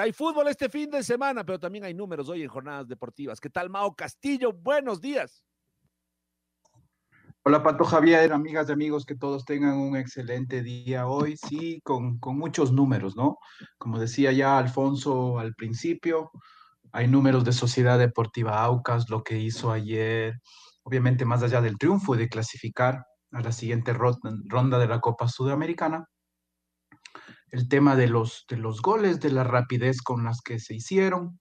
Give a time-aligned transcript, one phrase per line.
[0.00, 3.38] Hay fútbol este fin de semana, pero también hay números hoy en jornadas deportivas.
[3.38, 4.50] ¿Qué tal, Mao Castillo?
[4.50, 5.44] Buenos días.
[7.42, 11.36] Hola, Pato Javier, amigas y amigos, que todos tengan un excelente día hoy.
[11.36, 13.36] Sí, con, con muchos números, ¿no?
[13.76, 16.30] Como decía ya Alfonso al principio,
[16.92, 20.40] hay números de Sociedad Deportiva Aucas, lo que hizo ayer,
[20.82, 25.28] obviamente más allá del triunfo y de clasificar a la siguiente ronda de la Copa
[25.28, 26.06] Sudamericana
[27.50, 31.40] el tema de los, de los goles, de la rapidez con las que se hicieron.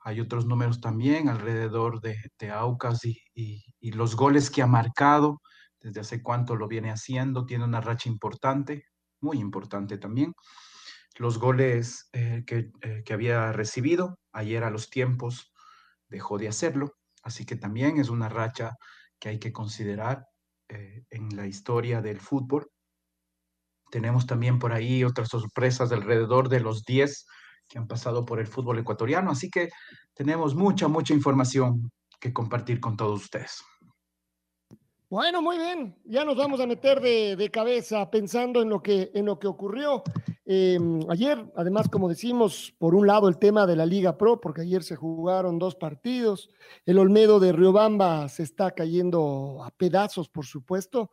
[0.00, 5.42] Hay otros números también alrededor de, de Aucas y, y, los goles que ha marcado,
[5.80, 8.84] desde hace cuánto lo viene haciendo, tiene una racha importante,
[9.20, 10.32] muy importante también.
[11.18, 15.52] Los goles eh, que, eh, que había recibido ayer a los tiempos
[16.08, 18.72] dejó de hacerlo, así que también es una racha
[19.18, 20.24] que hay que considerar
[20.68, 22.70] eh, en la historia del fútbol.
[23.90, 27.26] Tenemos también por ahí otras sorpresas alrededor de los 10
[27.68, 29.68] que han pasado por el fútbol ecuatoriano, así que
[30.14, 33.62] tenemos mucha, mucha información que compartir con todos ustedes.
[35.08, 39.26] Bueno, muy bien, ya nos vamos a meter de, cabeza pensando en lo que, en
[39.26, 40.04] lo que ocurrió.
[40.44, 44.60] Em, ayer, además, como decimos, por un lado el tema de la Liga Pro, porque
[44.60, 46.48] ayer se jugaron dos partidos,
[46.86, 51.10] el Olmedo de Riobamba se está cayendo a pedazos, por supuesto,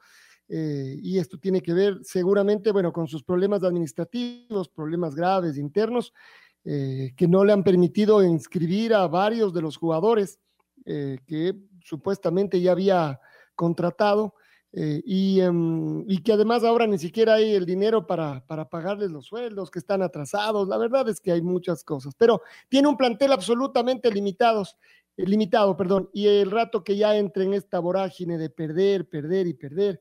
[0.49, 6.13] eh, y esto tiene que ver seguramente, bueno, con sus problemas administrativos, problemas graves internos,
[6.63, 10.39] eh, que no le han permitido inscribir a varios de los jugadores
[10.85, 13.19] eh, que supuestamente ya había
[13.55, 14.33] contratado
[14.79, 19.25] y, em, y, que además ahora ni siquiera hay el dinero para, para pagarles los
[19.25, 20.67] sueldos, que están atrasados.
[20.67, 24.77] La verdad es que hay muchas cosas, pero tiene un plantel absolutamente limitados,
[25.15, 29.55] limitado, perdón, y el rato que ya entre en esta vorágine de perder, perder y
[29.55, 29.99] perder,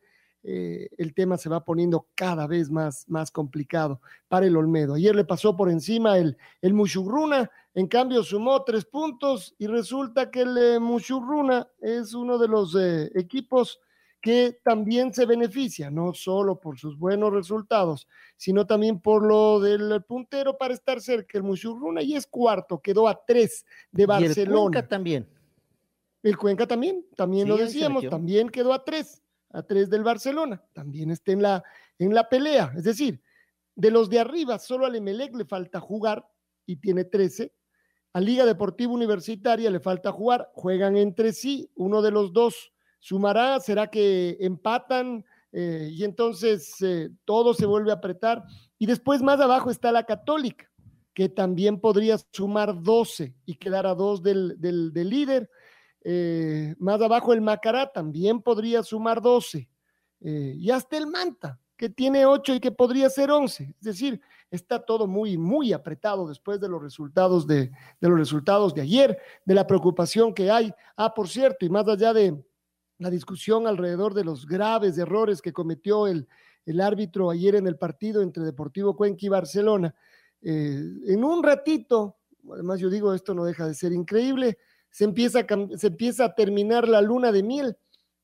[0.48, 4.94] eh, el tema se va poniendo cada vez más, más complicado para el Olmedo.
[4.94, 10.30] Ayer le pasó por encima el, el Mushurruna, en cambio sumó tres puntos y resulta
[10.30, 13.80] que el eh, Mushurruna es uno de los eh, equipos
[14.20, 20.04] que también se beneficia, no solo por sus buenos resultados, sino también por lo del
[20.04, 21.38] puntero para estar cerca.
[21.38, 24.42] El Mushurruna y es cuarto, quedó a tres de Barcelona.
[24.42, 25.28] el Cuenca también.
[26.22, 31.10] El Cuenca también, también lo decíamos, también quedó a tres a tres del Barcelona, también
[31.10, 31.64] está en la,
[31.98, 32.72] en la pelea.
[32.76, 33.22] Es decir,
[33.74, 36.26] de los de arriba, solo al Emelec le falta jugar
[36.64, 37.52] y tiene 13.
[38.14, 43.60] A Liga Deportiva Universitaria le falta jugar, juegan entre sí, uno de los dos sumará,
[43.60, 48.44] será que empatan eh, y entonces eh, todo se vuelve a apretar.
[48.78, 50.70] Y después más abajo está la Católica,
[51.14, 55.50] que también podría sumar 12 y quedar a dos del, del, del líder.
[56.08, 59.68] Eh, más abajo el Macará también podría sumar 12.
[60.20, 63.74] Eh, y hasta el Manta, que tiene 8 y que podría ser 11.
[63.76, 68.82] Es decir, está todo muy, muy apretado después de los resultados de, los resultados de
[68.82, 70.72] ayer, de la preocupación que hay.
[70.96, 72.40] Ah, por cierto, y más allá de
[72.98, 76.28] la discusión alrededor de los graves errores que cometió el,
[76.66, 79.92] el árbitro ayer en el partido entre Deportivo Cuenca y Barcelona,
[80.40, 82.18] eh, en un ratito,
[82.52, 84.56] además yo digo, esto no deja de ser increíble,
[84.96, 87.76] se empieza, a, se empieza a terminar la luna de miel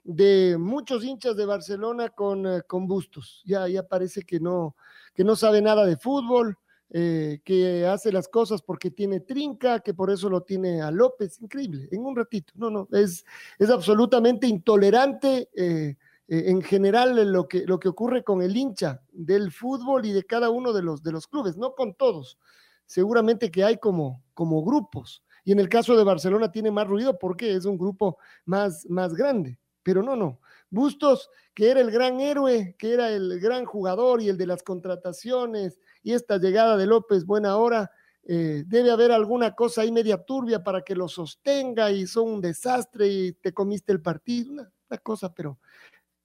[0.05, 3.43] de muchos hinchas de Barcelona con, eh, con Bustos.
[3.45, 4.75] Ya, ya parece que no,
[5.15, 6.57] que no sabe nada de fútbol,
[6.89, 11.43] eh, que hace las cosas porque tiene trinca, que por eso lo tiene a López.
[11.43, 12.55] Increíble, en un ratito.
[12.57, 13.23] No, no, es,
[13.59, 15.51] es absolutamente intolerante.
[15.55, 15.97] Eh,
[16.27, 20.49] en general lo que, lo que ocurre con el hincha del fútbol y de cada
[20.49, 22.39] uno de los, de los clubes, no con todos,
[22.87, 27.19] seguramente que hay como, como grupos, y en el caso de Barcelona tiene más ruido
[27.19, 29.59] porque es un grupo más, más grande.
[29.83, 30.41] Pero no, no.
[30.71, 34.63] Bustos, que era el gran héroe, que era el gran jugador y el de las
[34.63, 37.91] contrataciones, y esta llegada de López, buena hora,
[38.25, 42.41] eh, debe haber alguna cosa ahí media turbia para que lo sostenga y son un
[42.41, 45.59] desastre y te comiste el partido, una, cosa, pero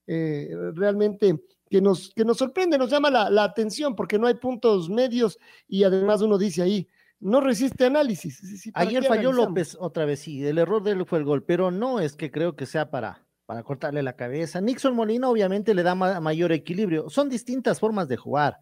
[0.05, 4.35] eh, realmente que nos, que nos sorprende, nos llama la, la, atención porque no hay
[4.35, 6.87] puntos medios y además uno dice ahí,
[7.19, 8.71] no resiste análisis.
[8.73, 11.99] Ayer falló López otra vez, sí, el error de él fue el gol, pero no
[11.99, 14.61] es que creo que sea para, para cortarle la cabeza.
[14.61, 17.09] Nixon Molina obviamente le da mayor equilibrio.
[17.09, 18.59] Son distintas formas de jugar.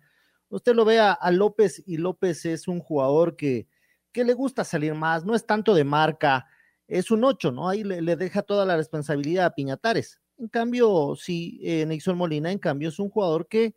[0.49, 3.67] Usted lo ve a, López y López es un jugador que,
[4.11, 6.45] que, le gusta salir más, no es tanto de marca,
[6.87, 7.67] es un ocho, ¿no?
[7.67, 10.21] Ahí le, deja toda la responsabilidad a Piñatares.
[10.37, 13.73] En cambio, sí, eh, Nixon Molina, en cambio, es un jugador que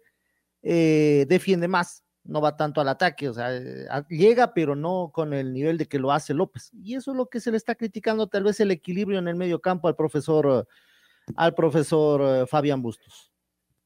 [0.62, 5.32] eh, defiende más, no va tanto al ataque, o sea, eh, llega, pero no con
[5.32, 6.70] el nivel de que lo hace López.
[6.74, 9.34] Y eso es lo que se le está criticando, tal vez el equilibrio en el
[9.34, 10.68] medio campo al profesor,
[11.34, 13.32] al profesor eh, Fabián Bustos.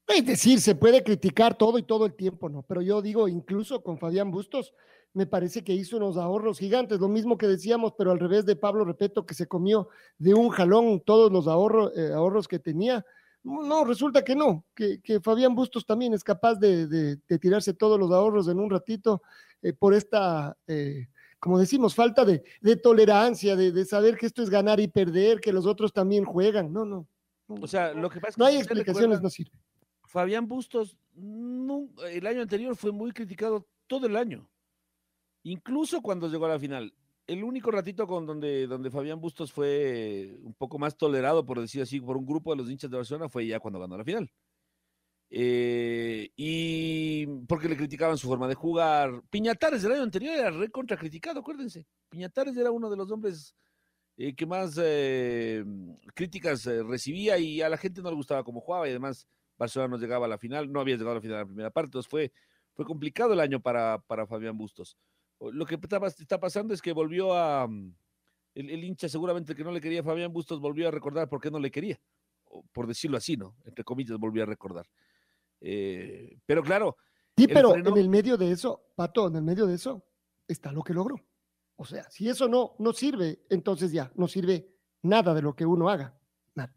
[0.07, 2.63] Es decir, se puede criticar todo y todo el tiempo, ¿no?
[2.63, 4.73] Pero yo digo, incluso con Fabián Bustos,
[5.13, 8.57] me parece que hizo unos ahorros gigantes, lo mismo que decíamos, pero al revés de
[8.57, 9.87] Pablo Repeto, que se comió
[10.17, 13.05] de un jalón todos los ahorros, eh, ahorros que tenía
[13.43, 18.47] no, resulta que no, que, Fabián Bustos también es capaz de, tirarse todos los ahorros
[18.47, 19.21] en un ratito
[19.61, 21.07] eh, por esta, eh,
[21.39, 22.41] como decimos, falta de,
[22.77, 26.71] tolerancia, de, saber que esto es ganar y perder, que los otros también juegan.
[26.71, 27.07] No, no.
[27.47, 29.57] O sea, lo que pasa es que no hay explicaciones, no sirve.
[30.05, 34.49] Fabián Bustos el año anterior fue muy criticado todo el año,
[35.43, 36.93] incluso cuando llegó a la final
[37.27, 41.81] el único ratito con donde, donde Fabián Bustos fue un poco más tolerado, por decir
[41.81, 44.31] así, por un grupo de los hinchas de Barcelona, fue ya cuando ganó la final.
[45.29, 49.23] Eh, y porque le criticaban su forma de jugar.
[49.29, 51.87] Piñatares del año anterior era recontra criticado, acuérdense.
[52.09, 53.55] Piñatares era uno de los hombres
[54.15, 55.63] eh, que más eh,
[56.13, 59.27] críticas recibía y a la gente no le gustaba cómo jugaba y además
[59.57, 61.87] Barcelona no llegaba a la final, no había llegado a la final la primera parte,
[61.87, 62.31] entonces fue,
[62.73, 64.97] fue complicado el año para, para Fabián Bustos.
[65.39, 67.67] Lo que está, pasando es que volvió a.
[67.67, 67.93] Mm,
[68.55, 71.49] el, hincha, seguramente que no le quería a Fabián Bustos, volvió a recordar por qué
[71.51, 71.99] no le quería.
[72.71, 73.55] por decirlo así, ¿no?
[73.65, 74.87] Entre comillas, volvió a recordar.
[75.59, 76.97] Eh, pero claro.
[77.35, 80.05] Sí, pero en el medio de eso, Pato, en el medio de eso
[80.47, 81.15] está lo que logró.
[81.75, 84.69] O sea, si eso no, no sirve, entonces ya no sirve
[85.01, 86.15] nada de lo que uno haga.
[86.53, 86.73] Nada.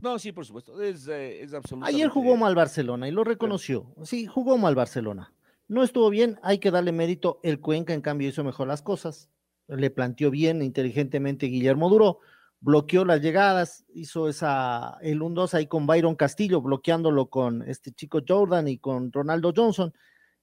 [0.00, 0.80] No, sí, por supuesto.
[0.82, 1.96] Es, eh, es absolutamente.
[1.96, 3.94] Ayer jugó mal Barcelona y lo reconoció.
[4.02, 5.33] Sí, jugó mal Barcelona.
[5.66, 7.40] No estuvo bien, hay que darle mérito.
[7.42, 9.30] El Cuenca, en cambio, hizo mejor las cosas.
[9.66, 12.20] Le planteó bien, inteligentemente Guillermo Duro,
[12.60, 18.20] bloqueó las llegadas, hizo esa, el 1-2 ahí con Byron Castillo, bloqueándolo con este chico
[18.26, 19.94] Jordan y con Ronaldo Johnson.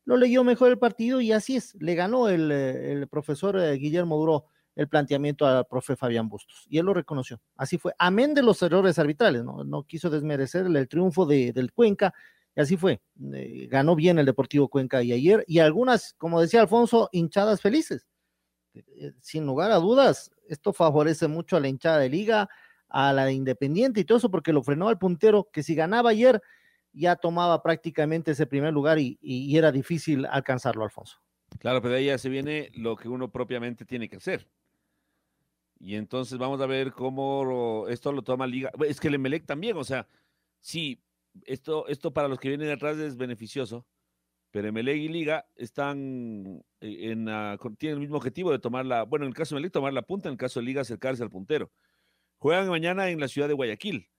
[0.05, 4.17] Lo leyó mejor el partido y así es, le ganó el, el profesor eh, Guillermo
[4.17, 4.45] Duro
[4.75, 7.41] el planteamiento al profe Fabián Bustos y él lo reconoció.
[7.55, 11.73] Así fue, amén de los errores arbitrales, no, no quiso desmerecer el, triunfo de, del
[11.73, 12.13] Cuenca
[12.55, 13.01] y así fue.
[13.33, 18.07] Eh, ganó bien el Deportivo Cuenca y ayer, y algunas, como decía Alfonso, hinchadas felices.
[18.73, 22.49] Eh, sin lugar a dudas, esto favorece mucho a la hinchada de liga,
[22.89, 26.09] a la de Independiente y todo eso, porque lo frenó al puntero, que si ganaba
[26.09, 26.41] ayer,
[26.93, 29.17] ya tomaba prácticamente ese primer lugar y,
[29.55, 31.19] era difícil alcanzarlo, Alfonso.
[31.59, 34.47] Claro, pero ahí ya se viene lo que uno propiamente tiene que hacer.
[35.79, 38.71] Y entonces vamos a ver cómo esto lo toma Liga.
[38.87, 40.07] Es que el Emelec también, o sea,
[40.59, 41.01] sí,
[41.45, 43.85] esto, esto para los que vienen atrás es beneficioso,
[44.51, 47.25] pero Emelec y Liga están eh, en,
[47.77, 50.01] tienen el mismo objetivo de tomar la, bueno, en el caso de Emelec tomar la
[50.01, 51.71] punta, en el caso de Liga acercarse al puntero.
[52.37, 54.09] Juegan mañana en la ciudad de Guayaquil.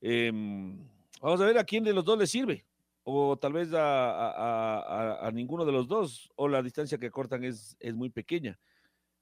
[0.00, 0.78] Em,
[1.20, 2.66] vamos a ver a quién de los dos le sirve,
[3.04, 7.94] o tal vez a, ninguno de los dos, o la distancia que cortan es, es
[7.94, 8.58] muy pequeña,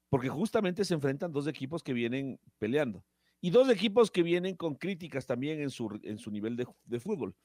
[0.09, 3.03] porque justamente se enfrentan dos equipos que vienen peleando.
[3.43, 7.35] Y dos equipos que vienen con críticas también en su, en su nivel de, fútbol,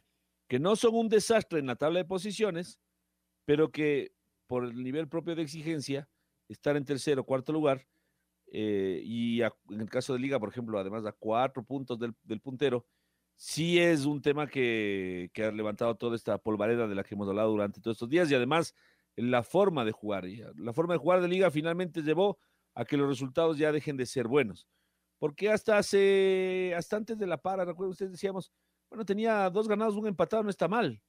[0.47, 2.79] que no son un desastre en la tabla de posiciones,
[3.47, 4.13] pero que
[4.47, 6.07] por el nivel propio de exigencia,
[6.49, 7.87] estar en tercero o cuarto lugar,
[8.53, 12.87] eh, y en el caso de Liga, por ejemplo, además a cuatro puntos del, puntero,
[13.35, 17.29] sí es un tema que, que, ha levantado toda esta polvareda de la que hemos
[17.29, 18.75] hablado durante todos estos días y además
[19.17, 20.27] la forma de jugar.
[20.57, 22.39] La forma de jugar de Liga finalmente llevó
[22.75, 24.69] a que los resultados ya dejen de ser buenos
[25.19, 28.53] porque hasta hace, hasta antes de la para, recuerdo ustedes decíamos,
[28.89, 31.03] bueno, tenía dos ganados, un empatado, no está mal.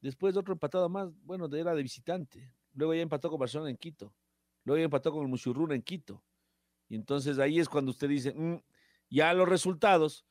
[0.00, 2.52] Después otro empatado más, bueno, era de visitante.
[2.74, 4.14] Luego ya empató con Barcelona en Quito.
[4.64, 6.24] Luego ya empató con el Muchurruna en Quito.
[6.88, 8.60] Y entonces ahí es cuando usted dice, mm,
[9.10, 10.26] ya los resultados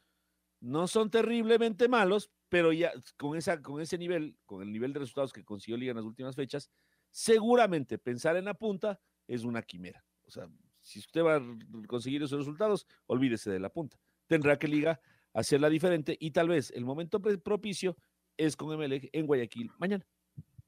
[0.60, 5.00] no son terriblemente malos, pero ya con, esa, con ese nivel, con el nivel de
[5.00, 6.70] resultados que consiguió Liga en las últimas fechas,
[7.10, 10.06] seguramente pensar en la punta es una quimera.
[10.24, 10.50] O sea,
[10.82, 11.42] si usted va a
[11.88, 13.98] conseguir esos resultados, olvídese de la punta.
[14.28, 15.00] Tendrá que Liga
[15.34, 17.98] hacerla diferente y tal vez el momento propicio
[18.38, 20.06] es con MLG en Guayaquil mañana.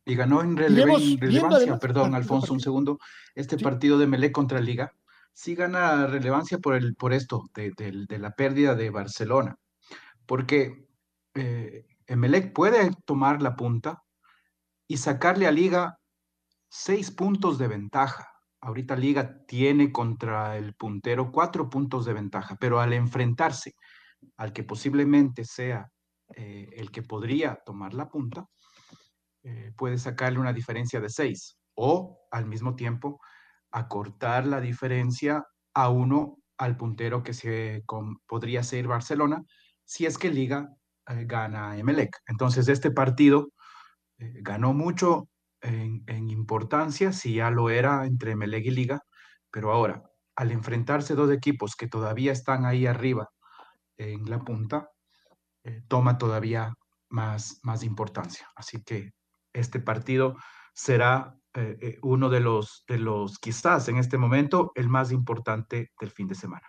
[0.06, 3.00] Y ganó en, relevancia, perdón, Alfonso, un segundo,
[3.36, 4.94] este partido de Melec contra Liga.
[5.32, 9.56] Sí gana relevancia por, el, por esto, de, la pérdida de Barcelona.
[10.26, 10.88] Porque
[11.36, 14.04] eh, Emelec puede tomar la punta
[14.88, 16.00] y sacarle a Liga
[16.70, 18.33] seis puntos de ventaja.
[18.66, 23.76] Ahorita Liga tiene contra el puntero cuatro puntos de ventaja, pero al enfrentarse
[24.38, 25.90] al que posiblemente sea
[26.34, 28.46] eh, el que podría tomar la punta,
[29.44, 33.20] eh, puede sacarle una diferencia de seis o al mismo tiempo
[33.70, 35.44] acortar la diferencia
[35.74, 37.84] a uno al puntero que se
[38.26, 39.44] podría ser Barcelona
[39.84, 40.70] si es que Liga
[41.10, 42.16] eh, gana Emelec.
[42.28, 43.50] Entonces este partido
[44.18, 45.28] ganó mucho
[45.64, 49.02] en, importancia, si ya lo era entre Meleg y Liga,
[49.50, 50.04] pero ahora,
[50.36, 53.30] al enfrentarse dos equipos que todavía están ahí arriba
[53.98, 54.90] en la punta,
[55.64, 56.74] eh, toma todavía
[57.10, 58.48] más, más importancia.
[58.56, 59.12] Así que
[59.54, 60.36] este partido
[60.74, 65.92] será eh, eh, uno de los, de los, quizás en este momento, el más importante
[66.00, 66.68] del fin de semana.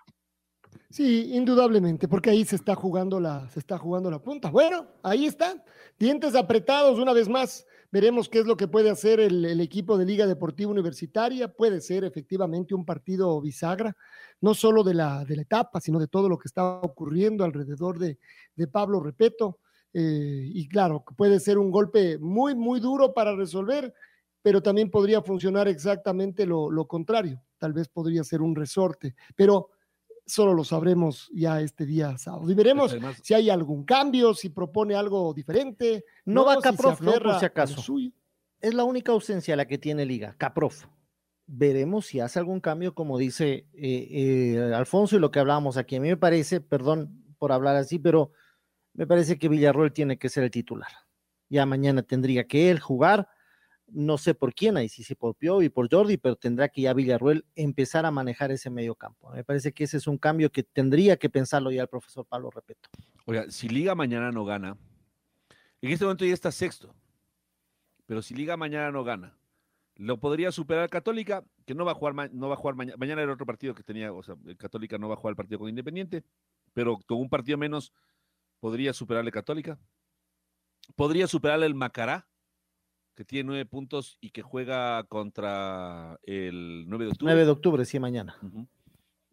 [0.91, 4.51] Sí, indudablemente, porque ahí se está jugando la, se está jugando la punta.
[4.51, 5.65] Bueno, ahí está,
[5.99, 7.67] dientes apretados una vez más.
[7.95, 11.47] Veremos qué es lo que puede hacer el, equipo de Liga Deportiva Universitaria.
[11.47, 13.97] Puede ser efectivamente un partido bisagra,
[14.41, 18.01] no solo de la, de la etapa, sino de todo lo que está ocurriendo alrededor
[18.01, 18.19] de,
[18.67, 19.61] Pablo Repeto.
[19.93, 23.95] Eh, y claro, puede ser un golpe muy, muy duro para resolver,
[24.43, 27.41] pero también podría funcionar exactamente lo, lo contrario.
[27.59, 29.15] Tal vez podría ser un resorte.
[29.37, 29.71] Pero
[30.27, 32.51] solo lo sabremos ya este día sábado.
[32.51, 36.05] Y veremos si hay algún cambio, si propone algo diferente.
[36.25, 37.83] No, va Caprof, no, por si acaso.
[38.61, 40.87] Es la única ausencia la que tiene Liga, Caprof.
[41.47, 45.97] Veremos si hace algún cambio, como dice eh, eh, Alfonso y lo que hablábamos aquí.
[45.97, 48.33] A mí me parece, perdón por hablar así, pero
[48.95, 50.89] me parece que Villarroel tiene que ser el titular.
[51.51, 53.29] Ya mañana tendría que él jugar
[53.87, 56.83] no sé por quién, ahí sí, sí por Pio y por Jordi, pero tendrá que
[56.83, 59.31] ya Villarruel empezar a manejar ese medio campo.
[59.31, 62.51] Me parece que ese es un cambio que tendría que pensarlo ya el profesor Pablo
[62.51, 62.89] Repeto.
[63.27, 64.77] Oiga, si Liga mañana no gana,
[65.81, 66.95] en este momento ya está sexto,
[68.07, 69.37] pero si Liga mañana no gana,
[69.97, 72.97] lo podría superar Católica, que no va a jugar, no va a jugar mañana.
[72.99, 75.61] Mañana era otro partido que tenía, o sea, Católica no va a jugar el partido
[75.61, 76.25] con Independiente,
[76.73, 77.93] pero con un partido menos
[78.61, 79.79] podría superarle Católica.
[80.97, 82.27] Podría superarle el Macará,
[83.15, 87.33] que tiene nueve puntos y que juega contra el 9 de octubre.
[87.33, 88.37] 9 de octubre, sí, mañana.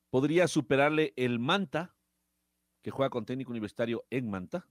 [0.09, 1.95] Podría superarle el Manta,
[2.81, 4.67] que juega con técnico universitario en Manta.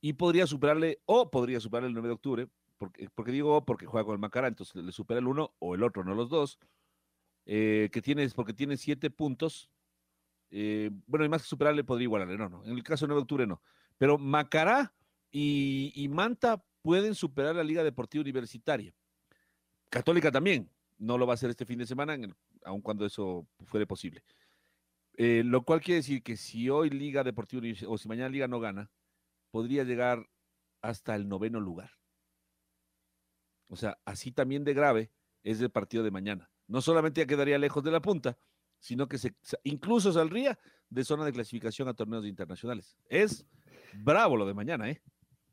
[0.00, 2.48] Y podría superarle, o podría superarle el 9 de octubre,
[2.78, 5.82] porque, porque digo porque juega con el Macará, entonces le supera el uno o el
[5.82, 6.58] otro, no los dos.
[7.46, 9.70] Eh, que tiene, porque tiene siete puntos.
[10.50, 12.64] Eh, bueno, y más que superarle podría igualarle, no, no.
[12.64, 13.62] En el caso del 9 de octubre no.
[13.98, 14.94] Pero Macará
[15.30, 18.94] y, y Manta pueden superar la Liga Deportiva Universitaria.
[19.90, 22.16] Católica también, no lo va a hacer este fin de semana,
[22.64, 24.22] aun cuando eso fuere posible.
[25.16, 28.60] Eh, lo cual quiere decir que si hoy Liga Deportiva o si mañana Liga no
[28.60, 28.88] gana,
[29.50, 30.30] podría llegar
[30.80, 31.90] hasta el noveno lugar.
[33.68, 35.10] O sea, así también de grave
[35.42, 36.48] es el partido de mañana.
[36.68, 38.38] No solamente ya quedaría lejos de la punta,
[38.78, 40.56] sino que se, incluso saldría
[40.88, 42.96] de zona de clasificación a torneos internacionales.
[43.08, 43.44] Es
[43.92, 45.02] bravo lo de mañana, ¿eh?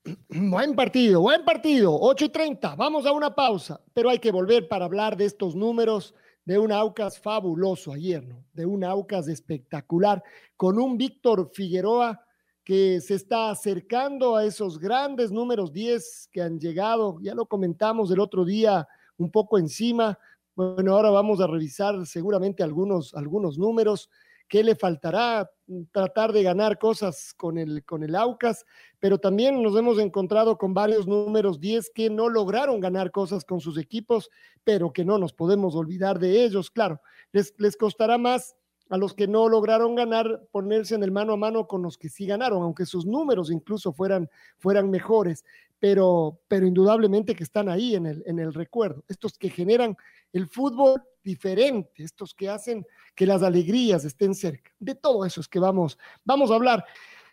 [0.29, 1.97] Buen partido, buen partido.
[1.99, 2.75] 8 y 30.
[2.75, 6.13] Vamos a una pausa, pero hay que volver para hablar de estos números
[6.45, 8.43] de un Aucas fabuloso ayer, ¿no?
[8.53, 10.21] De un Aucas espectacular,
[10.57, 12.25] con un Víctor Figueroa
[12.65, 17.17] que se está acercando a esos grandes números 10 que han llegado.
[17.21, 20.17] Ya lo comentamos el otro día un poco encima.
[20.55, 24.09] Bueno, ahora vamos a revisar seguramente algunos, algunos números.
[24.47, 25.49] ¿Qué le faltará?
[25.91, 28.65] Tratar de ganar cosas con el, con el Aucas,
[28.99, 33.59] pero también nos hemos encontrado con varios números 10 que no lograron ganar cosas con
[33.59, 34.29] sus equipos,
[34.63, 36.69] pero que no nos podemos olvidar de ellos.
[36.69, 38.55] Claro, les, les costará más
[38.89, 42.09] a los que no lograron ganar ponerse en el mano a mano con los que
[42.09, 45.43] sí ganaron, aunque sus números incluso fueran, fueran mejores,
[45.83, 49.03] pero, pero indudablemente que están ahí en el, en el recuerdo.
[49.09, 49.97] Estos que generan
[50.31, 54.71] el fútbol diferente, estos que hacen que las alegrías estén cerca.
[54.79, 56.85] De todo eso es que vamos, vamos a hablar.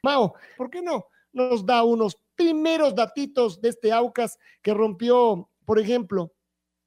[0.03, 5.79] Mao, ¿por qué no nos da unos primeros datitos de este Aucas que rompió, por
[5.79, 6.35] ejemplo,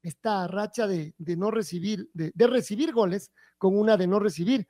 [0.02, 4.68] esta racha de, no recibir, de, de recibir goles con una de no recibir,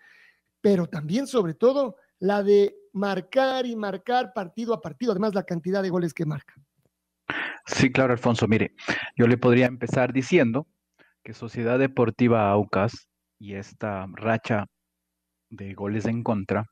[0.62, 5.82] pero también sobre todo la de marcar y marcar partido a partido, además la cantidad
[5.82, 6.54] de goles que marca.
[7.66, 8.48] Sí, claro, Alfonso.
[8.48, 8.74] Mire,
[9.16, 10.68] yo le podría empezar diciendo
[11.24, 13.08] que Sociedad Deportiva Aucas
[13.40, 14.66] y esta racha
[15.50, 16.66] de goles en contra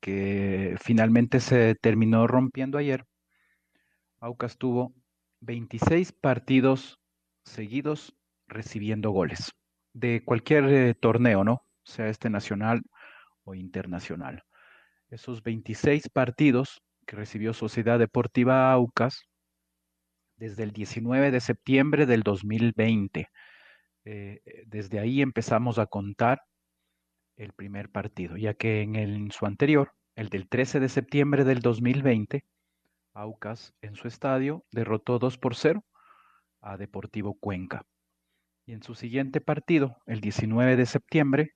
[0.00, 3.04] que finalmente se terminó rompiendo ayer,
[4.20, 4.94] Aucas tuvo
[5.40, 6.98] 26 partidos
[7.44, 8.14] seguidos
[8.46, 9.52] recibiendo goles
[9.92, 11.62] de cualquier eh, torneo, ¿no?
[11.84, 12.82] Sea este nacional
[13.44, 14.44] o internacional.
[15.08, 19.22] Esos 26 partidos que recibió Sociedad Deportiva Aucas
[20.42, 23.28] desde el 19 de septiembre del 2020.
[24.04, 26.42] Eh, eh, desde ahí empezamos a contar
[27.36, 31.60] el primer partido, ya que en, el, su anterior, el del 13 de septiembre del
[31.60, 32.44] 2020,
[33.14, 35.84] Aucas en su estadio derrotó 2 por 0
[36.60, 37.86] a Deportivo Cuenca.
[38.66, 41.52] Y en su siguiente partido, el 19 de septiembre,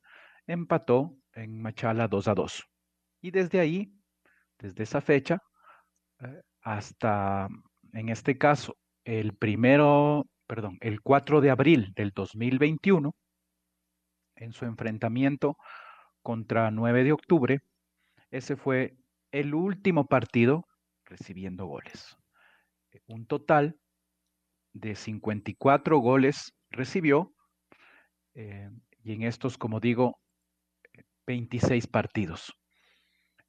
[0.46, 2.64] empató en Machala 2 a 2.
[3.20, 3.92] Y desde ahí,
[4.60, 5.42] desde esa fecha,
[6.20, 7.48] eh, hasta,
[7.92, 13.14] en este caso, el primero, perdón, el 4 de abril del 2021,
[14.36, 15.56] en su enfrentamiento
[16.22, 17.60] contra 9 de octubre,
[18.30, 18.96] ese fue
[19.32, 20.66] el último partido
[21.04, 22.16] recibiendo goles.
[23.06, 23.76] Un total
[24.72, 27.32] de 54 goles recibió
[28.34, 28.68] eh,
[29.02, 30.18] y en estos, como digo,
[31.26, 32.52] 26 partidos.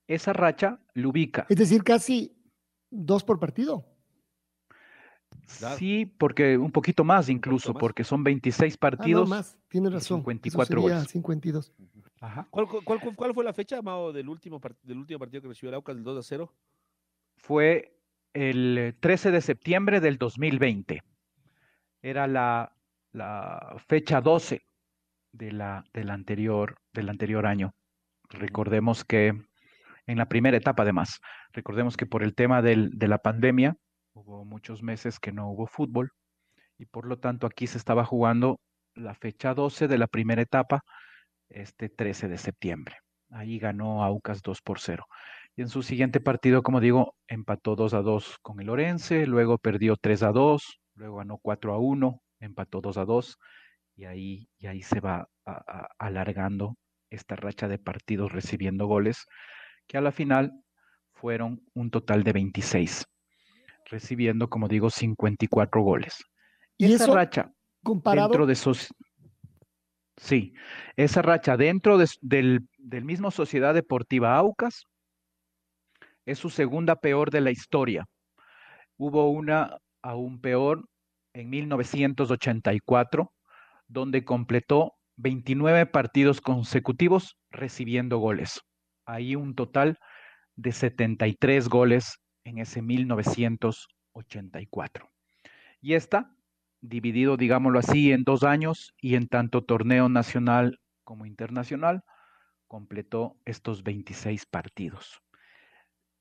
[0.08, 1.46] Esa racha lo ubica.
[1.50, 2.38] Es decir, casi
[2.90, 3.97] dos por partido.
[5.78, 9.30] Sí, porque un poquito más incluso, porque son 26 ah, partidos.
[9.30, 10.20] más, tiene razón.
[10.20, 11.08] 54 goles.
[11.08, 11.74] 52.
[12.50, 15.76] ¿Cuál, cuál, cuál, fue la fecha, Mao, del último, del último partido que recibió el
[15.76, 16.54] Aucas del 2 a 0?
[17.36, 17.98] Fue
[18.34, 21.04] el 13 de septiembre del 2020.
[22.02, 22.76] Era la,
[23.12, 24.62] la fecha 12
[25.32, 27.74] de la, del, anterior, del anterior año.
[28.30, 29.34] Recordemos que
[30.08, 31.20] en la primera etapa, además,
[31.52, 33.78] recordemos que por el tema del, de la pandemia,
[34.20, 36.12] hubo muchos meses que no hubo fútbol
[36.78, 38.60] y por lo tanto aquí se estaba jugando
[38.96, 40.82] la fecha 12 de la primera etapa,
[41.50, 42.98] este 13 de septiembre.
[43.30, 45.06] Ahí ganó Aucas 2 por 0.
[45.56, 49.58] Y en su siguiente partido, como digo, empató 2 a 2 con el Orense, luego
[49.58, 53.38] perdió 3 a 2, luego ganó 4 a 1, empató 2 a 2
[53.96, 55.28] y ahí, y ahí se va
[55.98, 56.76] alargando
[57.10, 59.26] esta racha de partidos recibiendo goles,
[59.88, 60.52] que a la final
[61.14, 63.06] fueron un total de 26,
[63.90, 66.24] recibiendo, como digo, 54 goles.
[66.78, 67.52] Y esa racha
[67.84, 68.90] comparado dentro de esos
[70.18, 70.54] Sí,
[70.96, 74.86] esa racha dentro del, del mismo Sociedad Deportiva Aucas
[76.26, 78.06] es su segunda peor de la historia.
[78.98, 80.90] Hubo una aún peor
[81.34, 83.32] en 1984,
[83.88, 88.62] donde completó 29 partidos consecutivos recibiendo goles.
[89.06, 90.00] Ahí un total
[90.56, 95.10] de 73 goles en ese 1984.
[95.82, 96.32] Y esta,
[96.82, 102.04] dividido, digámoslo así, en dos años y en tanto torneo nacional como internacional,
[102.68, 105.22] completó estos 26 partidos.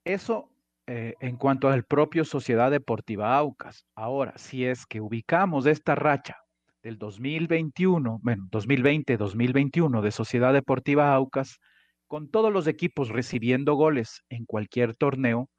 [0.05, 0.51] Eso
[0.87, 3.87] eh, en cuanto al propio Sociedad Deportiva Aucas.
[3.95, 6.37] Ahora, si es que ubicamos esta racha
[6.83, 11.59] del 2021, bueno, 2020-2021 de Sociedad Deportiva Aucas,
[12.07, 15.51] con todos los equipos recibiendo goles en cualquier torneo,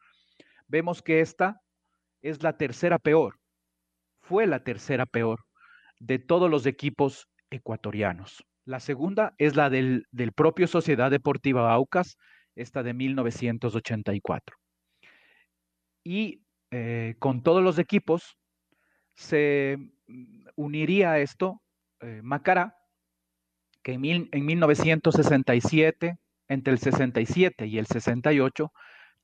[0.68, 1.62] vemos que esta
[2.22, 3.40] es la tercera peor,
[4.22, 5.46] fue la tercera peor
[6.00, 8.44] de todos los equipos ecuatorianos.
[8.66, 12.18] La segunda es la del, del propio Sociedad Deportiva Aucas,
[12.56, 14.58] esta de 1984
[16.08, 18.38] y eh, con todos los equipos
[19.16, 19.78] se
[20.08, 21.62] mm, uniría a esto
[22.00, 22.78] eh, Macará,
[23.84, 28.72] que en, en 1967, entre el 67 y el 68,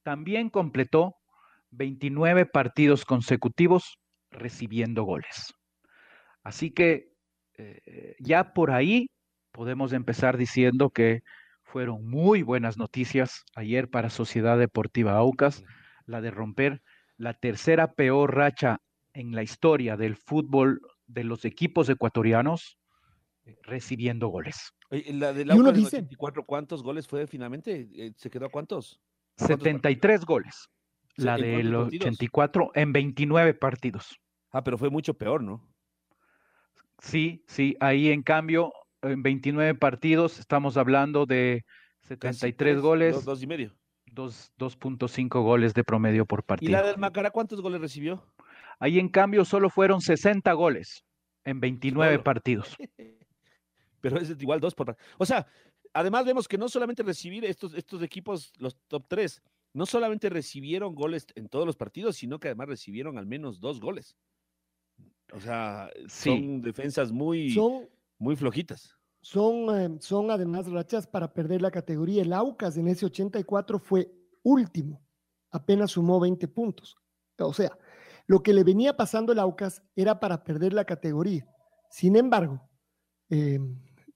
[0.04, 1.16] también completó
[1.76, 3.98] 29 partidos consecutivos
[4.32, 5.54] recibiendo goles.
[6.44, 7.14] Así que
[7.58, 9.10] eh, ya por ahí
[9.52, 11.22] podemos empezar diciendo que
[11.64, 15.64] fueron muy buenas noticias ayer para Sociedad Deportiva Aucas
[16.06, 16.82] la de romper
[17.18, 18.80] la tercera peor racha
[19.14, 22.78] en la historia del fútbol de los equipos ecuatorianos
[23.46, 24.74] eh, recibiendo goles.
[24.90, 27.88] La de la 84, ¿cuántos goles fue finalmente?
[27.96, 29.02] Eh, ¿Se quedó a cuántos?
[29.38, 30.70] 73 goles.
[31.16, 34.20] La del 84 en 29 partidos.
[34.52, 35.68] Ah, pero fue mucho peor, ¿no?
[37.00, 37.76] Sí, sí.
[37.80, 38.72] Ahí en cambio,
[39.02, 41.64] en 29 partidos, estamos hablando de
[42.02, 43.26] 73 goles.
[43.26, 43.76] dos y medio.
[44.14, 46.70] 2.5 goles de promedio por partido.
[46.70, 48.24] ¿Y la del Macará cuántos goles recibió?
[48.80, 51.04] Ahí en cambio solo fueron 60 goles
[51.44, 52.76] en 29 partidos.
[54.02, 55.48] Pero es igual dos por O sea,
[55.94, 59.42] además vemos que no solamente recibir estos, estos equipos, los top 3,
[59.74, 63.80] no solamente recibieron goles en todos los partidos, sino que además recibieron al menos dos
[63.80, 64.16] goles.
[65.34, 67.56] O sea, son defensas muy,
[68.20, 68.96] muy flojitas.
[69.22, 72.22] Son, eh, son además rachas para perder la categoría.
[72.22, 74.12] El Aucas en ese 84 fue
[74.44, 75.02] último,
[75.50, 76.96] apenas sumó 20 puntos.
[77.40, 77.78] O sea,
[78.28, 81.48] lo que le venía pasando el Aucas era para perder la categoría.
[81.90, 82.62] Sin embargo,
[83.30, 83.60] eh,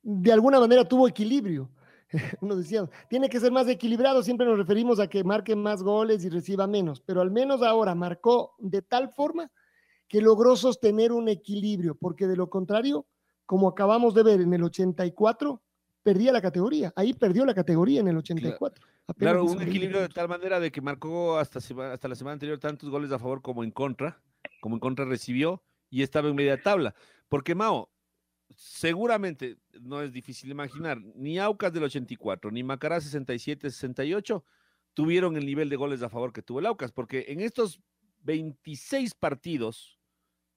[0.04, 1.72] de alguna manera tuvo equilibrio.
[2.42, 6.24] Uno decía, tiene que ser más equilibrado, siempre nos referimos a que marque más goles
[6.24, 9.52] y reciba menos, pero al menos ahora marcó de tal forma
[10.08, 13.06] que logró sostener un equilibrio, porque de lo contrario,
[13.46, 15.62] como acabamos de ver en el 84,
[16.02, 16.94] perdía la categoría.
[16.96, 18.86] Ahí perdió la categoría en el 84.
[19.18, 22.90] Claro, un equilibrio de tal manera de que marcó hasta, hasta la semana anterior tantos
[22.90, 24.22] goles a favor como en contra,
[24.62, 26.96] como en contra recibió y estaba en media tabla.
[27.30, 27.90] Porque Mao,
[28.58, 34.44] seguramente no es difícil imaginar, ni Aucas del 84, ni Macará 67-68
[34.96, 37.80] tuvieron el nivel de goles a favor que tuvo el Aucas, porque en estos
[38.24, 40.00] 26 partidos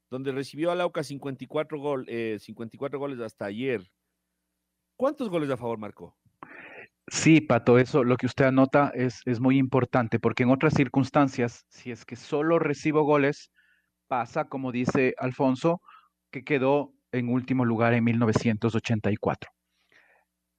[0.08, 3.92] donde recibió al Aucas 54, gol, 54 eh, goles hasta ayer,
[4.96, 6.16] ¿cuántos goles a favor marcó?
[7.06, 11.66] Sí, Pato, eso lo que usted anota es, es muy importante, porque en otras circunstancias,
[11.68, 13.52] si es que solo recibo goles,
[14.08, 15.82] pasa, como dice Alfonso,
[16.30, 19.50] que quedó en último lugar en 1984.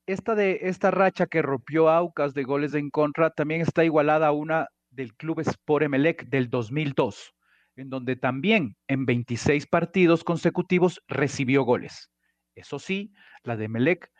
[0.07, 4.31] Esta, de, esta racha que rompió Aucas de goles en contra también está igualada a
[4.31, 7.33] una del Club Sport Emelec del 2002,
[7.75, 12.09] en donde también en 26 partidos consecutivos recibió goles.
[12.55, 14.11] Eso sí, la de Emelec,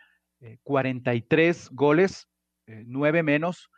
[0.62, 2.28] 43 eh, goles,
[2.66, 3.68] 9 eh, menos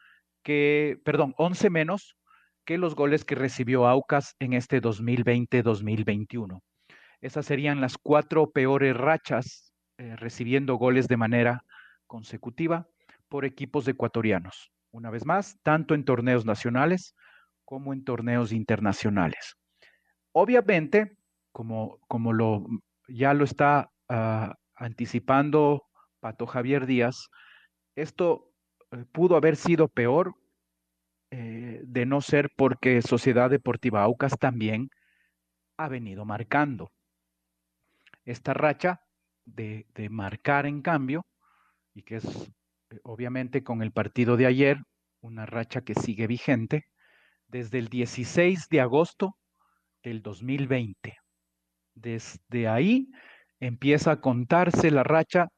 [0.42, 2.16] que, perdón, 11 menos
[2.64, 6.60] que los goles que recibió Aucas en este 2020-2021.
[7.24, 11.64] Esas serían las cuatro peores rachas eh, recibiendo goles de manera
[12.06, 12.86] consecutiva
[13.30, 14.70] por equipos ecuatorianos.
[14.90, 17.14] Una vez más, tanto en torneos nacionales
[17.64, 19.56] como en torneos internacionales.
[20.32, 21.16] Obviamente,
[21.50, 22.66] como, como lo,
[23.08, 25.84] ya lo está ah, anticipando
[26.20, 27.30] Pato Javier Díaz,
[27.96, 28.52] esto
[28.90, 30.34] eh, pudo haber sido peor
[31.30, 34.90] eh, de no ser porque Sociedad Deportiva Aucas también
[35.78, 36.90] ha venido marcando
[38.24, 39.00] esta racha
[39.44, 41.26] de, marcar en cambio,
[41.94, 44.78] y que es eh, obviamente con el partido de ayer,
[45.20, 46.84] una racha que sigue vigente,
[47.48, 49.36] desde el 16 de agosto
[50.02, 51.16] del 2020.
[51.94, 53.08] Desde ahí
[53.60, 55.48] empieza a contarse la racha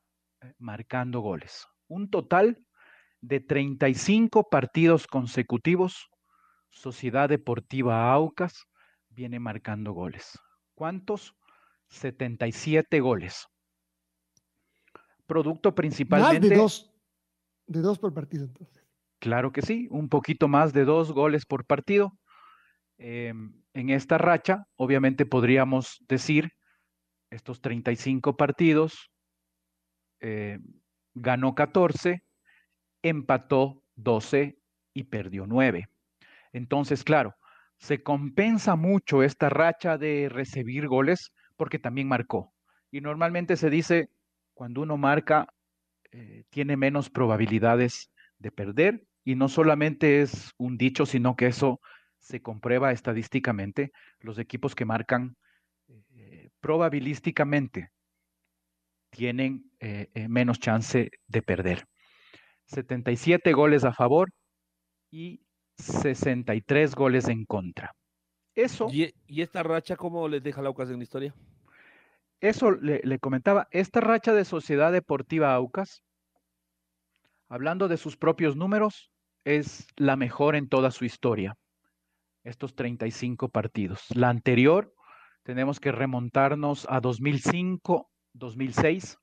[0.43, 1.67] eh, marcando goles.
[1.89, 2.59] Un total
[3.21, 6.09] de 35 partidos consecutivos,
[6.71, 8.67] Sociedad Deportiva Aucas
[9.09, 10.39] viene marcando goles.
[10.75, 11.35] ¿Cuántos?
[11.89, 13.47] 77 goles.
[15.27, 16.41] Producto principalmente.
[16.41, 16.95] Más de dos,
[17.67, 18.85] de dos por partido, entonces.
[19.19, 22.13] Claro que sí, un poquito más de dos goles por partido.
[22.99, 26.51] Em, en esta racha, obviamente podríamos decir,
[27.31, 29.11] estos 35 partidos,
[30.21, 30.59] eh,
[31.15, 32.23] ganó 14,
[33.03, 34.59] empató 12
[34.95, 35.87] y perdió 9.
[36.53, 37.35] Entonces, claro,
[37.79, 42.53] se compensa mucho esta racha de recibir goles porque también marcó.
[42.91, 44.11] Y normalmente se dice,
[44.55, 45.53] cuando uno marca,
[46.13, 49.07] eh, tiene menos probabilidades de perder.
[49.25, 51.81] Y no solamente es un dicho, sino que eso
[52.19, 53.93] se comprueba estadísticamente.
[54.21, 55.37] Los equipos que marcan
[55.89, 57.91] eh, probabilísticamente
[59.11, 61.87] tienen eh, menos chance de perder.
[62.67, 64.31] 77 goles a favor
[65.11, 65.41] y
[65.79, 67.95] 63 goles en contra.
[68.57, 68.89] Eso.
[68.91, 71.35] ¿Y, esta racha cómo les deja la Aucas en la historia?
[72.41, 73.69] Eso le, comentaba.
[73.71, 76.03] Esta racha de Sociedad Deportiva Aucas,
[77.49, 79.13] hablando de sus propios números,
[79.45, 81.57] es la mejor en toda su historia.
[82.43, 84.07] Estos 35 partidos.
[84.15, 84.95] La anterior,
[85.43, 89.19] tenemos que remontarnos a 2005, 2006,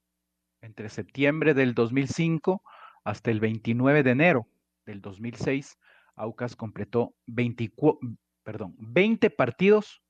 [0.61, 2.61] entre septiembre del 2005
[3.03, 4.47] hasta el 29 de enero
[4.85, 5.77] del 2006,
[6.15, 7.99] Aucas completó 24,
[8.43, 10.01] perdón, 20 partidos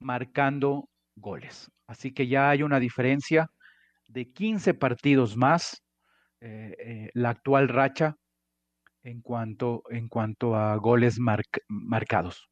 [0.00, 1.70] marcando goles.
[1.86, 3.50] Así que ya hay una diferencia
[4.08, 5.82] de 15 partidos más
[6.40, 8.16] eh, eh, la actual racha
[9.02, 11.18] en cuanto, en cuanto a goles
[11.68, 12.48] marcados.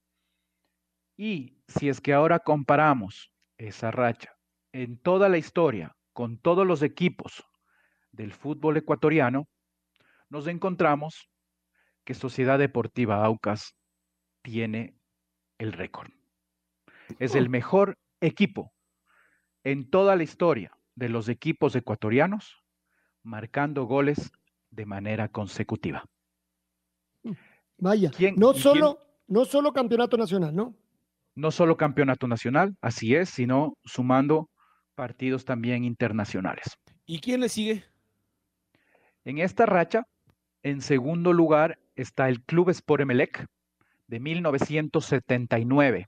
[1.17, 4.37] Y si es que ahora comparamos esa racha
[4.73, 7.45] en toda la historia con todos los equipos
[8.11, 9.49] del fútbol ecuatoriano,
[10.29, 11.31] nos encontramos
[12.05, 13.77] que Sociedad Deportiva Aucas
[14.43, 14.96] tiene
[15.59, 16.11] el récord.
[17.19, 18.73] Es el mejor equipo
[19.65, 22.63] en toda la historia de los equipos ecuatorianos
[23.23, 24.33] marcando goles
[24.71, 26.05] de manera consecutiva.
[27.79, 30.75] Vaya, no, solo, no solo campeonato nacional, ¿no?
[31.35, 34.49] No solo campeonato nacional, así es, sino sumando
[34.95, 36.79] partidos también internacionales.
[37.05, 37.85] ¿Y quién le sigue?
[39.25, 40.07] En esta racha,
[40.63, 43.47] en segundo lugar está el Club Sport Emelec
[44.07, 46.07] de 1979.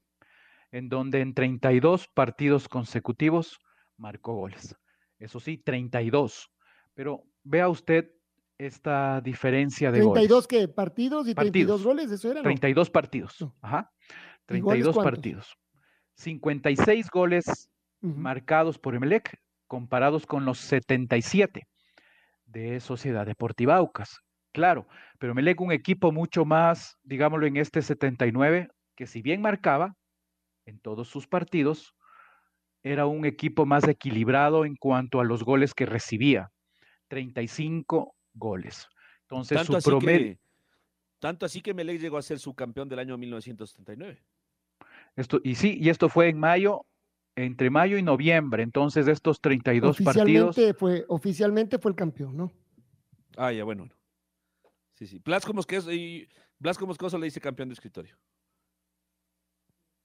[0.70, 3.58] en donde en 32 partidos consecutivos
[3.96, 4.76] marcó goles.
[5.18, 6.50] Eso sí, 32.
[6.94, 8.10] Pero vea usted
[8.58, 10.46] esta diferencia de 32 goles.
[10.46, 10.68] qué?
[10.68, 12.10] ¿Partidos y 32 goles?
[12.10, 12.42] ¿Eso era?
[12.42, 13.46] 32 partidos.
[13.62, 13.90] Ajá.
[14.46, 15.56] 32 partidos.
[16.14, 21.68] 56 goles marcados por Emelec comparados con los 77
[22.46, 24.20] de Sociedad Deportiva Aucas.
[24.52, 24.86] Claro,
[25.18, 29.94] pero Emelec un equipo mucho más, digámoslo en este 79, que si bien marcaba
[30.64, 31.94] en todos sus partidos,
[32.82, 36.50] era un equipo más equilibrado en cuanto a los goles que recibía.
[37.08, 38.88] 35 goles.
[39.22, 40.36] Entonces, su promedio.
[41.18, 44.22] tanto así que Melec llegó a ser su campeón del año 1979.
[45.16, 46.86] Esto, y sí, y esto fue en mayo,
[47.34, 48.62] entre mayo y noviembre.
[48.62, 50.76] Entonces, estos 32 oficialmente partidos.
[50.78, 52.52] Fue, oficialmente fue el campeón, ¿no?
[53.36, 53.88] Ah, ya, bueno.
[54.98, 55.20] Sí, sí.
[55.24, 58.18] Blasco Moscoso, y Blasco Moscoso le dice campeón de escritorio.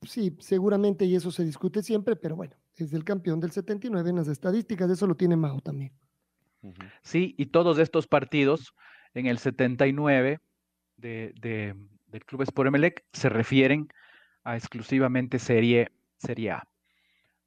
[0.03, 4.17] Sí, seguramente, y eso se discute siempre, pero bueno, es el campeón del 79 en
[4.17, 5.93] las estadísticas, eso lo tiene Mao también.
[7.01, 8.75] Sí, y todos estos partidos
[9.15, 10.39] en el 79
[10.97, 11.75] de, de,
[12.05, 13.87] del Club Sport Emelec se refieren
[14.43, 16.67] a exclusivamente Serie, serie A.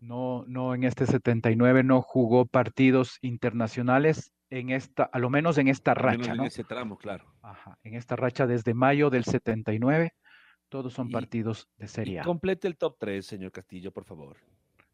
[0.00, 5.68] No, no en este 79 no jugó partidos internacionales en esta, a lo menos en
[5.68, 6.32] esta racha.
[6.32, 7.24] En ese tramo, claro.
[7.42, 10.14] Ajá, en esta racha desde mayo del 79,
[10.68, 12.22] todos son partidos de Serie A.
[12.22, 14.36] Complete el top 3, señor Castillo, por favor.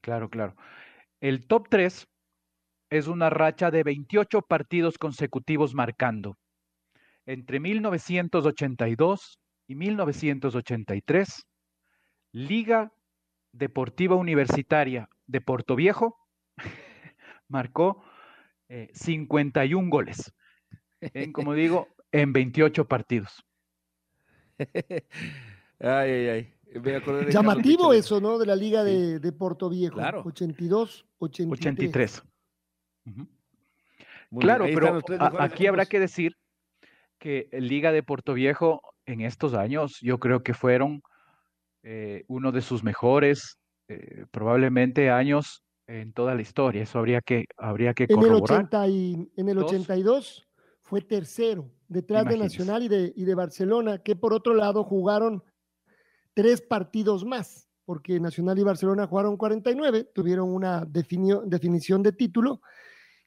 [0.00, 0.56] Claro, claro.
[1.20, 2.08] El top 3
[2.90, 6.36] es una racha de 28 partidos consecutivos marcando.
[7.24, 11.46] Entre 1982 y 1983,
[12.32, 12.92] Liga
[13.52, 16.18] Deportiva Universitaria de Puerto Viejo
[18.72, 20.34] marcó 51 eh, goles,
[21.00, 23.44] en, como digo, en 28 partidos.
[24.58, 26.54] ay, ay, ay.
[27.30, 28.38] Llamativo eso, ¿no?
[28.38, 29.96] De la Liga de, de Puerto Viejo.
[29.96, 30.22] Claro.
[30.24, 31.60] 82, 83.
[31.60, 32.22] 83.
[34.40, 35.00] Claro, pero
[35.38, 36.36] aquí habrá que decir
[37.18, 41.02] que Liga de Puerto Viejo en estos años yo creo que fueron
[41.82, 43.58] eh, uno de sus mejores,
[43.88, 45.62] eh, probablemente años
[46.00, 46.82] en toda la historia.
[46.82, 48.68] Eso habría que, habría que corroborar.
[48.72, 50.48] En el, y, en el 82
[50.80, 55.42] fue tercero, detrás de Nacional y de, y de Barcelona, que por otro lado jugaron
[56.34, 62.60] tres partidos más, porque Nacional y Barcelona jugaron 49, tuvieron una definición de título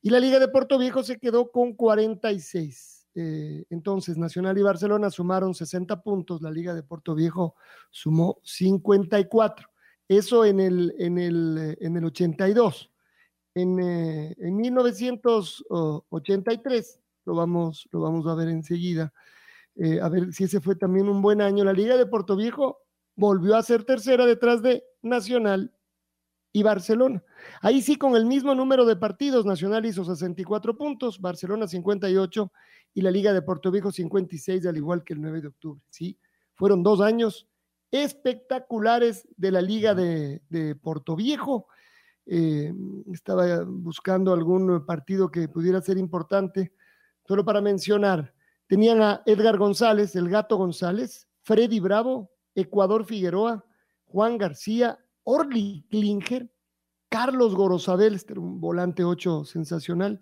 [0.02, 3.08] y la Liga de Puerto Viejo se quedó con 46.
[3.16, 7.56] Eh, entonces, Nacional y Barcelona sumaron 60 puntos, la Liga de Puerto Viejo
[7.90, 9.68] sumó 54.
[10.08, 12.92] Eso en el, en el, en el 82.
[13.56, 19.14] En, eh, en 1983, lo vamos, lo vamos a ver enseguida,
[19.76, 21.64] eh, a ver si ese fue también un buen año.
[21.64, 22.80] La Liga de Puerto Viejo
[23.16, 25.74] volvió a ser tercera detrás de Nacional
[26.52, 27.24] y Barcelona.
[27.62, 32.52] Ahí sí, con el mismo número de partidos, Nacional hizo 64 puntos, Barcelona 58
[32.94, 35.82] y la Liga de Puerto Viejo 56, al igual que el 9 de octubre.
[35.90, 36.18] Sí,
[36.54, 37.48] fueron dos años
[37.96, 41.68] espectaculares de la Liga de, de Puerto Viejo.
[42.26, 42.74] Eh,
[43.14, 46.74] estaba buscando algún partido que pudiera ser importante,
[47.28, 48.34] solo para mencionar.
[48.68, 53.64] Tenían a Edgar González, el gato González, Freddy Bravo, Ecuador Figueroa,
[54.06, 56.50] Juan García, Orly Klinger,
[57.10, 60.20] Carlos Gorosabel, este un volante 8 sensacional,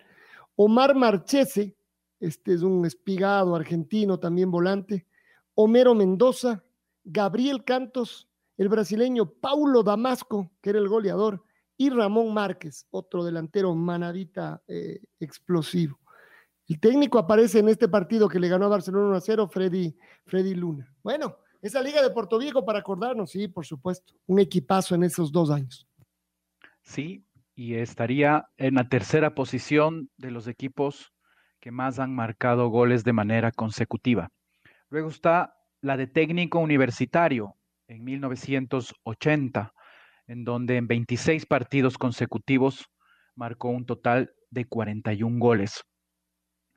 [0.55, 1.75] Omar Marchese,
[2.19, 5.07] este es un espigado argentino, también volante,
[5.55, 6.63] Homero Mendoza,
[7.03, 11.43] Gabriel Cantos, el brasileño Paulo Damasco, que era el goleador,
[11.77, 15.99] y Ramón Márquez, otro delantero manadita eh, explosivo.
[16.67, 19.97] El técnico aparece en este partido que le ganó a Barcelona 1 a 0, Freddy,
[20.25, 20.93] Freddy Luna.
[21.03, 24.13] Bueno, esa Liga de Puerto Viejo, para acordarnos, sí, por supuesto.
[24.27, 25.87] Un equipazo en esos dos años.
[26.81, 31.13] Sí, y estaría en la tercera posición de los equipos
[31.59, 34.31] que más han marcado goles de manera consecutiva.
[34.89, 39.73] Luego está la de técnico universitario en 1980,
[40.27, 42.89] en donde en 26 partidos consecutivos
[43.35, 45.83] marcó un total de 41 goles.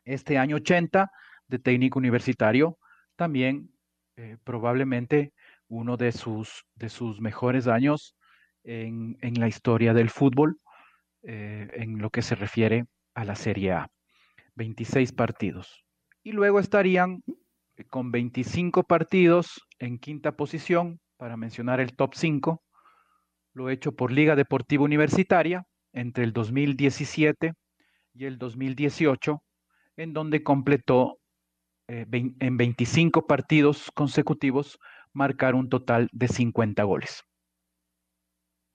[0.04, 1.08] Este año 80
[1.46, 2.78] de técnico universitario
[3.14, 3.70] también
[4.16, 5.32] eh, probablemente
[5.68, 8.16] uno de sus, de sus mejores años
[8.64, 10.58] en, la historia del fútbol
[11.22, 13.88] eh, en lo que se refiere a la Serie A.
[14.56, 15.84] 26 partidos.
[16.24, 17.22] Y luego estarían
[17.84, 22.62] con 25 partidos en quinta posición, para mencionar el top 5,
[23.52, 27.52] lo hecho por Liga Deportiva Universitaria entre el 2017
[28.14, 29.42] y el 2018,
[29.96, 31.18] en donde completó
[31.88, 34.78] eh, en 25 partidos consecutivos
[35.12, 37.22] marcar un total de 50 goles.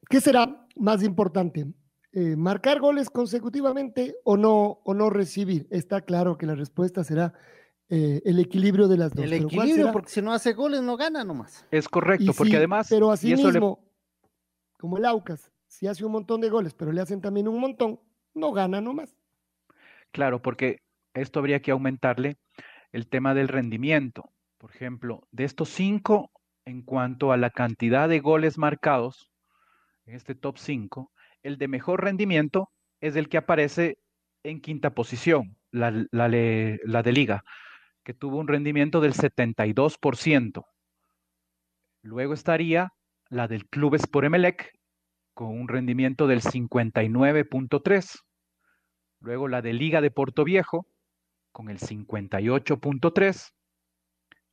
[0.09, 1.65] ¿Qué será más importante?
[2.13, 5.67] Eh, ¿Marcar goles consecutivamente o no, o no recibir?
[5.69, 7.33] Está claro que la respuesta será
[7.93, 9.25] eh, el equilibrio de las dos.
[9.25, 11.67] El equilibrio, porque si no hace goles no gana nomás.
[11.71, 12.87] Es correcto, porque además...
[12.89, 13.83] Pero así mismo,
[14.79, 17.99] como el Aucas, si hace un montón de goles, pero le hacen también un montón,
[18.33, 19.13] no gana nomás.
[20.11, 20.79] Claro, porque
[21.13, 22.37] esto habría que aumentarle
[22.93, 24.31] el tema del rendimiento.
[24.57, 26.31] Por ejemplo, de estos cinco,
[26.63, 29.29] en cuanto a la cantidad de goles marcados,
[30.05, 31.11] en este top 5,
[31.43, 32.69] el de mejor rendimiento
[33.01, 33.97] es el que aparece
[34.43, 37.43] en quinta posición, la, la de liga
[38.03, 40.65] que tuvo un rendimiento del 72%.
[42.03, 42.93] Luego estaría
[43.29, 44.73] la del Club Sport Emelec
[45.33, 48.19] con un rendimiento del 59.3.
[49.19, 50.85] Luego la de Liga de Puerto Viejo
[51.51, 53.53] con el 58.3.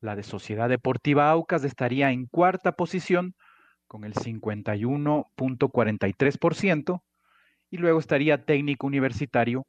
[0.00, 3.34] La de Sociedad Deportiva Aucas estaría en cuarta posición
[3.86, 7.02] con el 51.43%.
[7.70, 9.66] Y luego estaría Técnico Universitario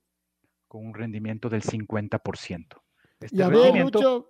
[0.68, 2.82] con un rendimiento del 50%.
[3.20, 4.28] Este y a ver, mucho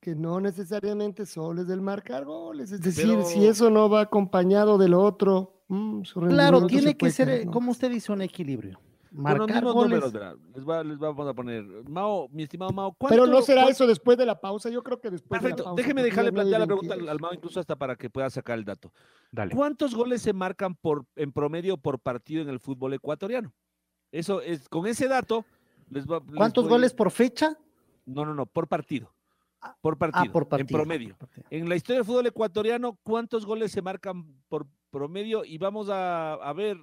[0.00, 4.78] que no necesariamente solo es del marcar goles, es decir, si eso no va acompañado
[4.78, 8.78] del otro, mm, claro, tiene que ser, como usted dice, un equilibrio.
[9.10, 10.12] Marcar goles.
[10.12, 14.38] les, vamos a poner, Mao, mi estimado Mao, Pero no será eso después de la
[14.38, 15.82] pausa, yo creo que después Perfecto, de la pausa.
[15.82, 18.92] déjeme dejarle plantear la pregunta al, Mao incluso hasta para que pueda sacar el dato.
[19.32, 19.54] Dale.
[19.54, 23.54] ¿Cuántos goles se marcan por, en promedio por partido en el fútbol ecuatoriano?
[24.12, 25.46] Eso es, con ese dato,
[25.88, 27.58] les va, ¿Cuántos goles por fecha?
[28.06, 29.12] No, no, no, por partido.
[29.60, 31.16] Ah, por partido, en promedio.
[31.50, 35.44] En la historia del fútbol ecuatoriano, ¿cuántos goles se marcan por promedio?
[35.44, 36.78] Y vamos a, ver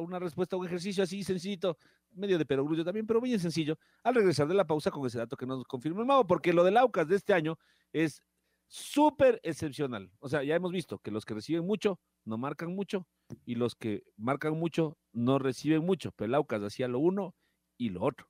[0.00, 1.76] una respuesta a un ejercicio así sencillito,
[2.12, 5.36] medio de perogrullo también, pero bien sencillo, al regresar de la pausa con ese dato
[5.36, 7.58] que nos confirma el Mago, porque lo del Aucas de este año
[7.92, 8.22] es
[8.68, 10.10] súper excepcional.
[10.20, 13.06] O sea, ya hemos visto que los que reciben mucho no marcan mucho
[13.44, 17.34] y los que marcan mucho no reciben mucho, pero el Aucas hacía lo uno
[17.76, 18.28] y lo otro.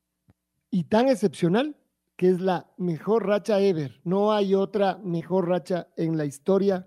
[0.70, 1.76] ¿Y tan excepcional?
[2.16, 4.00] Que es la mejor racha ever.
[4.04, 6.86] No hay otra mejor racha en la historia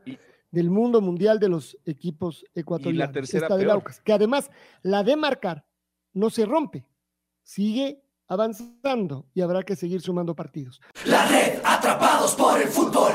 [0.52, 2.96] del mundo mundial de los equipos ecuatorianos.
[2.96, 3.48] Y la tercera
[4.04, 4.50] que además
[4.82, 5.66] la de marcar
[6.14, 6.86] no se rompe,
[7.44, 10.82] sigue avanzando y habrá que seguir sumando partidos.
[11.06, 13.12] La red atrapados por el fútbol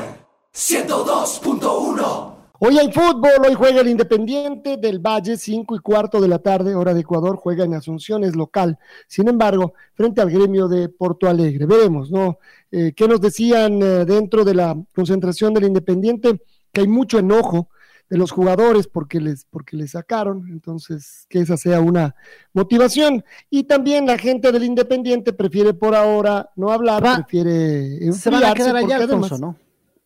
[0.53, 2.32] 102.1
[2.65, 6.75] Hoy hay fútbol, hoy juega el Independiente del Valle, 5 y cuarto de la tarde,
[6.75, 8.79] hora de Ecuador, juega en Asunción, es local.
[9.05, 11.65] Sin embargo, frente al gremio de Porto Alegre.
[11.65, 12.37] Veremos, ¿no?
[12.71, 16.41] Eh, ¿Qué nos decían eh, dentro de la concentración del Independiente?
[16.71, 17.67] Que hay mucho enojo
[18.09, 22.15] de los jugadores porque les, porque les sacaron, entonces que esa sea una
[22.53, 23.25] motivación.
[23.49, 28.53] Y también la gente del Independiente prefiere por ahora no hablar, prefiere Se van a
[28.53, 29.57] quedar allá, Alfonso, ¿no?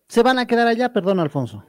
[0.08, 1.64] Se van a quedar allá, perdón, Alfonso.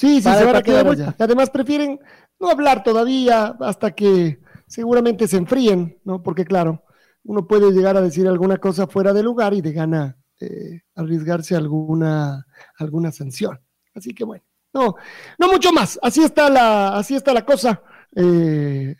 [0.00, 1.14] Sí, sí, se van a quedar allá.
[1.18, 2.00] Además, prefieren
[2.38, 6.22] no hablar todavía hasta que seguramente se enfríen, ¿no?
[6.22, 6.84] Porque, claro,
[7.22, 11.54] uno puede llegar a decir alguna cosa fuera de lugar y de gana eh, arriesgarse
[11.54, 12.46] alguna,
[12.78, 13.60] alguna sanción.
[13.94, 14.94] Así que, bueno, no,
[15.38, 15.98] no mucho más.
[16.00, 17.82] Así está la, así está la cosa.
[18.16, 18.96] Eh,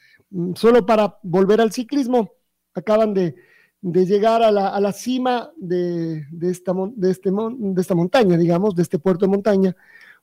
[0.55, 2.31] solo para volver al ciclismo,
[2.75, 3.35] acaban de,
[3.81, 8.75] llegar a la, a la cima de, de, esta, de, este, de esta montaña, digamos,
[8.75, 9.75] de este puerto de montaña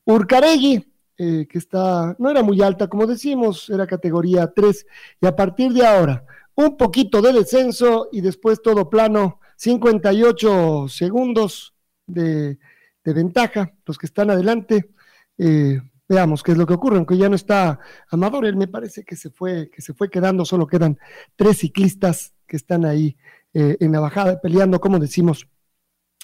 [0.08, 4.86] Urcaregui, eh, que está, no era muy alta, como decimos, era categoría 3,
[5.22, 11.76] y a partir de ahora, un poquito de descenso y después todo plano, 58 segundos
[12.06, 12.58] de,
[13.04, 14.92] ventaja, los que están adelante.
[15.38, 19.04] Eh, veamos qué es lo que ocurre, aunque ya no está Amador, él me parece
[19.04, 20.98] que se fue, que se fue quedando, solo quedan
[21.36, 23.18] tres ciclistas que están ahí
[23.54, 25.48] eh, en la bajada peleando, como decimos,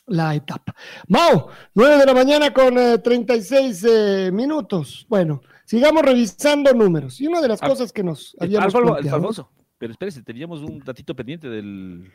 [0.08, 0.76] la etapa.
[1.08, 5.06] Mau, 9 de la mañana con 36 eh, minutos.
[5.10, 7.20] Bueno, sigamos revisando números.
[7.22, 10.80] Y una de las ah, cosas que nos eh, habíamos Alfonso, pero espérese, teníamos un
[10.80, 12.10] datito pendiente del,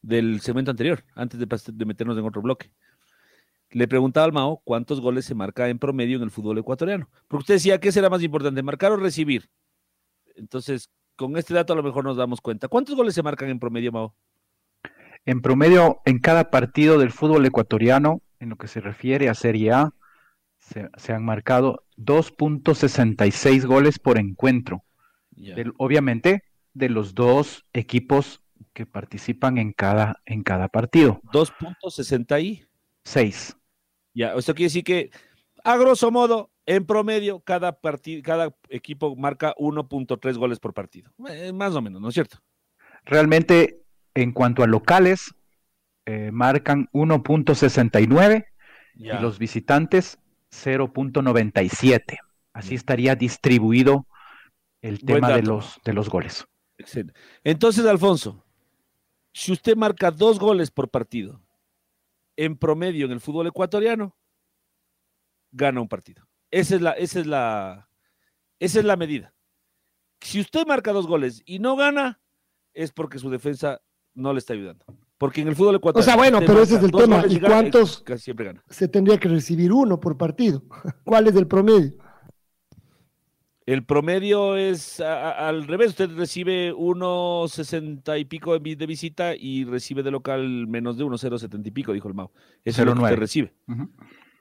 [0.00, 2.70] del segmento anterior, antes de, meternos en otro bloque.
[3.70, 7.08] Le preguntaba al Mao cuántos goles se marca en promedio en el fútbol ecuatoriano.
[7.26, 9.50] Porque usted decía, ¿qué será más importante, marcar o recibir?
[10.36, 12.68] Entonces, con este dato a lo mejor nos damos cuenta.
[12.68, 14.14] ¿Cuántos goles se marcan en promedio, Mao?
[15.26, 19.72] En promedio, en cada partido del fútbol ecuatoriano, en lo que se refiere a Serie
[19.72, 19.94] A,
[20.58, 24.84] se, han marcado 2.66 goles por encuentro.
[25.78, 26.42] obviamente,
[26.74, 31.20] de los dos equipos que participan en cada, en cada partido.
[31.32, 33.56] 2.66.
[34.14, 35.10] Ya, esto quiere decir que,
[35.62, 37.78] a grosso modo, en promedio, cada,
[38.22, 41.12] cada equipo marca 1.3 goles por partido.
[41.28, 42.38] Eh, más o menos, ¿no es cierto?
[43.04, 43.83] Realmente
[44.14, 45.34] en cuanto a locales,
[46.06, 48.46] eh, marcan 1.69
[48.96, 50.18] y los visitantes
[50.50, 52.18] 0.97.
[52.52, 54.06] Así estaría distribuido
[54.80, 56.46] el tema de los, de los goles.
[56.78, 57.14] Excelente.
[57.42, 58.44] Entonces, Alfonso,
[59.32, 61.40] si usted marca dos goles por partido,
[62.36, 64.16] en promedio en el fútbol ecuatoriano,
[65.52, 66.26] gana un partido.
[66.50, 67.88] Esa es la, esa es la,
[68.58, 69.34] esa es la medida.
[70.20, 72.20] Si usted marca dos goles y no gana,
[72.72, 73.80] es porque su defensa
[74.14, 74.84] no le está ayudando.
[75.18, 76.02] Porque en el fútbol ecuatoriano.
[76.02, 77.24] O sea, bueno, pero ese es el tema.
[77.28, 78.62] ¿Y cuántos casi siempre gana?
[78.68, 80.62] se tendría que recibir uno por partido?
[81.04, 81.92] ¿Cuál es el promedio?
[83.66, 90.10] El promedio es al revés, usted recibe 1.60 y pico de visita y recibe de
[90.10, 92.30] local menos de 1.070 y pico, dijo el Mau.
[92.62, 93.54] Eso es lo que usted recibe.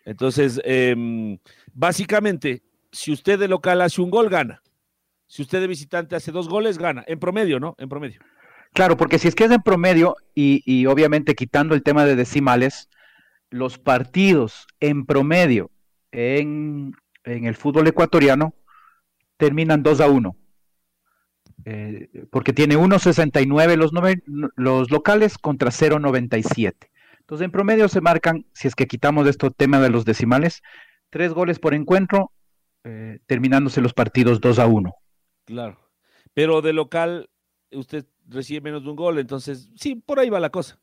[0.03, 1.37] Entonces, em,
[1.73, 4.61] básicamente, si usted de local hace un gol, gana.
[5.25, 7.05] Si usted de visitante hace dos goles, gana.
[7.07, 7.75] En promedio, ¿no?
[7.77, 8.19] En promedio.
[8.73, 12.89] Claro, porque si es que es en promedio y, obviamente quitando el tema de decimales,
[13.49, 15.69] los partidos en promedio
[16.11, 18.55] en, el fútbol ecuatoriano
[19.37, 20.35] terminan 2 a 1.
[21.65, 23.91] Eh, porque tiene 1.69 los,
[24.55, 26.73] los locales contra 0.97.
[27.19, 30.61] Entonces, en promedio se marcan, si es que quitamos esto tema de los decimales,
[31.09, 32.33] tres goles por encuentro,
[32.83, 34.93] eh, terminándose los partidos 2 a 1.
[35.45, 35.79] Claro.
[36.33, 37.29] Pero de local,
[37.71, 39.19] usted recibe menos de un gol.
[39.19, 40.79] Entonces, sí, por ahí va la cosa.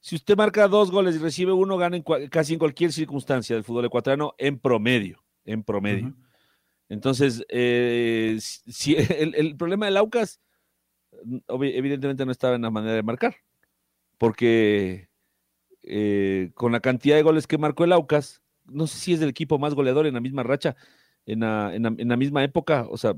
[0.00, 3.64] Si usted marca dos goles y recibe uno, gana en casi en cualquier circunstancia del
[3.64, 6.14] fútbol ecuatoriano en promedio, en promedio.
[6.88, 10.40] Entonces, eh, si el, problema del Aucas,
[11.48, 13.36] evidentemente no estaba en la manera de marcar,
[14.18, 15.08] porque
[15.82, 19.30] eh, con la cantidad de goles que marcó el Aucas, no sé si es el
[19.30, 20.76] equipo más goleador en la misma racha,
[21.26, 23.14] en la, misma época, o sea,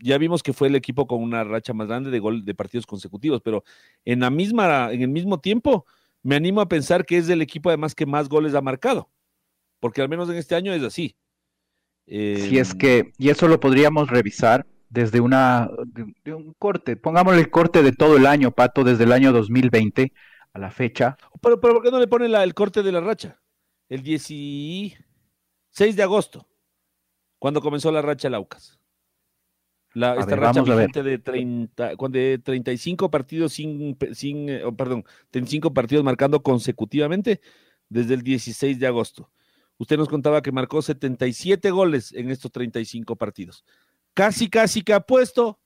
[0.00, 2.86] ya vimos que fue el equipo con una racha más grande de gol de partidos
[2.86, 3.62] consecutivos, pero
[4.04, 5.84] en la misma, en el mismo tiempo,
[6.22, 9.10] me animo a pensar que es el equipo además que más goles ha marcado,
[9.80, 11.14] porque al menos en este año es así.
[12.06, 17.40] si es em, que, y eso lo podríamos revisar desde una, de, un corte, pongámosle
[17.40, 20.12] el corte de todo el año, Pato, desde el año 2020
[20.54, 21.18] a la fecha.
[21.42, 23.38] Pero, pero ¿por qué no le pone el corte de la racha?
[23.88, 24.96] El 16
[25.96, 26.46] de agosto
[27.42, 28.78] cuando comenzó la racha el Aucas.
[29.94, 35.74] La, esta racha vigente de 30, de 35 partidos sin, sin eh, oh, perdón, 35
[35.74, 37.40] partidos marcando consecutivamente
[37.88, 39.32] desde el 16 de agosto.
[39.76, 43.64] Usted nos contaba que marcó 77 goles en estos 35 partidos.
[44.14, 45.58] Casi, casi que ha puesto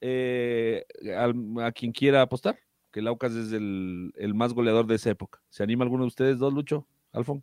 [0.00, 0.86] eh,
[1.18, 2.60] a, quien quiera apostar,
[2.92, 5.42] que el Aucas es el, el, más goleador de esa época.
[5.48, 6.86] ¿Se anima alguno de ustedes dos, Lucho?
[7.10, 7.42] Alfon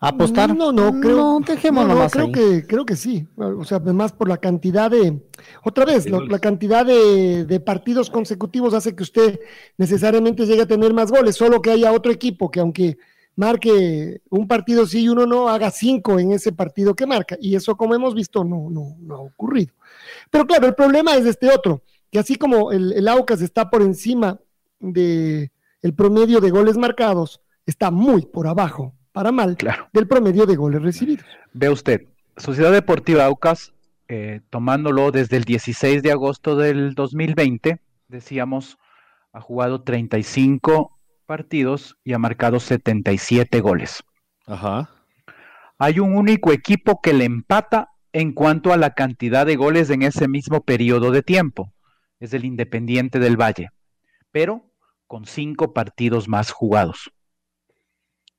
[0.00, 0.54] apostar?
[0.54, 1.40] No, no, creo.
[1.40, 3.26] No, creo que, creo que sí.
[3.36, 5.20] O sea, además por la cantidad de,
[5.64, 9.40] otra vez, la cantidad de, partidos consecutivos hace que usted
[9.76, 12.98] necesariamente llegue a tener más goles, solo que haya otro equipo que aunque
[13.34, 17.36] marque un partido sí y uno no, haga cinco en ese partido que marca.
[17.40, 19.74] Y eso, como hemos visto, no, no, no ha ocurrido.
[20.30, 23.82] Pero claro, el problema es este otro, que así como el, el Aucas está por
[23.82, 24.40] encima
[24.80, 25.50] de
[25.82, 29.56] el promedio de goles marcados, está muy por abajo para mal
[29.94, 31.24] del promedio de goles recibidos.
[31.54, 32.02] Ve usted,
[32.36, 33.72] Sociedad Deportiva Aucas,
[34.08, 38.76] eh, tomándolo desde el 16 de agosto del 2020, decíamos,
[39.32, 44.04] ha jugado 35 partidos y ha marcado 77 goles.
[44.46, 44.90] Ajá.
[45.78, 50.02] Hay un único equipo que le empata en cuanto a la cantidad de goles en
[50.02, 51.72] ese mismo periodo de tiempo.
[52.20, 53.70] Es el Independiente del Valle,
[54.30, 54.66] pero
[55.06, 57.10] con cinco partidos más jugados.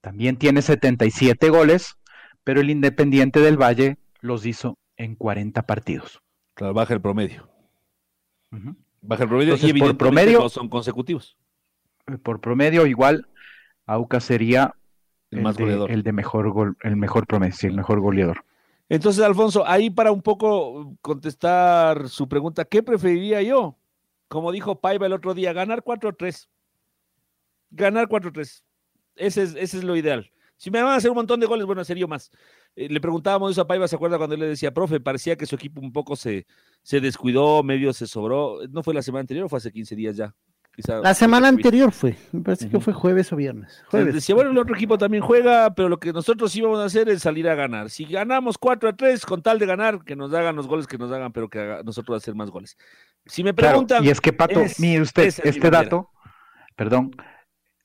[0.08, 1.98] También tiene 77 goles,
[2.46, 6.22] pero el Independiente del Valle los hizo en 40 partidos.
[6.54, 7.50] Claro, baja el promedio.
[9.02, 11.36] Baja el promedio y por promedio no son consecutivos.
[12.08, 13.28] Eh, por promedio, igual,
[13.86, 14.76] Auca sería
[15.30, 15.92] el, más goleador.
[15.92, 18.46] el de mejor gol, el mejor promedio, sí, el mejor goleador.
[18.88, 23.76] Entonces, Alfonso, ahí para un poco contestar su pregunta, ¿qué preferiría yo?
[24.30, 26.48] Como dijo Paiva el otro día, ganar 4-3.
[27.72, 28.64] Ganar 4-3.
[29.18, 30.32] Ese es, lo ideal.
[30.56, 32.32] Si me van a hacer un montón de goles, bueno, sería más.
[32.76, 35.46] Eh, le preguntábamos eso a Paiva, ¿se acuerda cuando él le decía, profe, parecía que
[35.46, 36.48] su equipo un poco se,
[36.82, 38.60] se descuidó, medio se sobró?
[38.70, 40.34] ¿No fue la semana anterior o fue hace 15 días ya?
[41.02, 43.84] la semana anterior fue, me parece que fue jueves o viernes.
[43.88, 44.14] Jueves.
[44.14, 47.24] Decía, bueno, el otro equipo también juega, pero lo que nosotros íbamos a hacer es
[47.24, 47.90] salir a ganar.
[47.90, 51.00] Si ganamos 4 a 3, con tal de ganar, que nos hagan los goles que
[51.00, 52.78] nos hagan, pero que nosotros hacer más goles.
[53.26, 54.04] Si me preguntan.
[54.06, 56.12] y es que, Pato, mire usted, este dato,
[56.76, 57.12] perdón,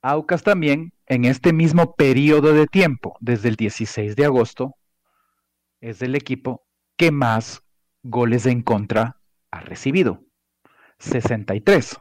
[0.02, 4.74] Aucas también, en este mismo periodo de tiempo, desde el 16 de agosto,
[5.80, 7.62] es el equipo que más
[8.02, 9.20] goles en contra
[9.52, 10.24] ha recibido.
[10.98, 11.98] 63.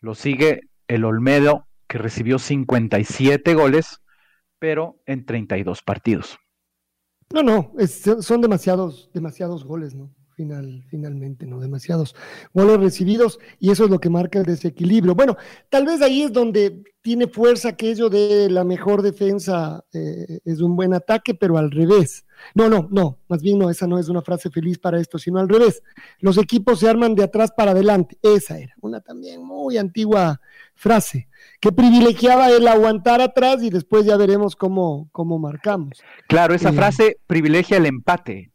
[0.00, 4.02] Lo sigue el Olmedo, que recibió 57 goles,
[4.58, 6.38] pero en 32 partidos.
[7.32, 7.72] No, no,
[8.20, 10.14] son demasiados, demasiados goles, ¿no?
[10.36, 12.14] Final, finalmente, no demasiados
[12.52, 15.14] goles recibidos y eso es lo que marca el desequilibrio.
[15.14, 15.36] Bueno,
[15.70, 20.76] tal vez ahí es donde tiene fuerza aquello de la mejor defensa eh, es un
[20.76, 22.26] buen ataque, pero al revés.
[22.54, 25.38] No, no, no, más bien no, esa no es una frase feliz para esto, sino
[25.38, 25.82] al revés.
[26.18, 28.18] Los equipos se arman de atrás para adelante.
[28.22, 30.40] Esa era una también muy antigua
[30.74, 31.28] frase
[31.60, 36.02] que privilegiaba el aguantar atrás y después ya veremos cómo, cómo marcamos.
[36.28, 38.50] Claro, esa eh, frase privilegia el empate,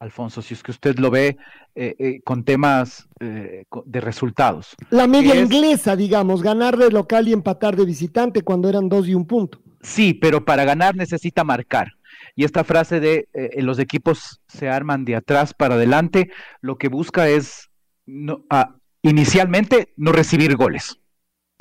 [0.00, 1.36] Alfonso, si es que usted lo ve
[1.74, 4.76] eh, eh, con temas de resultados.
[4.90, 9.14] La media inglesa, digamos, ganar de local y empatar de visitante cuando eran dos y
[9.14, 9.60] un punto.
[9.82, 11.94] Sí, pero para ganar necesita marcar.
[12.36, 16.30] Y esta frase de los equipos se arman de atrás para adelante,
[16.60, 17.68] lo que busca es
[18.06, 20.98] no, ah, inicialmente no recibir goles.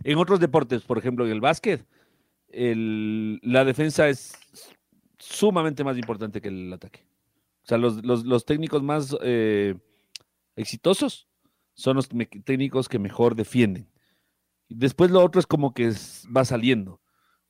[0.03, 1.85] En otros deportes, por ejemplo, en el básquet,
[2.49, 4.37] la defensa es
[5.17, 7.06] sumamente más importante que el ataque.
[7.67, 9.75] O sea, los, técnicos más eh,
[10.55, 11.27] exitosos
[11.73, 12.07] son los
[12.45, 13.89] técnicos que mejor defienden.
[14.69, 15.91] Después lo otro es como que
[16.35, 17.01] va saliendo,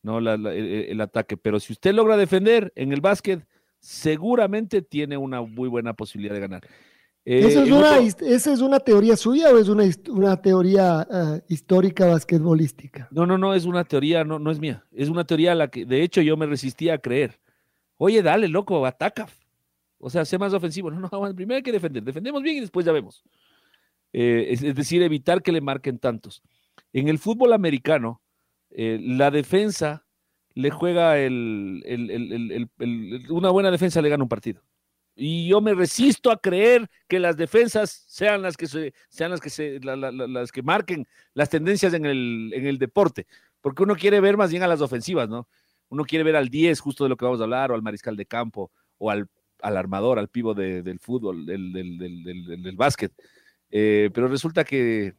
[0.01, 0.17] ¿no?
[0.17, 1.37] el, ataque.
[1.37, 3.45] Pero si usted logra defender en el básquet,
[3.79, 6.67] seguramente tiene una muy buena posibilidad de ganar.
[7.23, 13.07] Eh, ¿Esa, es una, teoría suya o es una, teoría ah, histórica basquetbolística?
[13.11, 14.83] No, no, no, es una teoría, no, no es mía.
[14.91, 17.39] Es una teoría a la que, de hecho, yo me resistía a creer.
[17.97, 19.27] Oye, dale, loco, ataca.
[19.99, 20.91] O sea, sé más ofensivo.
[20.91, 22.03] No, no, primero hay que defender.
[22.03, 23.23] Defendemos bien y después ya vemos.
[24.13, 26.41] Eh, es, decir, evitar que le marquen tantos.
[26.93, 28.21] En el fútbol americano,
[28.69, 30.05] eh, la defensa
[30.53, 31.83] le juega el,
[33.29, 34.63] una buena defensa le gana un partido
[35.17, 39.41] y yo me resisto a creer que las defensas sean las que se, sean las
[39.41, 43.25] que se, las que marquen las tendencias en el, en el deporte,
[43.59, 45.47] porque uno quiere ver más bien a las ofensivas, ¿no?
[45.89, 48.15] Uno quiere ver al 10, justo de lo que vamos a hablar, o al mariscal
[48.15, 49.27] de campo, o al,
[49.61, 53.11] al armador, al pivo del fútbol, del, del, del, del básquet.
[53.69, 55.13] Eh, pero resulta que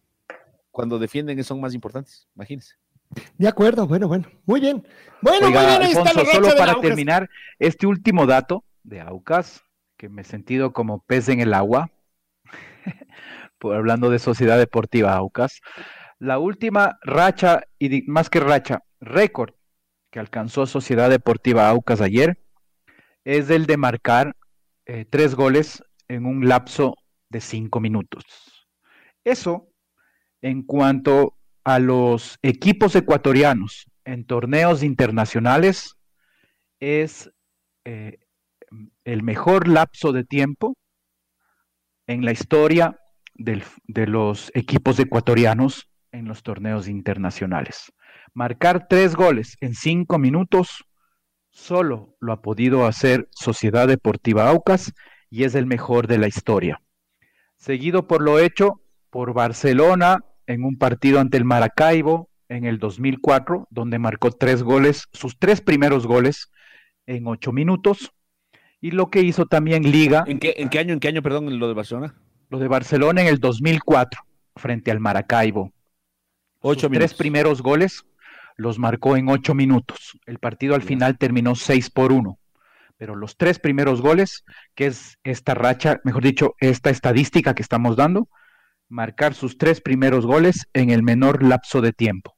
[0.70, 2.74] cuando defienden son más importantes, imagínense.
[3.38, 4.86] De acuerdo, bueno, bueno, muy bien.
[5.22, 7.28] Bueno, muy bien, ahí está solo para terminar,
[7.58, 9.62] este último dato de Aucas,
[9.96, 11.90] que me he sentido como pez en el agua,
[13.58, 15.60] por hablando de Sociedad Deportiva Aucas.
[16.18, 19.54] La última racha, y más que racha, récord
[20.10, 22.38] que alcanzó Sociedad Deportiva Aucas ayer,
[23.28, 24.34] es el de marcar
[24.86, 26.94] eh, tres goles en un lapso
[27.28, 28.24] de cinco minutos.
[29.22, 29.68] Eso,
[30.40, 35.94] en cuanto a los equipos ecuatorianos en torneos internacionales,
[36.80, 37.30] es
[37.84, 38.16] eh,
[39.04, 40.74] el mejor lapso de tiempo
[42.06, 42.98] en la historia
[43.34, 47.92] de los equipos ecuatorianos en los torneos internacionales.
[48.32, 50.87] Marcar tres goles en cinco minutos
[51.58, 54.92] solo lo ha podido hacer Sociedad Deportiva Aucas
[55.28, 56.80] y es el mejor de la historia.
[57.56, 58.80] Seguido por lo hecho
[59.10, 65.04] por Barcelona en un partido ante el Maracaibo en el 2004, donde marcó tres goles,
[65.12, 66.50] sus tres primeros goles
[67.06, 68.12] en ocho minutos
[68.80, 70.24] y lo que hizo también Liga.
[70.26, 72.14] ¿En qué, en qué año, en qué año, perdón, lo de Barcelona?
[72.48, 74.22] Lo de Barcelona en el 2004,
[74.56, 75.72] frente al Maracaibo.
[76.60, 78.04] Ocho tres primeros goles
[78.58, 80.18] los marcó en ocho minutos.
[80.26, 82.38] El partido al final terminó seis por uno.
[82.98, 84.44] Pero los tres primeros goles,
[84.74, 88.28] que es esta racha, mejor dicho, esta estadística que estamos dando,
[88.88, 92.36] marcar sus tres primeros goles en el menor lapso de tiempo.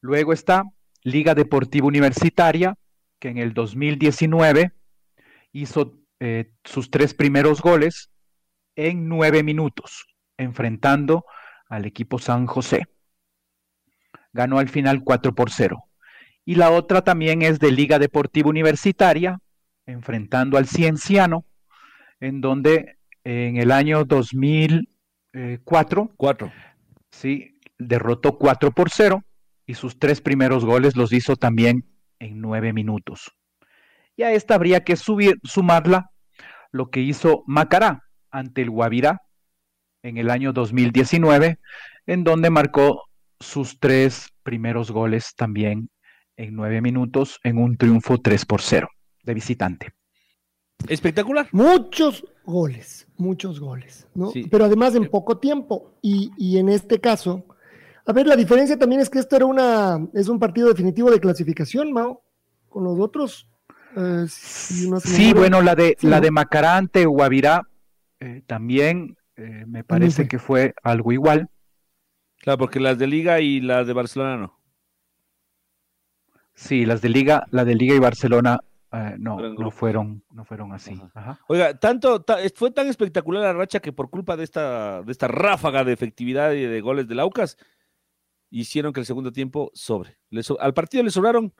[0.00, 0.64] Luego está
[1.04, 2.76] Liga Deportiva Universitaria,
[3.18, 4.72] que en el 2019
[5.52, 8.10] hizo eh, sus tres primeros goles
[8.76, 10.06] en nueve minutos,
[10.38, 11.26] enfrentando
[11.68, 12.86] al equipo San José.
[14.32, 15.84] Ganó al final 4 por 0.
[16.44, 19.40] Y la otra también es de Liga Deportiva Universitaria,
[19.86, 21.44] enfrentando al Cienciano,
[22.20, 26.52] en donde en el año 2004 4.
[27.10, 29.22] Sí, derrotó 4 por 0
[29.66, 31.84] y sus tres primeros goles los hizo también
[32.18, 33.34] en nueve minutos.
[34.16, 36.10] Y a esta habría que subir, sumarla
[36.72, 39.22] lo que hizo Macará ante el Guavirá
[40.02, 41.58] en el año 2019,
[42.06, 43.07] en donde marcó
[43.40, 45.90] sus tres primeros goles también
[46.36, 48.88] en nueve minutos en un triunfo 3 por 0
[49.22, 49.92] de visitante.
[50.86, 51.48] Espectacular.
[51.52, 54.30] Muchos goles, muchos goles, ¿no?
[54.50, 55.98] Pero además en poco tiempo.
[56.00, 57.44] Y, y, en este caso,
[58.06, 61.20] a ver, la diferencia también es que esto era una, es un partido definitivo de
[61.20, 62.22] clasificación, Mao.
[62.68, 63.48] Con los otros
[63.96, 67.62] eh, sí, bueno, la de, la de Macarante, Guavirá,
[68.20, 71.48] eh, también eh, me parece que fue algo igual.
[72.38, 74.58] Claro, porque las de Liga y las de Barcelona no.
[76.54, 78.60] Sí, las de Liga, la de Liga y Barcelona
[78.90, 80.98] eh, no, no fueron, no fueron así.
[81.46, 82.24] Oiga, tanto
[82.54, 86.52] fue tan espectacular la racha que por culpa de esta, de esta ráfaga de efectividad
[86.52, 87.58] y de goles del Aucas,
[88.50, 90.18] hicieron que el segundo tiempo sobre.
[90.58, 91.52] al partido le sobraron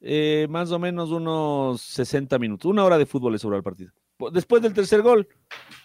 [0.00, 3.92] eh, más o menos unos 60 minutos, una hora de fútbol le sobró al partido.
[4.32, 5.28] Después del tercer gol,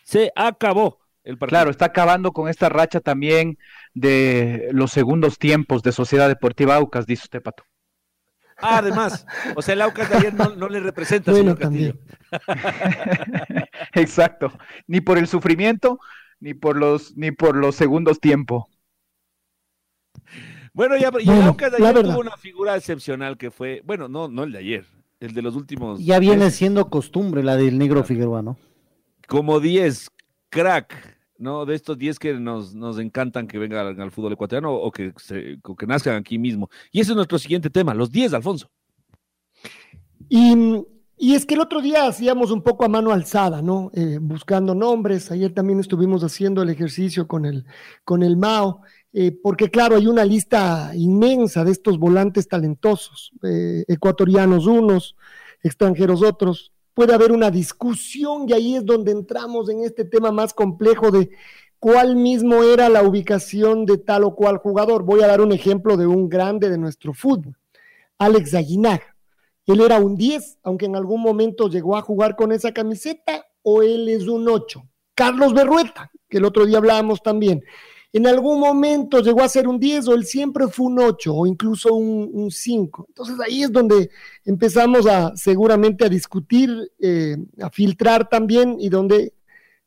[0.04, 1.58] se acabó el partido.
[1.58, 3.58] Claro, está acabando con esta racha también
[3.94, 7.64] de los segundos tiempos de Sociedad Deportiva Aucas, dice usted, Pato.
[8.58, 12.00] Ah, además, o sea, el Aucas de ayer no, le representa, bueno, también.
[13.94, 14.54] Exacto,
[14.88, 16.00] ni por el sufrimiento,
[16.40, 18.66] ni por los, ni por los segundos tiempos.
[20.74, 24.28] Bueno, ya, y el Aucas de ayer tuvo una figura excepcional que fue, bueno, no,
[24.28, 24.86] no el de ayer,
[25.20, 26.00] el de los últimos.
[26.04, 28.58] Ya viene siendo costumbre la del negro Figueroa, ¿no?
[29.28, 30.10] Como 10,
[30.50, 31.66] crack, ¿no?
[31.66, 35.88] De estos 10 que nos, nos encantan que vengan al, fútbol ecuatoriano o que, que
[35.88, 36.70] nazcan aquí mismo.
[36.92, 38.70] Y ese es nuestro siguiente tema, los 10, Alfonso.
[40.30, 40.56] Y,
[41.18, 43.92] y, es que el otro día hacíamos un poco a mano alzada, ¿no?
[43.94, 45.32] Eh, buscando nombres.
[45.32, 47.66] Ayer también estuvimos haciendo el ejercicio con el,
[48.04, 48.82] con el Mao.
[49.16, 55.16] Eh, porque claro, hay una lista inmensa de estos volantes talentosos, eh, ecuatorianos unos,
[55.62, 60.54] extranjeros otros, puede haber una discusión y ahí es donde entramos en este tema más
[60.54, 61.32] complejo de
[61.80, 65.04] cuál mismo era la ubicación de tal o cual jugador.
[65.04, 67.58] Voy a dar un ejemplo de un grande de nuestro fútbol,
[68.18, 69.16] Alex Aguinaga.
[69.66, 73.82] Él era un 10, aunque en algún momento llegó a jugar con esa camiseta, o
[73.82, 74.84] él es un 8.
[75.16, 77.64] Carlos Berrueta, que el otro día hablábamos también
[78.14, 81.48] en algún momento llegó a ser un 10 o él siempre fue un 8 o
[81.48, 83.06] incluso un, 5.
[83.10, 84.12] Entonces ahí es donde
[84.46, 89.34] empezamos a seguramente a discutir, eh, a filtrar también y donde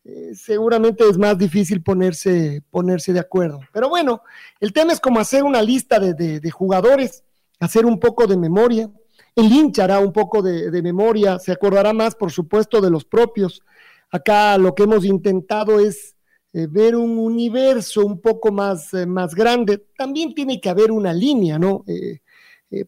[0.05, 3.61] eh, seguramente es más difícil ponerse, ponerse de acuerdo.
[3.73, 4.23] Pero bueno,
[4.59, 7.23] el tema es como hacer una lista de, jugadores,
[7.61, 8.91] hacer un poco de memoria.
[9.37, 13.05] El hincha hará un poco de, de memoria, se acordará más, por supuesto, de los
[13.05, 13.63] propios.
[14.11, 16.16] Acá lo que hemos intentado es
[16.53, 21.13] eh, ver un universo un poco más, eh, más grande, también tiene que haber una
[21.13, 21.85] línea, ¿no?
[21.87, 22.21] Eh,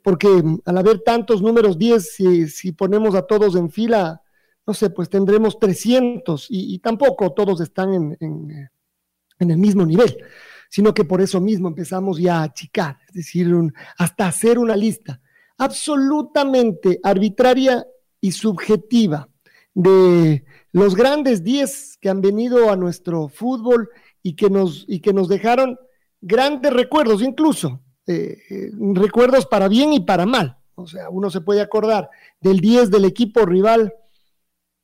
[0.03, 4.23] porque al haber tantos números 10, si, si, ponemos a todos en fila,
[4.67, 10.19] no sé, pues tendremos 300 y, tampoco todos están en, en, el mismo nivel,
[10.69, 13.49] sino que por eso mismo empezamos ya a achicar, es decir,
[13.97, 15.21] hasta hacer una lista
[15.59, 17.87] absolutamente arbitraria
[18.21, 19.29] y subjetiva
[19.75, 20.45] de
[20.79, 23.91] los grandes 10 que han venido a nuestro fútbol
[24.23, 25.79] y que nos, y que nos dejaron
[26.21, 30.57] grandes recuerdos, incluso eh, eh, recuerdos para bien y para mal.
[30.75, 32.09] O sea, uno se puede acordar
[32.41, 33.93] del 10 del equipo rival,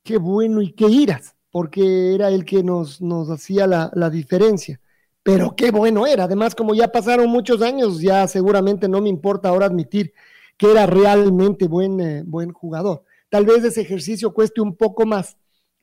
[0.03, 4.79] qué bueno y qué iras, porque era el que nos, nos hacía la, diferencia.
[5.23, 6.25] Pero qué bueno era.
[6.25, 10.13] Además, como ya pasaron muchos años, ya seguramente no me importa ahora admitir
[10.57, 13.03] que era realmente buen, eh, buen jugador.
[13.29, 15.37] Tal vez ese ejercicio cueste un poco más,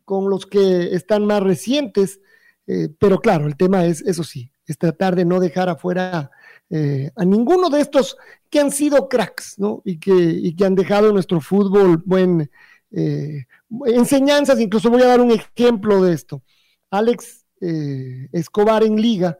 [0.05, 2.21] con los que están más recientes,
[2.67, 6.31] eh, pero claro, el tema es, eso sí, es tratar de no dejar afuera
[6.71, 8.17] eh, a ninguno de estos
[8.49, 9.83] que han sido cracks, ¿no?
[9.85, 12.51] Y que, y que han dejado nuestro fútbol buen
[12.93, 13.47] eh,
[13.87, 16.43] enseñanzas, incluso voy a dar un ejemplo de esto.
[16.91, 17.41] Alex
[18.33, 19.39] Escobar en liga,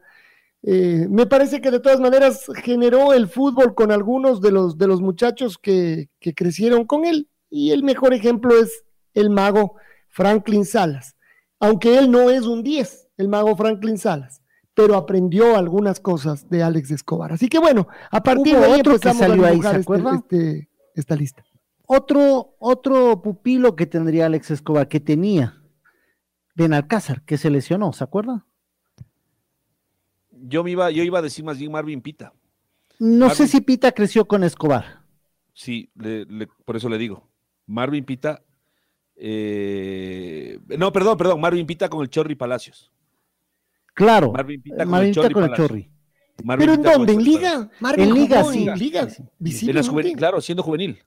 [0.61, 5.01] me parece que de todas maneras generó el fútbol con algunos de los, de los
[5.01, 9.75] muchachos que, que crecieron con él, y el mejor ejemplo es el mago
[10.13, 11.17] Franklin Salas,
[11.59, 14.43] aunque él no es un 10, el mago Franklin Salas,
[14.75, 17.33] pero aprendió algunas cosas de Alex Escobar.
[17.33, 21.15] Así que bueno, a partir de ahí otro que salió ahí, ¿se este, este, esta
[21.15, 21.43] lista.
[21.87, 25.63] Otro, otro pupilo que tendría Alex Escobar, que tenía
[26.53, 28.45] Benalcázar, que se lesionó, ¿se acuerda?
[30.29, 32.33] Yo, me iba, yo iba a decir más bien Marvin Pita.
[32.99, 35.01] No sé si Pita creció con Escobar.
[35.53, 35.91] Sí,
[36.65, 37.27] por eso le digo.
[37.65, 38.43] Marvin Pita
[39.15, 42.91] eh, no, perdón, perdón, Marvin Pita con el Chorri Palacios.
[43.93, 45.89] Claro, Marvin Pita con, el, Chorri
[46.57, 47.13] ¿Pero en dónde?
[47.13, 47.69] ¿En Liga?
[47.95, 48.65] en Liga, sí.
[48.67, 49.07] En Liga,
[50.17, 50.99] claro, siendo juvenil.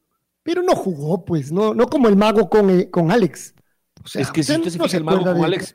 [0.43, 3.55] Pero no jugó, pues, no, no como el mago con, eh, con Alex.
[4.15, 5.75] es que si usted se fija el mago con Alex.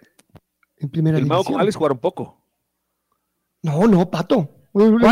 [0.78, 2.42] En primera el mago con Alex jugaron poco.
[3.62, 4.50] No, no, Pato.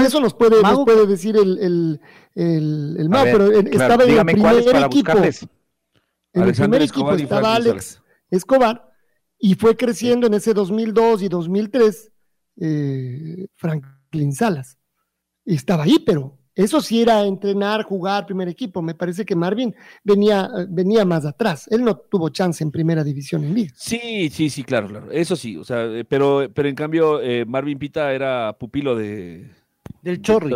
[0.05, 4.85] Eso nos puede, nos puede decir el, el, el, mago, pero estaba en el primer
[4.85, 5.19] equipo.
[6.41, 8.91] En el primer equipo estaba Alex Escobar
[9.37, 12.11] y fue creciendo en ese 2002 y 2003
[12.61, 14.77] eh, Franklin Salas.
[15.45, 18.81] estaba ahí, pero eso sí era entrenar, jugar, primer equipo.
[18.81, 19.73] Me parece que Marvin
[20.03, 21.69] venía, venía más atrás.
[21.71, 23.73] Él no tuvo chance en primera división en liga.
[23.77, 25.09] Sí, sí, sí, claro, claro.
[25.09, 29.49] Eso sí, o sea, eh, pero, pero en cambio eh, Marvin Pita era pupilo de
[30.01, 30.53] del Chorri.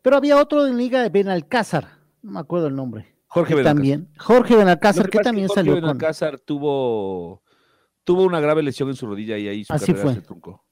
[0.00, 1.86] pero había otro en liga, Ben Alcázar,
[2.22, 3.15] no me acuerdo el nombre.
[3.40, 3.76] Jorge Benalcázar.
[3.76, 4.08] También.
[4.18, 7.42] Jorge Benalcázar, que también Jorge salió Benalcázar tuvo,
[8.04, 10.14] tuvo una grave lesión en su rodilla y ahí su Así carrera fue.
[10.14, 10.62] se truncó.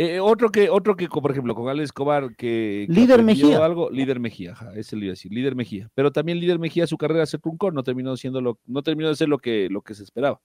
[0.00, 3.64] Eh, otro que, otro que, por ejemplo, con Alex Escobar, que, que Líder Mejía.
[3.64, 5.90] algo, líder Mejía, ajá, ese le iba a decir, líder Mejía.
[5.94, 9.16] Pero también líder Mejía, su carrera se truncó, no terminó siendo lo, no terminó de
[9.16, 10.40] ser lo que, lo que se esperaba.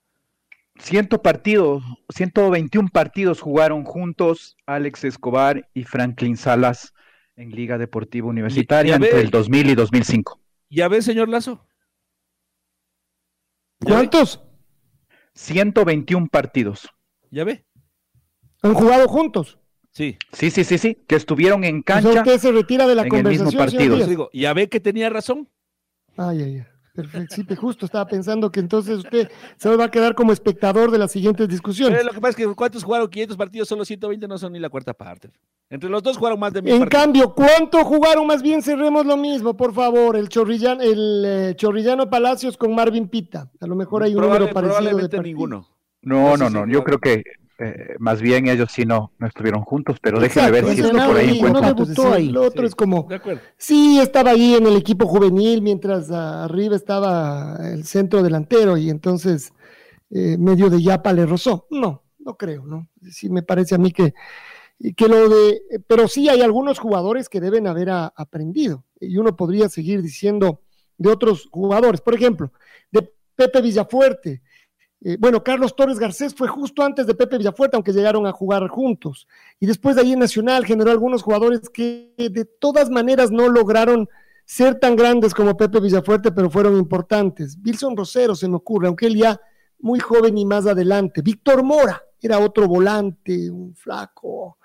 [0.80, 6.92] 100 partidos, 121 partidos jugaron juntos Alex Escobar y Franklin Salas
[7.36, 10.40] en Liga Deportiva Universitaria y a ver- entre el 2000 y 2005.
[10.74, 11.64] ¿Ya ves, señor Lazo?
[13.84, 14.42] ¿Cuántos?
[15.34, 16.88] 121 partidos.
[17.30, 17.64] ¿Ya ve?
[18.62, 19.58] ¿Han jugado juntos?
[19.92, 20.18] Sí.
[20.32, 22.08] Sí, sí, sí, sí, que estuvieron en cancha.
[22.08, 24.06] usted se retira de la en el mismo conversación, partido.
[24.08, 25.48] Digo, ¿ya ve que tenía razón?
[26.16, 26.66] Ay, ay, ay.
[26.94, 27.34] Perfecto.
[27.34, 31.10] Sí, justo estaba pensando que entonces usted se va a quedar como espectador de las
[31.10, 32.00] siguientes discusiones.
[32.00, 33.66] Eh, lo que pasa es que ¿cuántos jugaron 500 partidos?
[33.68, 35.30] Solo 120 no son ni la cuarta parte.
[35.70, 37.02] Entre los dos jugaron más de mil En partidos.
[37.02, 38.26] cambio, ¿cuánto jugaron?
[38.28, 40.16] Más bien cerremos lo mismo, por favor.
[40.16, 43.50] El Chorrillano, el eh, Chorrillano Palacios con Marvin Pita.
[43.60, 45.68] A lo mejor hay un Probable- número parecido de probablemente ninguno.
[46.02, 47.24] No, No no, yo creo que
[47.58, 50.86] eh, más bien ellos sí no, no estuvieron juntos, pero déjenme ver si eso es
[50.86, 51.60] es que lo por ahí digo, encuentro.
[51.62, 52.28] no debutó ahí.
[52.30, 53.40] Lo otro Sí, es como, De acuerdo.
[53.56, 58.90] sí, estaba ahí en el equipo juvenil, mientras ah, arriba estaba el centro delantero y
[58.90, 59.52] entonces
[60.10, 61.66] eh, medio de yapa le rozó.
[61.70, 62.88] No, no creo, ¿no?
[63.10, 64.14] Sí me parece a mí que,
[64.96, 69.36] que lo de, pero sí hay algunos jugadores que deben haber a- aprendido y uno
[69.36, 70.60] podría seguir diciendo
[70.98, 72.52] de otros jugadores, por ejemplo,
[72.90, 74.42] de Pepe Villafuerte.
[75.04, 78.66] Eh, bueno, Carlos Torres Garcés fue justo antes de Pepe Villafuerte, aunque llegaron a jugar
[78.68, 79.28] juntos.
[79.60, 84.08] Y después de ahí en Nacional generó algunos jugadores que de todas maneras no lograron
[84.46, 87.58] ser tan grandes como Pepe Villafuerte, pero fueron importantes.
[87.64, 89.40] Wilson Rosero se me ocurre, aunque él ya
[89.78, 91.22] muy joven y más adelante.
[91.22, 94.56] Víctor Mora era otro volante, un flaco,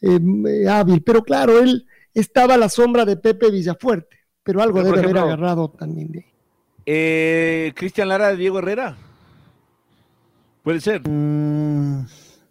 [0.00, 0.18] eh,
[0.48, 4.96] eh, hábil, pero claro, él estaba a la sombra de Pepe Villafuerte, pero algo Pero,
[4.96, 6.24] debe haber agarrado también de ahí.
[6.86, 8.96] Eh, Cristian Lara, Diego Herrera.
[10.64, 11.06] Puede ser.
[11.06, 12.06] Mm,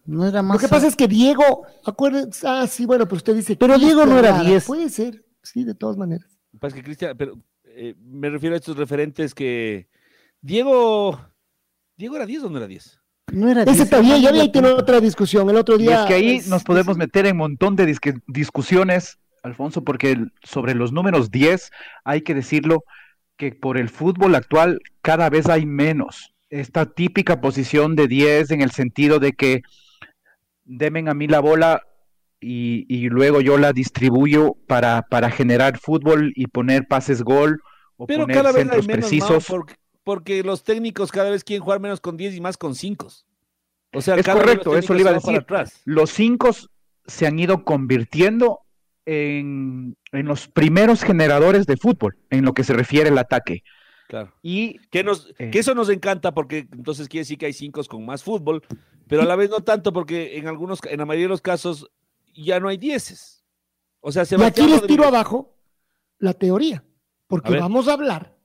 [0.05, 0.55] no era más.
[0.55, 3.55] Lo que pasa es que Diego, acuérdense, ah, sí, bueno, pero usted dice.
[3.57, 4.65] Pero Diego no era Lara, 10.
[4.65, 6.29] Puede ser, sí, de todas maneras.
[6.59, 7.33] Pasa es que Cristian, pero
[7.65, 9.89] eh, me refiero a estos referentes que.
[10.41, 11.19] Diego.
[11.97, 12.99] ¿Diego era 10 o no era 10?
[13.31, 15.49] no era Ese 10, también, ya ahí tiene otra discusión.
[15.49, 16.01] El otro Y día.
[16.01, 20.11] es que ahí es- nos podemos meter en un montón de disque- discusiones, Alfonso, porque
[20.11, 21.71] el- sobre los números 10
[22.03, 22.83] hay que decirlo
[23.37, 26.32] que por el fútbol actual cada vez hay menos.
[26.53, 29.61] Esta típica posición de 10 en el sentido de que
[30.65, 31.81] demen a mí la bola
[32.39, 37.61] y, y luego yo la distribuyo para, para generar fútbol y poner pases gol
[37.97, 39.45] o Pero poner cada vez hay centros menos, precisos.
[39.47, 43.07] porque, porque los técnicos cada vez quieren jugar menos con 10 y más con 5.
[43.95, 45.45] O sea, Es correcto, eso le iba a decir.
[45.85, 46.51] Los cinco
[47.05, 48.59] se han ido convirtiendo
[49.05, 53.63] en, en los primeros generadores de fútbol en lo que se refiere al ataque.
[54.07, 54.33] Claro.
[54.41, 55.49] Y Que, nos, Eh.
[55.51, 58.61] que eso nos encanta porque entonces quiere decir que hay 5 con más fútbol,
[59.07, 61.89] pero a la vez no tanto porque en algunos, en la mayoría de los casos
[62.35, 63.43] ya no hay 10.
[64.01, 65.55] O sea, Y Sebastián aquí les tiro abajo
[66.19, 66.83] la teoría,
[67.27, 68.35] porque vamos a hablar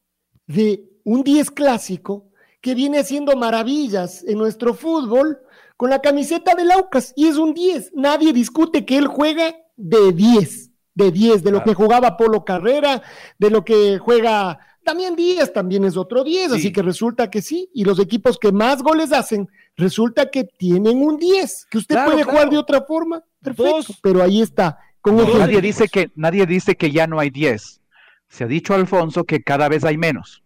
[0.47, 2.31] de un 10 clásico
[2.61, 5.39] que viene haciendo maravillas en nuestro fútbol
[5.77, 7.93] con la camiseta del Aucas y es un 10.
[7.95, 11.65] Nadie discute que él juega de 10, de 10, de lo Claro.
[11.71, 13.03] que jugaba Polo Carrera,
[13.39, 16.57] de lo que juega también 10, también es otro 10, Sí.
[16.57, 17.69] así que resulta que sí.
[17.75, 22.13] Y los equipos que más goles hacen, resulta que tienen un 10, que usted Claro,
[22.13, 23.99] puede jugar de otra forma, perfecto, Dos.
[24.03, 24.79] pero ahí está.
[25.03, 27.81] Con nadie dice que nadie dice que ya no hay 10.
[28.29, 30.43] Se ha dicho Alfonso que cada vez hay menos.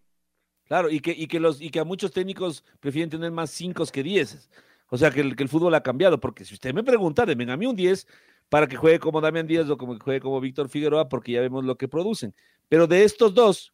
[0.66, 3.84] Claro, y que, y que los, y que a muchos técnicos prefieren tener más 5
[3.92, 4.48] que 10.
[4.88, 7.50] O sea, que el, que el fútbol ha cambiado, porque si usted me pregunta, denme
[7.50, 8.06] a mí un 10
[8.48, 11.40] para que juegue como Damián Díaz o como que juegue como Víctor Figueroa, porque ya
[11.40, 12.34] vemos lo que producen.
[12.68, 13.72] Pero de estos dos,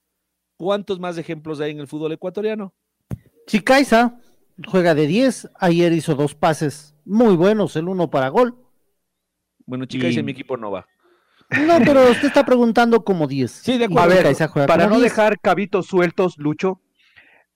[0.59, 2.75] ¿cuántos más ejemplos hay en el fútbol ecuatoriano?
[3.47, 4.19] Chicaiza
[4.67, 5.49] juega de 10.
[5.59, 8.55] Ayer hizo dos pases muy buenos, el uno para gol.
[9.65, 10.87] Bueno, chicas, Y- en mi equipo no va.
[11.67, 13.51] No, pero usted está preguntando como 10.
[13.51, 14.03] Sí, de acuerdo.
[14.03, 15.05] A ver, Chicaiza para no 10.
[15.05, 16.83] dejar cabitos sueltos, Lucho,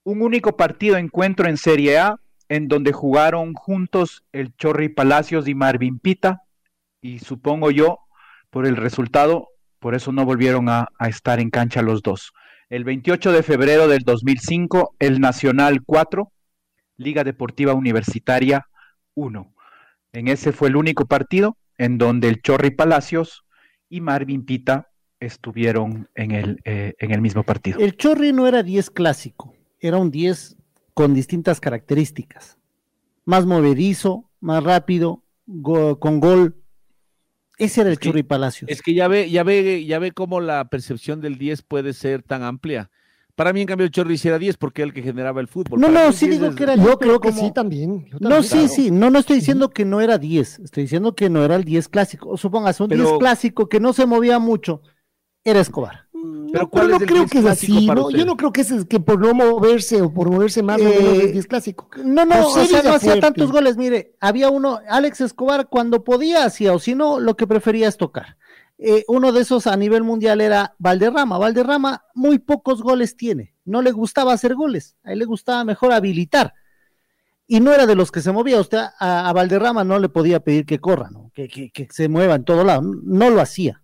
[0.03, 5.53] un único partido encuentro en Serie A en donde jugaron juntos el Chorri Palacios y
[5.55, 6.41] Marvin Pita,
[7.01, 7.99] y supongo yo,
[8.49, 9.49] por el resultado,
[9.79, 12.31] por eso no volvieron a, a estar en cancha los dos.
[12.69, 16.31] El 28 de febrero del 2005, el Nacional 4,
[16.97, 18.67] Liga Deportiva Universitaria
[19.15, 19.53] 1.
[20.13, 23.43] En ese fue el único partido en donde el Chorri Palacios
[23.89, 24.89] y Marvin Pita
[25.19, 27.79] estuvieron en el, eh, en el mismo partido.
[27.79, 30.57] El Chorri no era 10 clásico, era un 10
[30.93, 32.57] con distintas características.
[33.25, 35.23] Más movedizo, más rápido,
[35.61, 36.62] con gol.
[37.57, 38.69] Ese era el Es que- Palacios.
[38.69, 42.23] Es que ya ve, ya ve, ya ve cómo la percepción del 10 puede ser
[42.23, 42.89] tan amplia.
[43.35, 45.79] Para mí, en cambio, el Chorri era 10 porque era el que generaba el fútbol.
[45.79, 47.41] No, Para no, sí 10 digo es- que era Yo 10, creo pero que como-
[47.41, 48.05] sí también.
[48.05, 48.67] yo No, sí, claro.
[48.67, 51.63] sí, no, no estoy diciendo que no era 10, estoy diciendo que no era el
[51.63, 52.37] 10 clásico.
[52.37, 54.81] Supóngase, un Pero- 10 clásico que no se movía mucho,
[55.43, 56.07] era Escobar.
[56.13, 57.87] No, Pero pero ¿cuál no es el creo 10 que es así.
[57.87, 58.09] ¿no?
[58.09, 61.01] Yo no creo que es que por no moverse o por moverse más o menos
[61.01, 61.89] Eh, es 10 clásico.
[62.03, 63.75] No, no, José o sea, no hacía tantos goles.
[63.75, 67.97] Mire, había uno, Alex Escobar, cuando podía hacía, o si no, lo que prefería es
[67.97, 68.37] tocar.
[68.77, 71.37] Eh, uno de esos a nivel mundial era Valderrama.
[71.37, 73.53] Valderrama muy pocos goles tiene.
[73.65, 74.95] No le gustaba hacer goles.
[75.03, 76.53] A él le gustaba mejor habilitar.
[77.47, 78.59] Y no era de los que se movía.
[78.59, 81.31] Usted a, a Valderrama no le podía pedir que corra, ¿no?
[81.33, 82.81] que, que- que se mueva en todo lado.
[83.03, 83.82] No lo hacía.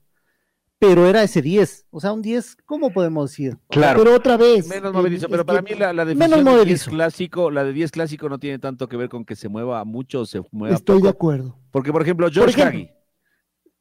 [0.80, 1.88] Pero era ese 10.
[1.92, 3.58] O sea, un 10, ¿cómo podemos decir?
[3.70, 4.02] Claro.
[4.02, 4.66] Pero otra vez.
[4.68, 6.92] Menos movedizo, pero para mí la, la Menos definición de 10 movedizo.
[6.92, 10.22] clásico, la de 10 clásico no tiene tanto que ver con que se mueva mucho
[10.22, 11.04] o se mueva Estoy poco.
[11.08, 11.60] de acuerdo.
[11.72, 12.80] Porque, por ejemplo, George ejemplo.
[12.80, 12.90] Hagi.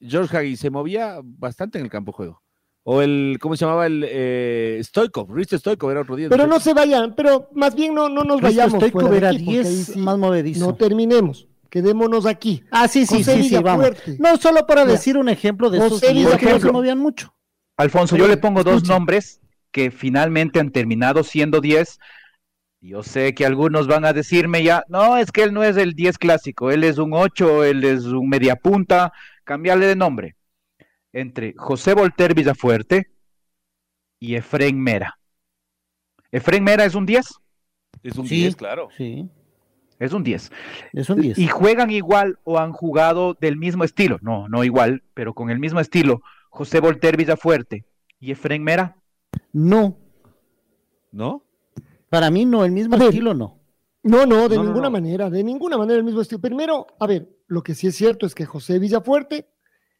[0.01, 2.43] George Hagi se movía bastante en el campo de juego.
[2.83, 3.87] O el, ¿cómo se llamaba?
[3.87, 6.29] El eh, Stoikov, Risto Stoikov era otro día.
[6.31, 8.81] Pero no se vayan, pero más bien no, no nos Risto vayamos.
[8.81, 10.67] De era aquí, porque 10 ahí sí más movedizo.
[10.67, 11.47] No terminemos.
[11.71, 12.65] Quedémonos aquí.
[12.71, 13.91] Ah, sí, sí, José sí, sí, vamos.
[14.19, 17.35] No, solo para Mira, decir un ejemplo de esos José 10 que no movían mucho.
[17.77, 19.41] Alfonso, yo le pongo dos nombres
[19.71, 21.99] que finalmente han terminado siendo 10.
[22.81, 25.95] Yo sé que algunos van a decirme ya, no, es que él no es el
[25.95, 29.13] 10 clásico, él es un 8, él es un media punta,
[29.45, 30.37] cambiarle de nombre.
[31.13, 33.11] Entre José Volter Villafuerte
[34.21, 35.19] y Efren Mera.
[36.31, 37.27] Efren Mera es un 10,
[38.03, 38.37] Es un Sí.
[38.43, 38.89] 10, claro.
[38.97, 39.29] Sí,
[39.99, 40.51] es un 10.
[40.93, 41.39] es un 10.
[41.39, 44.19] ¿Y juegan igual o han jugado del mismo estilo?
[44.23, 46.23] No, no igual, pero con el mismo estilo.
[46.51, 47.85] José Volter Villafuerte
[48.21, 48.97] y Efren Mera.
[49.53, 49.97] No,
[51.11, 51.43] ¿No?
[52.11, 53.59] para mí no, el mismo ver, estilo no.
[54.03, 54.93] No, no, de No, no, ninguna no.
[54.93, 56.41] manera, de ninguna manera el mismo estilo.
[56.41, 59.49] Primero, a ver, lo que sí es cierto es que José Villafuerte,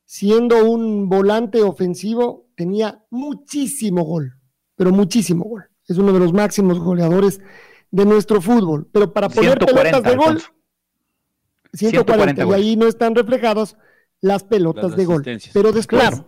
[0.05, 4.39] siendo un volante ofensivo, tenía muchísimo gol,
[4.77, 5.65] pero muchísimo gol.
[5.87, 7.41] Es uno de los máximos goleadores
[7.91, 8.87] de nuestro fútbol.
[8.93, 10.49] Pero para poner 140, pelotas de gol, Alfonso.
[11.73, 13.77] 140, 140 y ahí no están reflejados
[14.21, 15.23] las pelotas Las de gol.
[15.53, 16.27] Pero después, Claro.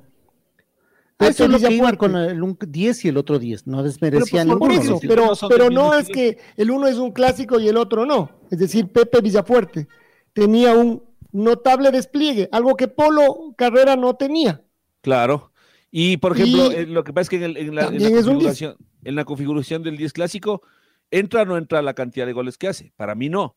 [1.19, 3.77] Eso es lo que iba Villafuerte- con el un 10 y el otro 10, no
[3.79, 7.77] Pero, desmerecía pues, pero, pero no es que el uno es un clásico y el
[7.77, 8.31] otro no.
[8.51, 9.87] Es decir, Pepe Villafuerte
[10.33, 11.03] tenía un
[11.33, 14.63] notable despliegue, algo que Polo Carrera no tenía.
[15.03, 15.53] Claro.
[15.91, 17.85] Y, por ejemplo, Y eh, lo que pasa es que en, el- en la, en
[17.85, 18.49] la también es un 10.
[18.49, 20.63] configuración, en la configuración del 10 clásico,
[21.11, 22.93] ¿entra o no entra la cantidad de goles que hace?
[22.97, 23.57] Para mí no.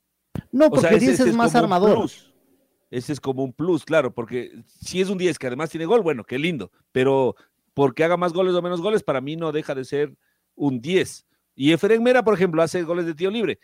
[0.52, 2.10] No, O porque sea, ese- 10 ese es más armador.
[2.90, 6.02] Ese es como un plus, claro, porque si es un 10 que además tiene gol,
[6.02, 7.36] bueno, qué lindo, pero
[7.74, 10.16] porque haga más goles o menos goles, para mí no deja de ser
[10.56, 11.26] un 10.
[11.56, 13.60] Y Efren Mera, por ejemplo, hace goles de tiro libre.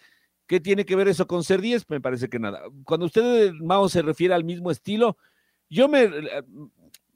[0.48, 1.88] ¿Qué tiene que ver eso con ser 10?
[1.92, 2.64] Me parece que nada.
[2.86, 5.16] Cuando usted, Mao, se refiere al mismo estilo,
[5.70, 6.10] yo me,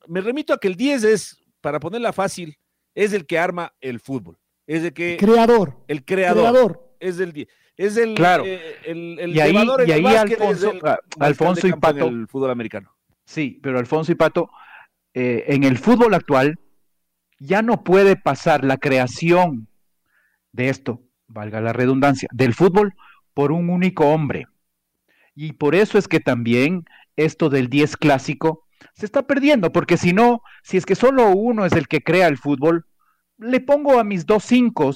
[0.07, 2.59] me remito a que el 10 es, para ponerla fácil,
[2.93, 4.37] es el que arma el fútbol.
[4.67, 6.95] Es el que Creador, el creador, creador.
[6.99, 7.47] es el 10.
[7.75, 8.43] Es el, Claro.
[8.45, 10.81] eh, el, el Y ahí- y ahí Alfonso- el
[11.19, 12.95] Alfonso de y en Pato- el fútbol americano.
[13.25, 14.49] Sí, pero Alfonso y Pato,
[15.13, 16.59] eh, en el fútbol actual
[17.39, 19.67] ya no puede pasar la creación
[20.51, 22.93] de esto, valga la redundancia, del fútbol
[23.33, 24.47] por un único hombre.
[25.35, 26.85] Y por eso es que también
[27.15, 31.65] esto del 10 clásico se está perdiendo, porque si no, si es que solo uno
[31.65, 32.85] es el que crea el fútbol,
[33.37, 34.91] le pongo a mis dos cinco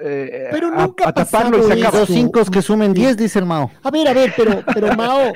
[0.00, 2.00] eh, Pero a, nunca ha a taparlo y se acaba.
[2.00, 2.18] dos eso.
[2.18, 3.70] 5 que sumen 10, dice el Mao.
[3.82, 5.32] A ver, a ver, pero, pero Mao,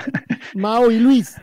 [0.55, 1.37] Mao y Luis,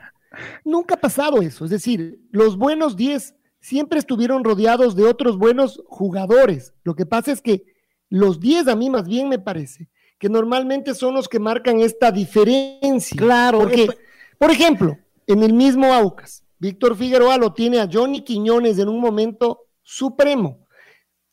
[0.64, 1.66] nunca ha pasado eso.
[1.66, 6.74] Es decir, los buenos 10 siempre estuvieron rodeados de otros buenos jugadores.
[6.84, 7.64] Lo que pasa es que
[8.10, 9.90] los 10 a mí más bien me parece
[10.20, 13.18] que normalmente son los que marcan esta diferencia.
[13.18, 13.88] Claro, Porque,
[14.38, 14.96] por ejemplo,
[15.26, 20.62] en el mismo Aucas, Víctor Figueroa lo tiene a Johnny Quiñones en un momento supremo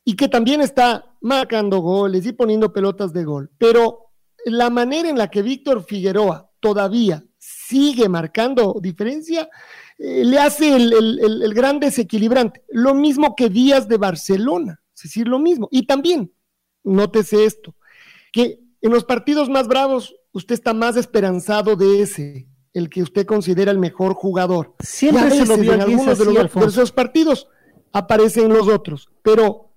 [0.08, 3.50] y que también está marcando goles y poniendo pelotas de gol.
[3.58, 4.06] Pero
[4.46, 9.50] la manera en la que Víctor Figueroa todavía sigue marcando diferencia
[9.98, 12.64] eh, le hace el, el- el- el gran desequilibrante.
[12.70, 15.68] Lo mismo que Díaz de Barcelona, es decir, lo mismo.
[15.70, 16.32] Y también,
[16.84, 17.74] nótese esto,
[18.32, 23.26] que en los partidos más bravos usted está más esperanzado de ese, el que usted
[23.26, 24.74] considera el mejor jugador.
[24.82, 27.46] Siempre a se lo veces vio en al 10 algunos de, los, de esos partidos
[27.92, 29.67] aparecen los otros, pero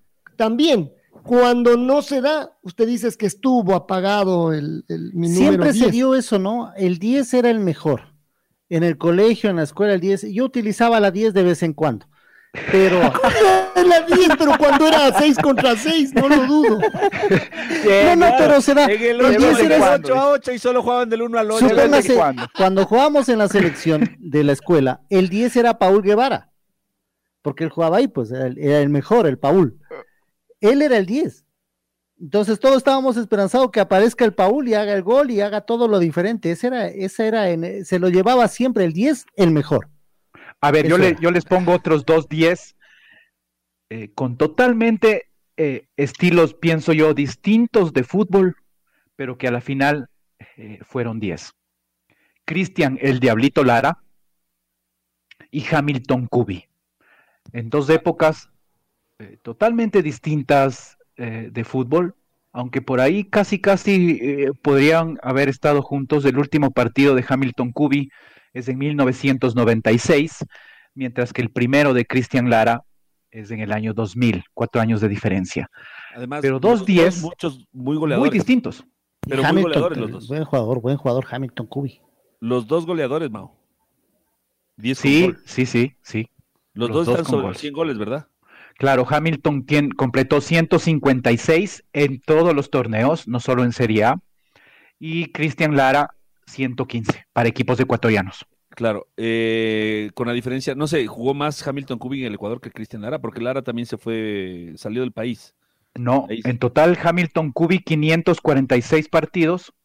[0.42, 0.92] también
[1.24, 5.74] cuando no se da, usted dice es que estuvo apagado el, el mi número Siempre
[5.74, 5.92] se 10.
[5.92, 6.72] dio eso, ¿no?
[6.76, 8.16] El 10 era el mejor.
[8.70, 10.34] En el colegio, en la escuela, el 10.
[10.34, 12.08] Yo utilizaba la 10 de vez en cuando.
[12.72, 13.00] Pero
[13.76, 16.80] la 10, pero cuando era 6 contra 6, no lo dudo.
[18.06, 18.86] no, no, pero se da.
[18.86, 21.22] En el El 10 8, era era ese- 8 a 8 y solo jugaban del
[21.22, 21.70] 1 al 8.
[21.70, 22.44] Supóngase, cuando.
[22.58, 26.50] cuando jugábamos en la selección de la escuela, el 10 era Paul Guevara,
[27.44, 29.78] porque él jugaba ahí, pues era el, era el mejor, el Paul.
[30.62, 31.46] Él era el 10.
[32.22, 35.88] Entonces todos estábamos esperanzados que aparezca el Paul y haga el gol y haga todo
[35.88, 36.52] lo diferente.
[36.52, 39.90] Ese era, ese era, en, se lo llevaba siempre el 10, el mejor.
[40.62, 42.76] A ver, yo, le, yo, les pongo otros dos 10
[43.90, 48.56] eh, con totalmente eh, estilos, pienso yo, distintos de fútbol,
[49.16, 50.08] pero que a la final
[50.58, 51.54] eh, fueron 10.
[52.46, 54.04] Cristian el Diablito Lara
[55.50, 56.68] y Hamilton Kubi.
[57.52, 58.51] En dos épocas
[59.42, 62.16] totalmente distintas de fútbol,
[62.52, 66.26] aunque por ahí casi casi podrían haber estado juntos.
[66.26, 68.10] El último partido de Hamilton Kubi
[68.54, 70.46] es en 1996,
[70.94, 72.84] mientras que el primero de Cristian Lara
[73.32, 75.70] es en el año 2000, cuatro años de diferencia.
[76.16, 78.30] Además, pero dos diez, muchos muy goleadores.
[78.30, 78.86] Muy distintos.
[79.22, 80.28] Pero muy goleadores los dos.
[80.28, 82.02] Buen jugador, buen jugador Hamilton Kubi.
[82.40, 83.56] Los dos goleadores, Mao.
[84.78, 86.28] sí, sí, sí, sí.
[86.74, 88.28] Los, dos, están sobre 100 goles, ¿verdad?
[88.82, 89.64] Claro, Hamilton
[89.96, 94.20] completó 156 en todos los torneos, no solo en Serie A.
[94.98, 96.16] Y Cristian Lara
[96.48, 98.48] 115 para equipos ecuatorianos.
[98.70, 102.72] Claro, eh, con la diferencia, no sé, jugó más Hamilton Kubik en el Ecuador que
[102.72, 105.54] Cristian Lara, porque Lara también se fue, salió del país.
[105.94, 109.76] No, en total Hamilton Kubik 546 partidos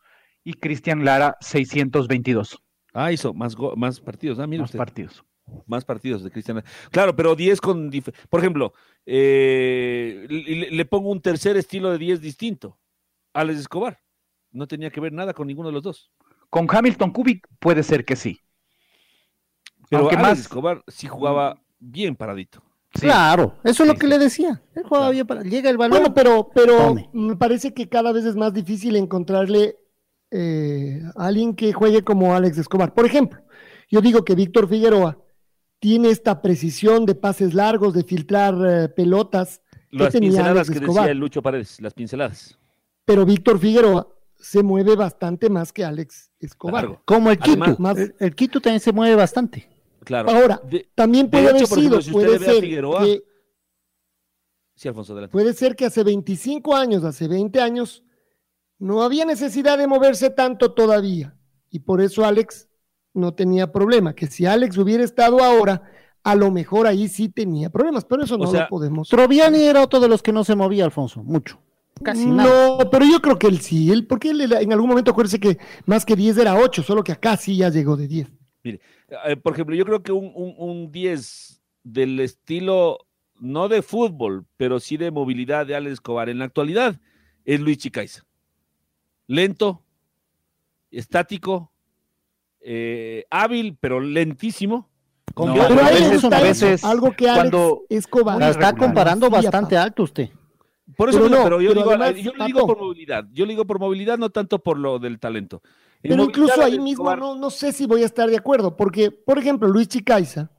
[0.43, 2.63] y Cristian Lara 622.
[2.95, 5.23] Ah, hizo más, más partidos, ah, más partidos.
[5.67, 6.63] Más partidos de Cristian.
[6.91, 7.91] Claro, pero 10 con,
[8.29, 8.73] por ejemplo,
[9.05, 12.79] eh, le, le, pongo un tercer estilo de 10 distinto,
[13.33, 14.01] Alex Escobar.
[14.51, 16.11] No tenía que ver nada con ninguno de los dos.
[16.51, 18.41] Con Hamilton Kubik puede ser que sí.
[19.89, 22.63] Pero Aunque más Escobar sí jugaba bien paradito.
[22.91, 24.63] Claro, eso es lo que le decía.
[24.75, 25.43] Él jugaba bien para...
[25.43, 25.99] Llega el balón.
[25.99, 29.77] Bueno, pero, pero me parece que cada vez es más difícil encontrarle
[30.31, 32.95] eh, a alguien que juegue como Alex Escobar.
[32.95, 33.43] Por ejemplo,
[33.91, 35.19] yo digo que Víctor Figueroa
[35.79, 39.63] tiene esta precisión de pases largos, de filtrar eh, pelotas.
[39.91, 42.59] Las pinceladas que decía el Lucho Paredes, las pinceladas.
[43.05, 44.09] Pero Víctor Figueroa
[44.39, 47.01] se mueve bastante más que Alex Escobar.
[47.05, 47.77] Como el Quito.
[48.19, 49.69] el, Quito también se mueve bastante.
[50.05, 50.31] Claro.
[50.31, 50.61] Ahora,
[50.95, 53.25] también puede haber sido, puede ser que,
[54.75, 58.05] sí, Alfonso, puede ser que hace 25 años, hace 20 años,
[58.79, 61.37] no había necesidad de moverse tanto todavía.
[61.71, 62.69] Y por eso Alex
[63.17, 64.15] no tenía problema.
[64.15, 65.83] Que si Alex hubiera estado ahora,
[66.23, 69.09] a lo mejor ahí sí tenía problemas, pero eso no lo podemos.
[69.09, 71.59] Troviani era otro de los que no se movía, Alfonso, mucho.
[72.03, 75.41] Casi no, pero yo creo que él sí, él, porque él en algún momento acuérdese
[75.41, 75.57] que
[75.87, 78.29] más que 10 era 8, solo que acá sí ya llegó de 10.
[78.65, 78.81] Mire,
[79.27, 82.99] eh, por ejemplo, yo creo que un, un, 10 del estilo,
[83.41, 87.01] no de fútbol, pero sí de movilidad de Alex Escobar en la actualidad,
[87.45, 88.25] es Luis Chicaiza.
[89.27, 89.83] Lento,
[90.91, 91.73] estático,
[92.69, 94.89] eh, hábil, pero lentísimo.
[95.33, 97.57] pero veces, algo que Alex
[97.89, 100.31] Escobar está comparando bastante alto usted.
[100.97, 103.25] Por eso no, pero yo, digo, yo lo digo por movilidad.
[103.33, 105.63] Yo digo por movilidad, no tanto por lo del talento.
[106.03, 109.39] pero incluso ahí mismo no, no sé si voy a estar de acuerdo, porque, por
[109.39, 110.51] ejemplo, Luis Chicaiza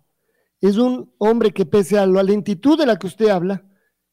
[0.61, 3.65] es un hombre que pese a la lentitud de la que usted habla,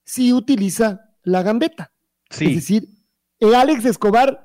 [0.03, 1.93] sí utiliza la gambeta.
[2.29, 2.47] Sí.
[2.47, 2.89] Es decir,
[3.39, 4.44] el Alex Escobar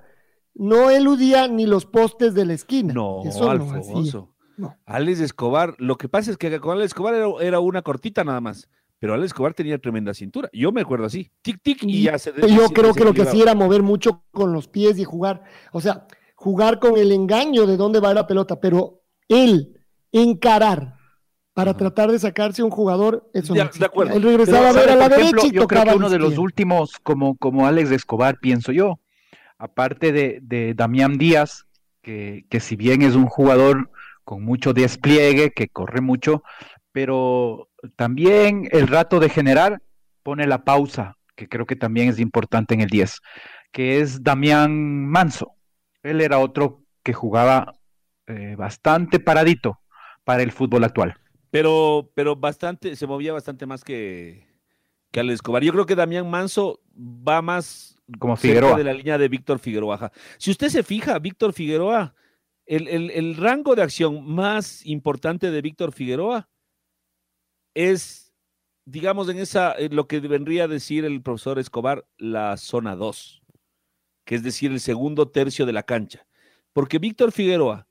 [0.59, 2.93] no eludía ni los postes de la esquina.
[2.93, 4.35] No, Eso Alfonso.
[4.57, 8.41] No, Alex Escobar, lo que pasa es que con Alex Escobar era una cortita nada
[8.41, 10.49] más pero Alex Escobar tenía tremenda cintura.
[10.51, 12.33] Yo me acuerdo así, tic, tic, y, ya se.
[12.47, 15.79] Yo creo que lo que hacía era mover mucho con los pies y jugar, o
[15.79, 16.05] sea,
[16.35, 19.79] jugar con el engaño de dónde va la pelota, pero él
[20.11, 20.95] encarar
[21.53, 24.15] para tratar de sacarse un jugador, eso de, de acuerdo.
[24.15, 26.99] Él regresaba a ver a la derecha y yo creo que uno de los últimos,
[27.01, 28.99] como, como Alex Escobar, pienso yo,
[29.59, 31.67] aparte de, Damián Díaz,
[32.01, 33.91] que, si bien es un jugador
[34.23, 36.43] con mucho despliegue, que corre mucho,
[36.91, 39.81] pero también el rato de generar
[40.23, 43.19] pone la pausa, que creo que también es importante en el 10,
[43.71, 45.53] que es Damián Manso.
[46.01, 47.73] Él era otro que jugaba
[48.27, 49.79] eh, bastante paradito
[50.23, 51.15] para el fútbol actual.
[51.51, 54.47] Pero, pero bastante, se movía bastante más que,
[55.11, 55.63] que Escobar.
[55.63, 58.77] Yo creo que Damián Manso va más como Figueroa.
[58.77, 60.11] de la línea de Víctor Figueroa.
[60.37, 62.15] Si usted se fija, Víctor Figueroa,
[62.65, 66.49] el, el rango de acción más importante de Víctor Figueroa
[67.73, 68.33] es,
[68.85, 73.41] digamos, en esa, lo que vendría a decir el profesor Escobar, la zona 2,
[74.25, 76.27] que es decir, el segundo tercio de la cancha.
[76.73, 77.87] Porque Víctor Figueroa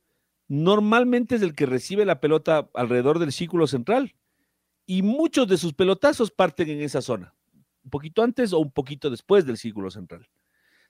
[0.47, 4.15] normalmente es el que recibe la pelota alrededor del círculo central
[4.87, 7.35] y muchos de sus pelotazos parten en esa zona,
[7.89, 10.29] un poquito antes o un poquito después del círculo central.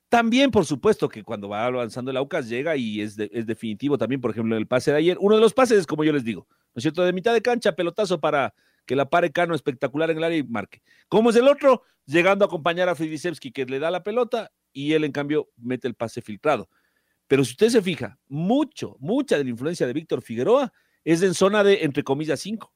[0.09, 4.21] También, por supuesto, que cuando va avanzando el Aucas llega y es, es definitivo también,
[4.21, 5.17] por ejemplo, en el pase de ayer.
[5.21, 7.05] Uno de los pases, como yo les digo, ¿no es cierto?
[7.05, 8.55] De mitad de cancha, pelotazo para
[8.87, 10.83] que la pare Cano espectacular en el área y marque.
[11.09, 11.83] ¿Cómo es el otro?
[12.07, 15.87] Llegando a acompañar a Fridisevski que le da la pelota y él en cambio mete
[15.87, 16.71] el pase filtrado.
[17.27, 20.73] Pero si usted se fija, mucho, mucha de la influencia de Víctor Figueroa
[21.05, 22.73] es en zona de, entre comillas, 5,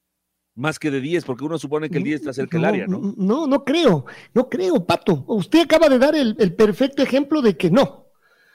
[0.55, 3.15] más que de 10, porque uno supone que el 10 está cerca del área, ¿no?
[3.17, 5.25] No, no creo, no creo, Pato.
[5.29, 8.09] Usted acaba de dar el, perfecto ejemplo de que no,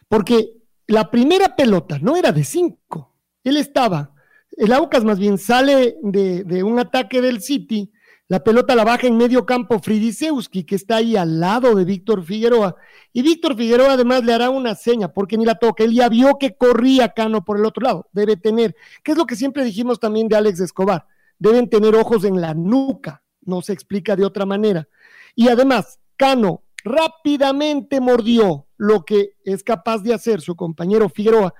[0.07, 0.53] porque
[0.87, 4.13] la primera pelota no era de 5, él estaba,
[4.51, 7.91] el Aucas más bien sale de, de un ataque del City
[8.29, 12.25] la pelota la baja en medio campo Fridisewski, que está ahí al lado de Víctor
[12.25, 12.75] Figueroa.
[13.13, 15.85] Y Víctor Figueroa además le hará una seña, porque ni la toca.
[15.85, 18.09] Él ya vio que corría Cano por el otro lado.
[18.11, 21.05] Debe tener, que es lo que siempre dijimos también de Alex Escobar.
[21.39, 23.23] Deben tener ojos en la nuca.
[23.41, 24.87] No se explica de otra manera.
[25.35, 31.53] Y además, Cano rápidamente mordió lo que es capaz de hacer su compañero Figueroa.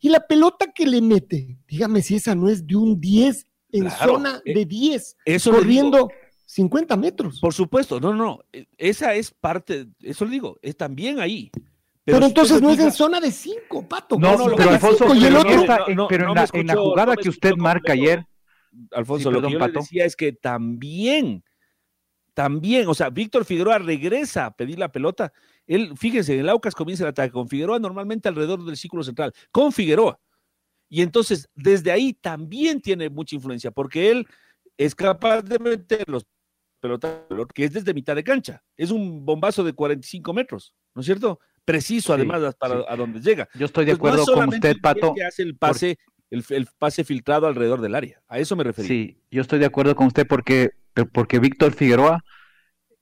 [0.00, 3.90] Y la pelota que le mete, dígame si esa no es de un 10 en
[3.90, 6.08] zona eh, de 10, corriendo
[6.46, 7.40] 50 metros.
[7.40, 11.50] Por supuesto, no, no, e, esa es parte, eso le digo, es también ahí.
[12.04, 14.18] Pero, entonces no es en zona de 5, Pato.
[14.18, 18.26] No, no, pero Alfonso, pero, en, la, jugada que usted marca ayer,
[18.92, 21.44] Alfonso, lo que yo decía es que también,
[22.34, 25.32] también, o sea, Víctor Figueroa regresa a pedir la pelota.
[25.66, 29.32] Él, fíjense, en el Aucas comienza el ataque con Figueroa normalmente alrededor del círculo central,
[29.50, 30.20] con Figueroa.
[30.88, 34.26] Y entonces, desde ahí también tiene mucha influencia, porque él
[34.76, 36.26] es capaz de meter los
[36.80, 37.22] pelotas,
[37.54, 38.62] que es desde mitad de cancha.
[38.76, 41.40] Es un bombazo de 45 metros, ¿no es cierto?
[41.64, 43.46] Preciso, además, para a donde llega.
[43.54, 45.12] Yo estoy de acuerdo con usted, Pato.
[45.14, 45.98] Que hace el pase,
[46.30, 48.20] el, pase filtrado alrededor del área.
[48.28, 48.88] A eso me refería.
[48.88, 50.70] Sí, yo estoy de acuerdo con usted porque,
[51.12, 52.24] porque Víctor Figueroa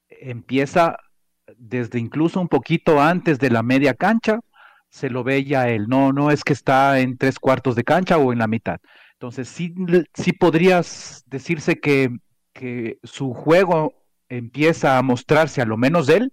[0.08, 0.96] empieza
[1.56, 4.40] desde incluso un poquito antes de la media cancha
[4.96, 8.16] se lo ve ya él, no, no es que está en tres cuartos de cancha
[8.16, 8.78] o en la mitad.
[9.12, 9.74] Entonces, sí,
[10.14, 12.10] sí podrías decirse que,
[12.52, 13.94] que su juego
[14.28, 16.30] empieza a mostrarse, a lo menos él,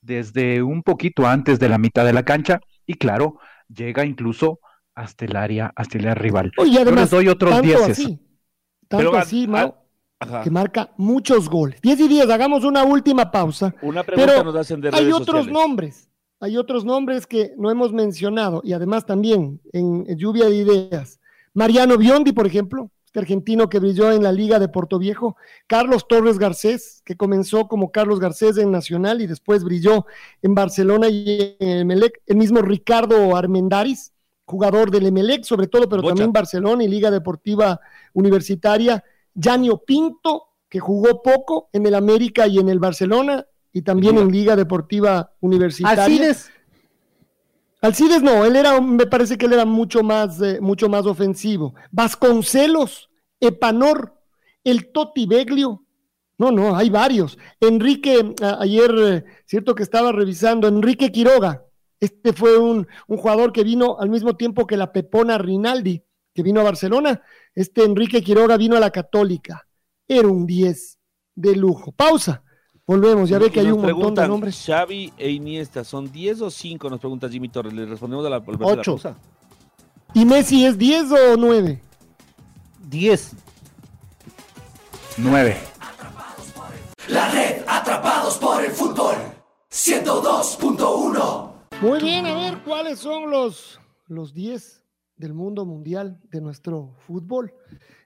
[0.00, 4.58] desde un poquito antes de la mitad de la cancha y claro, llega incluso
[4.94, 6.52] hasta el área, hasta el área rival.
[6.64, 8.18] Y además, doy otros tanto Así,
[8.88, 9.48] tanto así,
[10.44, 11.80] que marca muchos goles.
[11.80, 13.74] 10 y 10, hagamos una última pausa.
[13.82, 16.08] Una pregunta nos hacen de Hay otros nombres
[16.42, 21.20] hay otros nombres que no hemos mencionado y además también en, lluvia de ideas.
[21.54, 25.36] Mariano Biondi, por ejemplo, este argentino que brilló en la Liga de Puerto Viejo.
[25.68, 30.04] Carlos Torres Garcés, que comenzó como Carlos Garcés en Nacional y después brilló
[30.42, 32.20] en Barcelona y en Emelec.
[32.26, 34.12] El mismo Ricardo Armendaris,
[34.44, 37.80] jugador del Emelec, sobre todo, pero también Barcelona y Liga Deportiva
[38.12, 39.02] Universitaria.
[39.34, 44.30] Yanio Pinto, que jugó poco en el América y en el Barcelona, y también en
[44.30, 46.04] Liga Deportiva Universitaria.
[46.04, 46.50] Alcides.
[47.80, 51.74] Alcides no, él era, me parece que él era mucho más, eh, mucho más ofensivo.
[51.90, 54.14] Vasconcelos, Epanor,
[54.62, 55.82] el Toti Beglio.
[56.38, 57.38] No, no, hay varios.
[57.60, 61.64] Enrique, ayer, eh, cierto que estaba revisando, Enrique Quiroga.
[62.02, 66.02] Este fue un, un, jugador que vino al mismo tiempo que la Pepona Rinaldi,
[66.34, 67.22] que vino a Barcelona.
[67.54, 69.68] Este Enrique Quiroga vino a la Católica.
[70.08, 70.98] Era un 10
[71.36, 71.92] de lujo.
[71.92, 72.42] Pausa.
[72.84, 74.64] Volvemos, ya ve que hay un montón de nombres.
[74.66, 76.90] Xavi e Iniesta, ¿son 10 o 5?
[76.90, 77.72] Nos pregunta Jimmy Torres.
[77.72, 78.96] Le respondemos a la 8.
[80.14, 81.80] ¿Y Messi es 10 o 9?
[82.88, 83.32] 10.
[85.18, 85.56] 9.
[87.10, 89.14] La red Atrapados por el Fútbol
[89.70, 91.51] 102.1.
[91.82, 94.84] Muy bien, a ver, ¿cuáles son los, los 10
[95.16, 97.52] del mundo mundial de nuestro fútbol?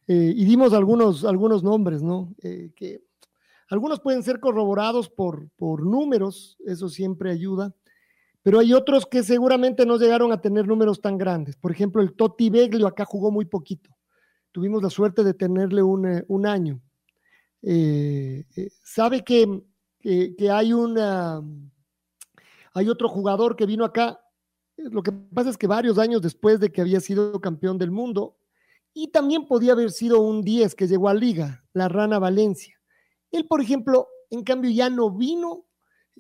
[0.09, 2.35] Eh, y dimos algunos, algunos nombres, ¿no?
[2.43, 3.03] Eh, que
[3.69, 7.74] algunos pueden ser corroborados por, por números, eso siempre ayuda,
[8.43, 11.57] pero hay otros que seguramente no llegaron a tener números tan grandes.
[11.57, 13.90] Por ejemplo, el Totti Beglio acá jugó muy poquito.
[14.53, 16.81] Tuvimos la suerte de tenerle un, eh, año.
[17.61, 19.62] Eh, eh, sabe que,
[20.01, 21.43] que, hay una
[22.77, 24.20] hay otro jugador que vino acá.
[24.77, 28.36] Lo que pasa es que varios años después de que había sido campeón del mundo,
[28.93, 32.78] y también podía haber sido un 10 que llegó a Liga, la Rana Valencia.
[33.31, 35.66] Él, por ejemplo, en cambio ya no vino,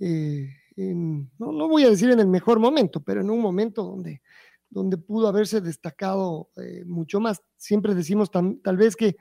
[0.00, 4.22] eh, no, voy a decir en el mejor momento, pero en un momento donde,
[4.68, 7.42] donde pudo haberse destacado eh, mucho más.
[7.56, 9.16] Siempre decimos tal vez que,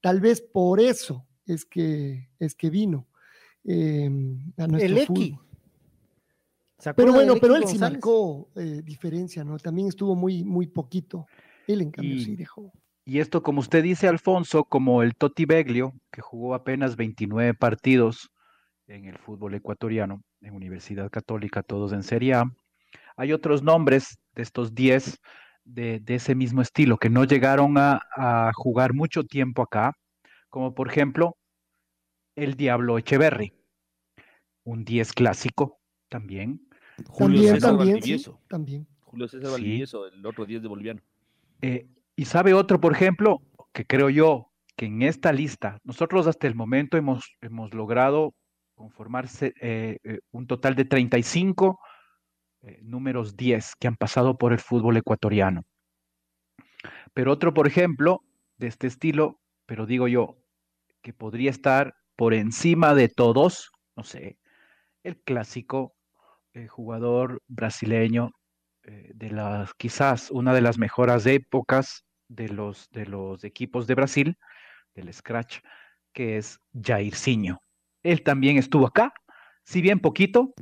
[0.00, 3.08] tal vez por eso es que, es que vino
[3.64, 5.51] a nuestro el fútbol.
[6.96, 9.58] Pero bueno, pero él sí marcó eh, diferencia, ¿no?
[9.58, 11.26] También estuvo muy, muy poquito.
[11.66, 12.72] Él, en cambio, sí dejó.
[13.04, 18.30] Y esto, como usted dice, Alfonso, como el Toti Beglio, que jugó apenas 29 partidos
[18.86, 22.44] en el fútbol ecuatoriano, en Universidad Católica, todos en Serie A.
[23.16, 25.18] Hay otros nombres de estos 10
[25.64, 29.94] de, ese mismo estilo que no llegaron a, jugar mucho tiempo acá,
[30.48, 31.36] como por ejemplo
[32.36, 33.52] el Diablo Echeverry,
[34.64, 35.78] un 10 clásico
[36.08, 36.68] también.
[37.06, 38.32] Julio también, César también, Valdivieso.
[38.32, 38.86] sí, también.
[39.00, 39.52] Julio César Sí.
[39.52, 41.00] Valdivieso, el otro 10 de boliviano.
[41.60, 41.86] Eh,
[42.16, 43.42] y sabe otro, por ejemplo,
[43.72, 48.34] que creo yo que en esta lista, nosotros hasta el momento hemos, hemos logrado
[48.74, 51.78] conformarse eh, eh, un total de 35
[52.62, 55.62] eh, números 10 que han pasado por el fútbol ecuatoriano.
[57.12, 58.22] Pero otro, por ejemplo,
[58.56, 60.38] de este estilo, pero digo yo,
[61.02, 64.38] que podría estar por encima de todos, no sé,
[65.02, 65.94] el clásico
[66.54, 68.30] eh, jugador brasileño
[68.84, 73.94] eh, de las quizás una de las mejores épocas de los, de los equipos de
[73.94, 74.38] Brasil,
[74.94, 75.60] del Scratch,
[76.12, 77.60] que es Jairzinho.
[78.02, 79.12] Él también estuvo acá,
[79.64, 80.52] si bien poquito,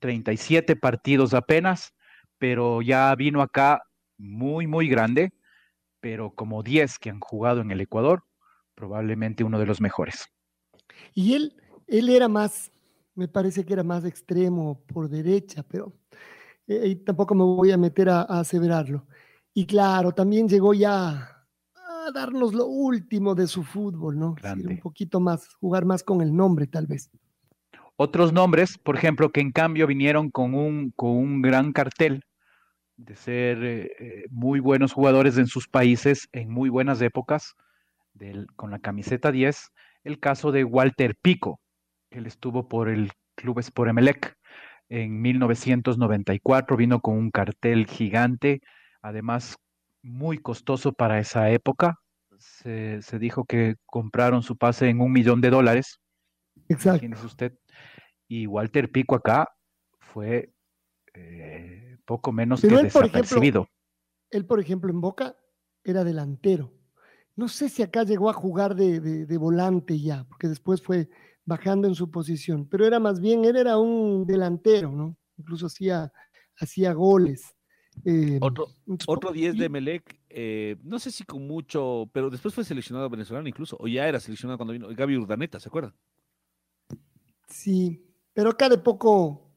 [0.00, 1.94] 37 partidos apenas,
[2.38, 3.82] pero ya vino acá
[4.18, 5.32] muy, muy grande,
[6.00, 8.24] pero como 10 que han jugado en el Ecuador,
[8.74, 10.26] probablemente uno de los mejores.
[11.14, 11.56] Y él,
[11.86, 12.70] él era más,
[13.14, 15.92] me parece que era más extremo por derecha, pero
[16.66, 19.06] eh, tampoco me voy a meter a, a aseverarlo.
[19.54, 24.34] Y claro, también llegó ya a darnos lo último de su fútbol, ¿no?
[24.34, 27.10] Decir, un poquito más, jugar más con el nombre, tal vez.
[27.96, 32.24] Otros nombres, por ejemplo, que en cambio vinieron con un, con un gran cartel
[32.96, 37.54] de ser eh, eh, muy buenos jugadores en sus países en muy buenas épocas,
[38.14, 39.70] del- con la camiseta 10,
[40.04, 41.60] el caso de Walter Pico,
[42.12, 44.36] él estuvo por el Club Sport Emelec
[44.88, 48.60] en 1994, vino con un cartel gigante,
[49.00, 49.56] además
[50.02, 51.96] muy costoso para esa época.
[52.38, 55.98] Se, se dijo que compraron su pase en un millón de dólares.
[56.68, 57.04] Exacto.
[57.04, 57.52] Imagínese usted.
[58.28, 59.48] Y Walter Pico acá
[60.00, 60.52] fue
[61.14, 63.68] eh, poco menos Pero que él, por ejemplo, desapercibido.
[64.30, 65.36] Él, por ejemplo, en Boca
[65.84, 66.72] era delantero.
[67.36, 71.08] No sé si acá llegó a jugar de, de- de volante ya, porque después fue
[71.44, 75.16] bajando en su posición, pero era más bien, él era un delantero, ¿no?
[75.36, 76.12] Incluso hacía,
[76.56, 77.54] hacía goles.
[78.04, 82.54] Eh, Otro, entonces, otro 10 de Melec, eh, no sé si con mucho, pero después
[82.54, 85.94] fue seleccionado venezolano incluso, o ya era seleccionado cuando vino Gaby Urdaneta, ¿se acuerdan?
[87.48, 88.02] Sí,
[88.32, 89.50] pero acá de poco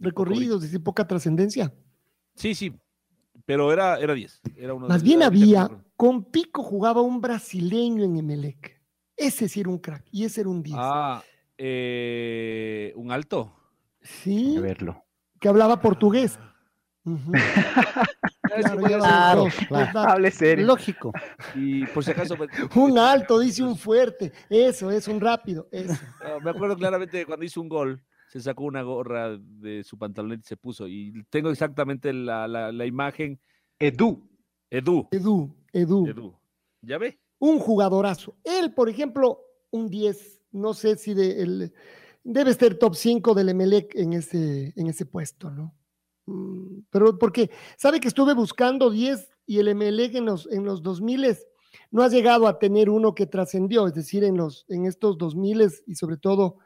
[0.00, 1.72] recorrido, de poca trascendencia.
[2.34, 2.72] Sí, sí,
[3.44, 4.40] pero era, era 10.
[4.56, 8.80] Era uno de- Más bien era había, con Pico jugaba un brasileño en Emelec.
[9.22, 10.76] Ese sí era un crack, y ese era un 10.
[10.78, 11.22] Ah,
[11.58, 13.54] eh, un alto.
[14.00, 15.04] sí, A verlo.
[15.40, 16.38] que hablaba portugués.
[18.54, 19.44] Claro, Claro, claro.
[19.44, 20.06] los datos.
[20.12, 20.66] Hable serio.
[20.66, 21.10] Lógico.
[21.54, 22.46] Y por si acaso, me-
[22.80, 24.30] Un alto, dice un fuerte.
[24.50, 25.68] Eso, es un rápido.
[25.72, 25.94] Eso.
[26.22, 29.96] ah, me acuerdo claramente de cuando hizo un gol, se sacó una gorra de su
[29.96, 30.86] pantaloneta y se puso.
[30.86, 33.40] Y tengo exactamente la, la- la imagen.
[33.78, 34.28] Edu.
[34.68, 35.08] Edu.
[35.10, 36.06] Edu, Edu.
[36.08, 36.38] Edu.
[36.82, 37.18] ¿Ya ve?
[37.42, 38.36] Un jugadorazo.
[38.44, 39.40] Él, por ejemplo,
[39.72, 40.40] un 10.
[40.52, 41.72] No sé si de el-
[42.22, 45.74] debe ser top 5 del Emelec en ese, en ese puesto, ¿no?
[46.26, 50.84] Mm, Pero porque sabe que estuve buscando 10 y el Emelec en los, en los
[50.84, 51.36] 2000
[51.90, 55.82] no ha llegado a tener uno que trascendió, es decir, en, los, en estos 2000
[55.86, 56.58] y sobre todo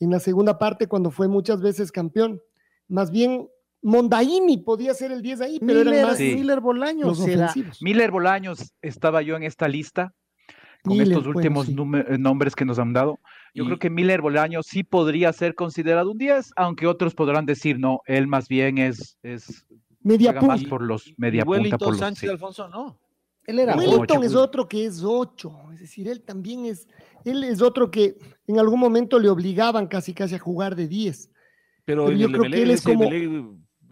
[0.00, 2.42] en la segunda parte cuando fue muchas veces campeón.
[2.88, 3.48] Más bien,
[3.82, 6.34] Mondaini podía ser el 10 ahí, pero eran Miller, más Sí.
[6.34, 7.52] Miller Bolaños los era-.
[7.80, 10.12] Miller Bolaños estaba yo en esta lista
[10.82, 11.76] con Miller, estos bueno, últimos sí.
[12.08, 13.18] eh, nombres que nos han dado.
[13.54, 17.46] Yo Y- creo que Miller Bolaños sí podría ser considerado un 10, aunque otros podrán
[17.46, 19.64] decir no, él más bien es, es
[20.02, 20.70] Media juega más punta.
[20.70, 22.28] por los Y media punta Wellington por los Sánchez sí.
[22.28, 22.98] Alfonso, no.
[23.46, 26.86] Él era Wellington es otro que es 8, es decir, él también es,
[27.24, 31.30] él es otro que en algún momento le obligaban casi casi a jugar de 10.
[31.86, 33.08] Pero, yo creo que él es como-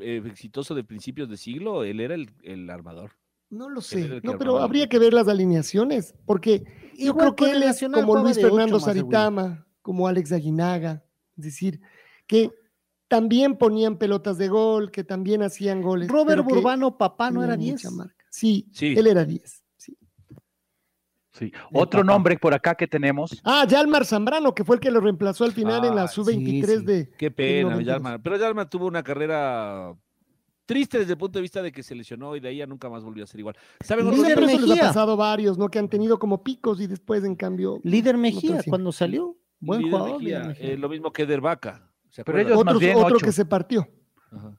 [0.01, 3.13] eh, exitoso de principios de siglo, él era el, el armador.
[3.49, 6.65] No lo sé, no, pero habría que ver las alineaciones, porque
[6.97, 8.81] yo Igual creo que él es como Luis Fernando.
[8.81, 11.05] Saritama, como Alex Aguinaga,
[11.37, 11.81] es decir,
[12.27, 12.51] que
[13.07, 16.09] también ponían pelotas de gol, que también hacían goles.
[16.09, 17.93] Robert Burbano, papá, no era mucha 10.
[17.93, 18.25] marca.
[18.31, 18.95] Sí, Sí.
[18.97, 19.63] él era 10.
[21.39, 21.53] Sí.
[21.73, 22.13] Otro papá.
[22.13, 25.53] nombre por acá que tenemos, Ah, Yalmar Zambrano, que fue el que lo reemplazó al
[25.53, 26.85] final en la Ah, sub-23 sí, sí.
[26.85, 27.11] de.
[27.19, 27.87] Qué pena, 92.
[27.87, 28.19] Yalma.
[28.23, 29.95] Pero Yalma tuvo una carrera
[30.65, 32.89] triste desde el punto de vista de que se lesionó y de ahí ya nunca
[32.91, 33.57] más volvió a ser igual.
[33.85, 34.57] ¿Saben otro Líder pero nombre?
[34.57, 34.89] eso les ha Mejía.
[34.89, 35.69] pasado varios, ¿no?
[35.69, 37.79] Que han tenido como picos y después, en cambio.
[37.85, 39.37] Líder Mejía, cuando salió.
[39.61, 40.19] Buen Líder jugador.
[40.19, 40.73] Mejía, Líder Mejía.
[40.73, 41.89] eh, lo mismo que Dervaca.
[42.11, 43.25] ¿se Pero ellos más Otros- bien otro ocho.
[43.27, 43.87] que se partió.
[44.33, 44.57] Ajá.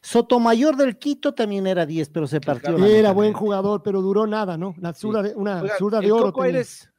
[0.00, 2.76] Sotomayor del Quito también era 10, pero se partió.
[2.84, 4.74] Era buen jugador, pero duró nada, ¿no?
[4.80, 6.32] La zurda de, una Oiga, zurda de el oro.
[6.32, 6.46] Tenía.
[6.46, 6.90] Aires,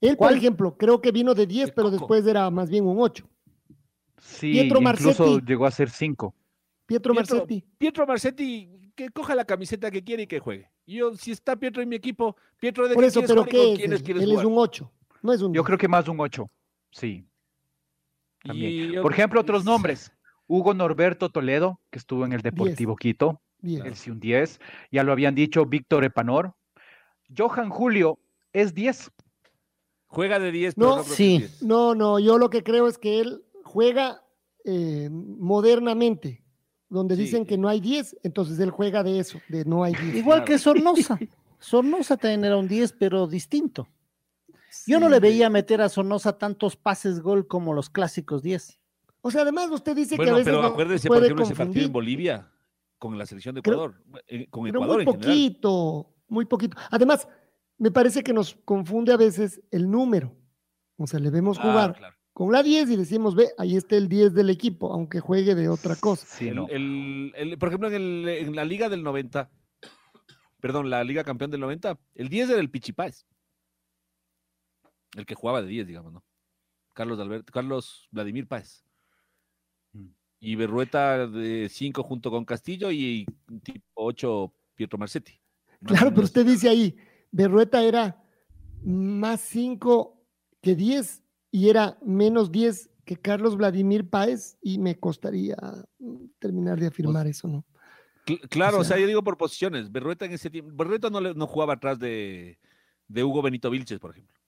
[0.00, 0.36] Él, por ¿Cuál?
[0.36, 3.28] ejemplo, creo que vino de 10, El pero después era más bien un 8.
[4.18, 5.46] sí, Pietro incluso Marcetti.
[5.46, 6.34] llegó a ser 5.
[6.86, 7.64] Pietro, Pietro, Marcetti.
[7.78, 10.70] Pietro Marcetti, que coja la camiseta que quiere y que juegue.
[10.86, 13.80] Yo, si está Pietro en mi equipo, Pietro de Por qué eso, pero ¿qué es?
[13.80, 14.92] Él, quieres Él es un 8.
[15.22, 16.48] No es un Yo creo que más un 8,
[16.90, 17.26] sí.
[19.02, 20.12] Por ejemplo, otros nombres.
[20.48, 24.60] Hugo Norberto Toledo, que estuvo en el Deportivo Quito, el un 10.
[24.92, 26.54] Ya lo habían dicho Víctor Epanor.
[27.36, 28.18] Johan Julio
[28.52, 29.10] es 10.
[30.06, 31.46] Juega de 10, no, sí.
[31.60, 34.22] No, no, yo lo que creo es que él juega
[34.64, 36.44] eh, modernamente,
[36.88, 40.14] donde dicen que no hay 10, entonces él juega de eso, de no hay 10.
[40.14, 41.18] Igual que Sornosa.
[41.58, 43.88] Sornosa también era un 10, pero distinto.
[44.86, 48.78] Yo no le veía meter a Sornosa tantos pases gol como los clásicos 10.
[49.26, 51.92] O sea, además usted dice que a veces pero acuérdese, por ejemplo, ese partido en
[51.92, 52.48] Bolivia
[52.96, 56.76] con la selección de Ecuador, eh, con Ecuador muy poquito, muy poquito.
[56.92, 57.26] Además,
[57.76, 60.32] me parece que nos confunde a veces el número.
[60.96, 61.98] O sea, le vemos jugar
[62.32, 65.68] con la 10 y decimos, ve, ahí está el 10 del equipo, aunque juegue de
[65.70, 66.24] otra cosa.
[66.24, 69.50] Sí, el, por ejemplo, en, la liga del 90,
[70.60, 73.26] perdón, la liga campeón del 90, el 10 era el Pichipáez.
[75.16, 76.24] El que jugaba de 10, digamos, ¿no?
[76.92, 78.85] Carlos Alberto, Carlos Vladimir Páez.
[80.46, 83.26] Y Berrueta de 5 junto con Castillo y
[83.64, 85.32] tipo 8 Pietro Marcetti.
[85.84, 86.96] Claro, pero usted dice ahí,
[87.32, 88.22] Berrueta era
[88.84, 90.24] más 5
[90.62, 95.56] que 10 y era menos 10 que Carlos Vladimir Páez y me costaría
[95.98, 97.64] mm, terminar de afirmar pues eso, ¿no?
[98.48, 99.90] claro, o sea, yo digo por posiciones.
[99.90, 102.60] Berrueta en ese tiempo, Berrueta no, no jugaba atrás de,
[103.08, 104.40] de, Hugo Benito Vilches, por ejemplo.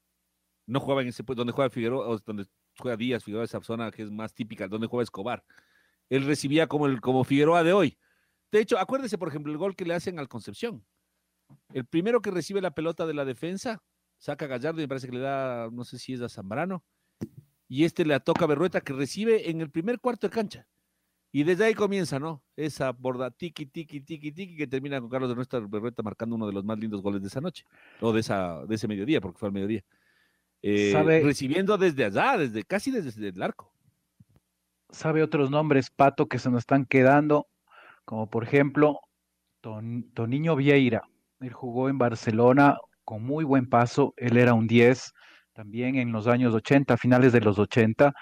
[0.64, 2.46] No jugaba en ese puesto, donde juega Figueroa, o donde
[2.78, 5.42] juega Díaz, Figueroa, esa zona que es más típica, donde juega Escobar.
[6.10, 7.98] Él recibía como, el, como Figueroa de hoy.
[8.50, 10.84] De hecho, acuérdese, por ejemplo, el gol que le hacen al Concepción.
[11.72, 13.82] El primero que recibe la pelota de la defensa,
[14.18, 16.84] saca a Gallardo y me parece que le da, no sé si es a Zambrano,
[17.68, 20.66] y este le toca a Berrueta que recibe en el primer cuarto de cancha.
[21.30, 22.42] Y desde ahí comienza, ¿no?
[22.56, 26.46] Esa borda tiki, tiki, tiki, tiki, que termina con Carlos de nuestra Berrueta marcando uno
[26.46, 27.64] de los más lindos goles de esa noche,
[28.00, 29.84] o de, esa, de ese mediodía, porque fue al mediodía.
[30.62, 33.72] Eh, recibiendo desde allá, desde casi desde el arco.
[34.90, 37.46] ¿Sabe otros nombres, Pato, que se nos están quedando?
[38.04, 39.00] Como por ejemplo,
[39.60, 41.02] Toniño Vieira.
[41.40, 44.14] Él jugó en Barcelona con muy buen paso.
[44.16, 45.12] Él era un 10
[45.52, 48.12] también en los años 80, finales de los 80.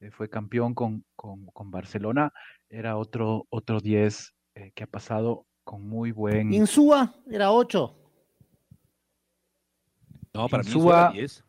[0.00, 2.32] Eh, fue campeón con, con, Barcelona.
[2.68, 6.52] Era otro, otro 10 eh, que ha pasado con muy buen.
[6.52, 7.94] Insúa era 8.
[10.34, 11.45] No, para Insúa, mí 10.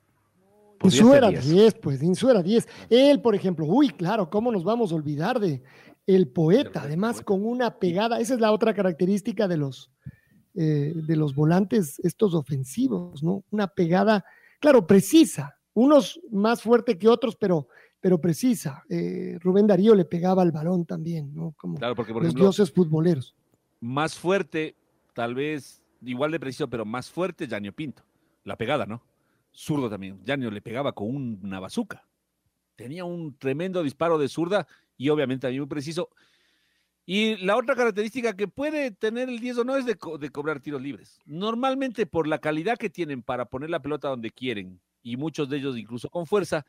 [0.83, 2.67] Insúa era 10, pues Insúa era 10.
[2.89, 5.61] Él, por ejemplo, uy, claro, ¿cómo nos vamos a olvidar de
[6.05, 6.83] el poeta?
[6.83, 9.91] Además, con una pegada, esa es la otra característica de los,
[10.55, 13.43] eh, de los volantes estos ofensivos, ¿no?
[13.51, 14.25] Una pegada,
[14.59, 17.67] claro, precisa, unos más fuerte que otros, pero,
[17.99, 18.83] pero precisa.
[18.89, 21.53] Eh, Rubén Darío le pegaba al balón también, ¿no?
[21.57, 23.35] Como claro, porque, por los dioses futboleros.
[23.79, 24.75] Más fuerte,
[25.13, 28.03] tal vez igual de preciso, pero más fuerte, Janio Pinto.
[28.43, 29.01] La pegada, ¿no?
[29.57, 30.21] Zurdo también.
[30.23, 32.07] Janio le pegaba con una bazuca.
[32.75, 36.09] Tenía un tremendo disparo de zurda y obviamente también muy preciso.
[37.07, 40.81] Y la otra característica que puede tener el 10 o no es de, cobrar tiros
[40.81, 41.19] libres.
[41.25, 45.57] Normalmente por la calidad que tienen para poner la pelota donde quieren, y muchos de
[45.57, 46.63] ellos incluso con fuerza,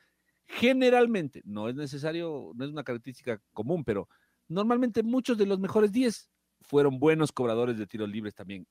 [0.47, 4.09] generalmente, no es necesario, no es una característica común, pero
[4.47, 6.27] normalmente muchos de los mejores 10
[6.61, 8.65] fueron buenos cobradores de tiros libres también.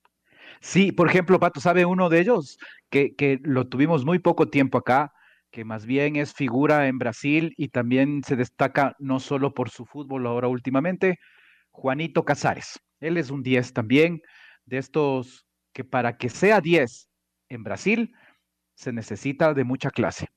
[0.61, 2.59] Sí, por ejemplo, Pato, ¿sabe uno de ellos?
[2.91, 5.13] Que, que lo tuvimos muy poco tiempo acá,
[5.51, 9.87] que más bien es figura en Brasil y también se destaca no solo por su
[9.87, 11.19] fútbol ahora últimamente,
[11.71, 12.81] Juanito Casares.
[13.01, 14.21] Él es un 10 también,
[14.65, 17.09] de estos que para que sea 10
[17.49, 18.15] en Brasil
[18.75, 20.29] se necesita de mucha clase.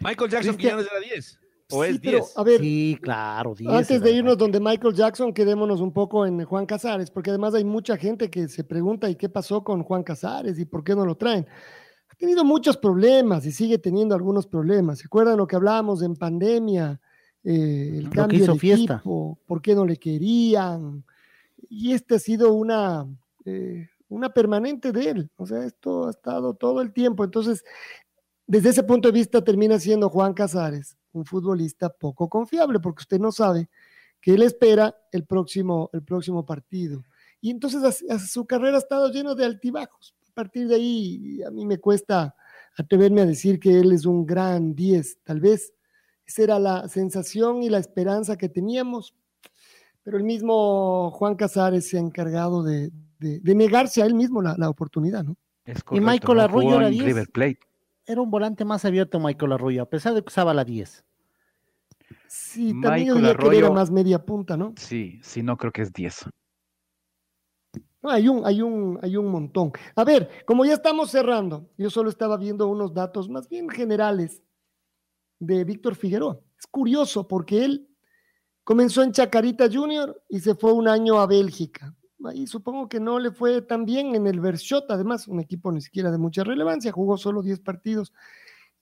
[0.00, 1.41] Michael Jackson ya no era 10.
[1.72, 2.36] ¿O es 10?
[2.36, 3.54] a ver, sí, claro.
[3.54, 7.54] 10 antes de irnos donde Michael Jackson, quedémonos un poco en Juan Casares, porque además
[7.54, 10.94] hay mucha gente que se pregunta ¿y qué pasó con Juan Casares y por qué
[10.94, 11.46] no lo traen?
[12.08, 14.98] Ha tenido muchos problemas y sigue teniendo algunos problemas.
[14.98, 17.00] ¿Se acuerdan lo que hablábamos en pandemia?
[17.44, 18.94] Eh, el cambio de fiesta.
[18.94, 21.04] equipo, por qué no le querían.
[21.68, 23.06] Y este ha sido una,
[23.44, 25.30] eh, una permanente de él.
[25.36, 27.24] O sea, esto ha estado todo el tiempo.
[27.24, 27.64] Entonces,
[28.46, 33.18] desde ese punto de vista termina siendo Juan Casares un futbolista poco confiable, porque usted
[33.18, 33.68] no sabe
[34.20, 37.02] que él espera el próximo, el próximo partido.
[37.40, 40.14] Y entonces su carrera ha estado llena de altibajos.
[40.30, 42.34] A partir de ahí, a mí me cuesta
[42.76, 45.18] atreverme a decir que él es un gran 10.
[45.24, 45.74] Tal vez
[46.24, 49.14] esa era la sensación y la esperanza que teníamos,
[50.02, 52.92] pero el mismo Juan Casares se ha encargado de,
[53.42, 55.36] negarse a él mismo la, oportunidad, ¿no?
[55.90, 57.28] y Michael Arroyo era 10.
[58.06, 61.04] Era un volante más abierto Michael Arroyo, a pesar de que usaba la 10.
[62.26, 64.74] Sí, también Michael Arroyo, que era más media punta, ¿no?
[64.76, 66.26] Sí, sí, no creo que es 10.
[68.02, 69.72] hay, un, hay, un, hay un montón.
[69.94, 74.42] A ver, como ya estamos cerrando, yo solo estaba viendo unos datos más bien generales
[75.38, 76.40] de Víctor Figueroa.
[76.58, 77.88] Es curioso porque él
[78.64, 81.94] comenzó en Chacarita Junior y se fue un año a Bélgica.
[82.24, 85.80] Ahí supongo que no le fue tan bien en el Berchot, además, un equipo ni
[85.80, 88.12] siquiera de mucha relevancia, jugó solo 10 partidos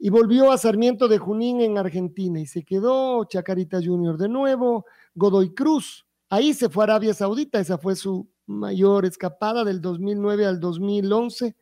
[0.03, 4.87] y volvió a Sarmiento de Junín en Argentina y se quedó Chacarita Junior de nuevo,
[5.15, 10.47] Godoy Cruz, ahí se fue a Arabia Saudita, esa fue su mayor escapada del 2009
[10.47, 11.55] al 2011.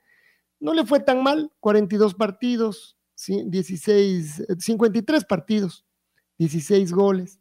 [0.61, 2.97] No le fue tan mal, 42 partidos,
[3.27, 5.85] 16, 53 partidos,
[6.39, 7.41] 16 goles,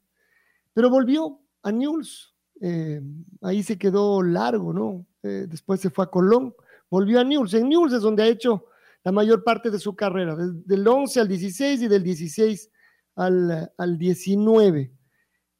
[0.73, 3.01] pero volvió a Newell's, eh,
[3.41, 5.05] ahí se quedó largo, ¿no?
[5.23, 6.55] Eh, después se fue a Colón,
[6.89, 7.53] volvió a Newell's.
[7.53, 8.65] En Newell's es donde ha hecho
[9.03, 12.69] la mayor parte de su carrera, del 11 al 16 y del 16
[13.15, 14.91] al, al 19.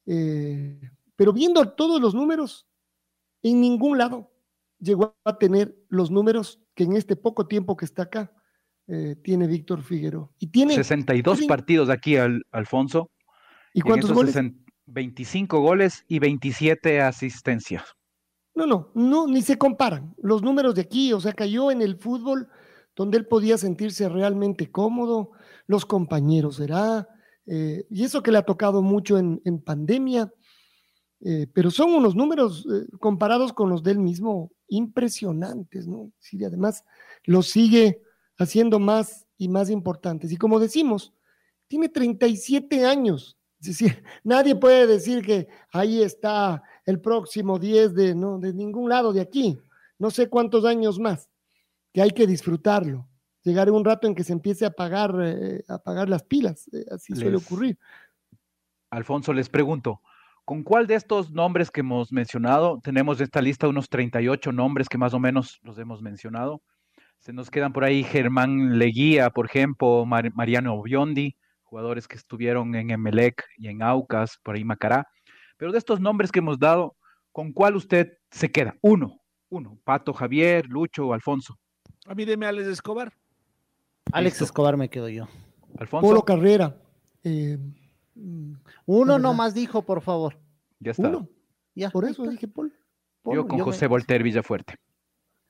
[0.06, 2.66] Eh, pero viendo todos los números,
[3.42, 4.32] en ningún lado
[4.80, 8.32] llegó a tener los números que en este poco tiempo que está acá
[9.22, 10.30] tiene Víctor Figueroa.
[10.38, 13.10] Y tiene 62 partidos aquí, al, Alfonso.
[13.74, 14.34] ¿Y cuántos goles?
[14.88, 17.84] 25 goles y 27 asistencias.
[18.54, 21.12] No, no, no, ni se comparan los números de aquí.
[21.12, 22.48] O sea, cayó en el fútbol
[22.96, 25.30] donde él podía sentirse realmente cómodo,
[25.68, 27.08] los compañeros será,
[27.46, 30.32] eh, y eso que le ha tocado mucho en, pandemia,
[31.20, 36.10] eh, pero son unos números eh, comparados con los del mismo impresionantes, ¿no?
[36.18, 36.84] Sí, además
[37.24, 38.02] los sigue
[38.36, 40.32] haciendo más y más importantes.
[40.32, 41.14] Y como decimos,
[41.68, 43.37] tiene 37 años
[44.24, 48.38] nadie puede decir que ahí está el próximo 10 de, ¿no?
[48.38, 49.58] de ningún lado de aquí.
[49.98, 51.28] No sé cuántos años más,
[51.92, 53.08] que hay que disfrutarlo.
[53.42, 55.64] Llegar un rato en que se empiece a apagar, eh,
[56.06, 57.78] las pilas, eh, así suele ocurrir.
[58.90, 60.02] Alfonso, les pregunto,
[60.44, 64.98] ¿con cuál de estos nombres que hemos mencionado, tenemos esta lista unos 38 nombres que
[64.98, 66.62] más o menos los hemos mencionado?
[67.18, 71.36] Se nos quedan por ahí Germán Leguía, por ejemplo, Mariano Biondi,
[71.68, 75.06] jugadores que estuvieron en Emelec y en Aucas, por ahí Macará.
[75.56, 76.96] Pero de estos nombres que hemos dado,
[77.32, 78.76] ¿con cuál usted se queda?
[78.80, 79.20] Uno,
[79.50, 79.78] uno.
[79.84, 81.58] Pato, Javier, Lucho o Alfonso.
[82.06, 83.12] A mí deme Alex Escobar.
[84.12, 85.28] Alex Escobar me quedo yo.
[85.78, 86.06] Alfonso.
[86.06, 86.74] Polo Carrera.
[87.24, 87.58] Eh,
[88.86, 90.38] uno nomás dijo, por favor.
[90.80, 91.08] Ya está.
[91.08, 91.28] Uno.
[91.74, 91.90] Ya.
[91.90, 92.70] Por eso dije Polo.
[93.24, 94.76] Yo con José Volter Villafuerte.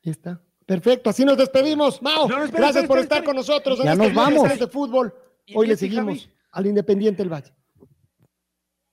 [0.03, 0.43] Ya está.
[0.66, 2.03] Perfecto, así nos despedimos.
[2.03, 4.59] Mao, gracias por estar con nosotros en ya este nos vamos.
[4.59, 5.15] de fútbol.
[5.55, 7.55] Hoy le seguimos al Independiente del Valle.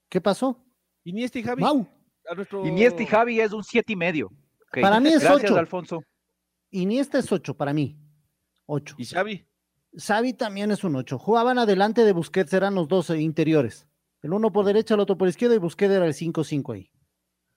[0.10, 0.64] ¿Qué pasó?
[1.04, 1.62] Iniesta y Javi.
[1.62, 1.88] Mau.
[2.64, 4.32] Iniesta y Javi es un siete y medio.
[4.72, 5.58] Para mí es Gracias, ocho.
[5.58, 6.04] Alfonso.
[6.72, 7.98] Iniesta es ocho para mí.
[8.66, 8.96] Ocho.
[8.98, 9.46] ¿Y Xavi?
[9.98, 11.18] Xavi también es un ocho.
[11.18, 13.88] Jugaban adelante de Busquets, eran los dos interiores.
[14.22, 16.92] El uno por derecha, el otro por izquierda y Busquets era el 5-5 ahí.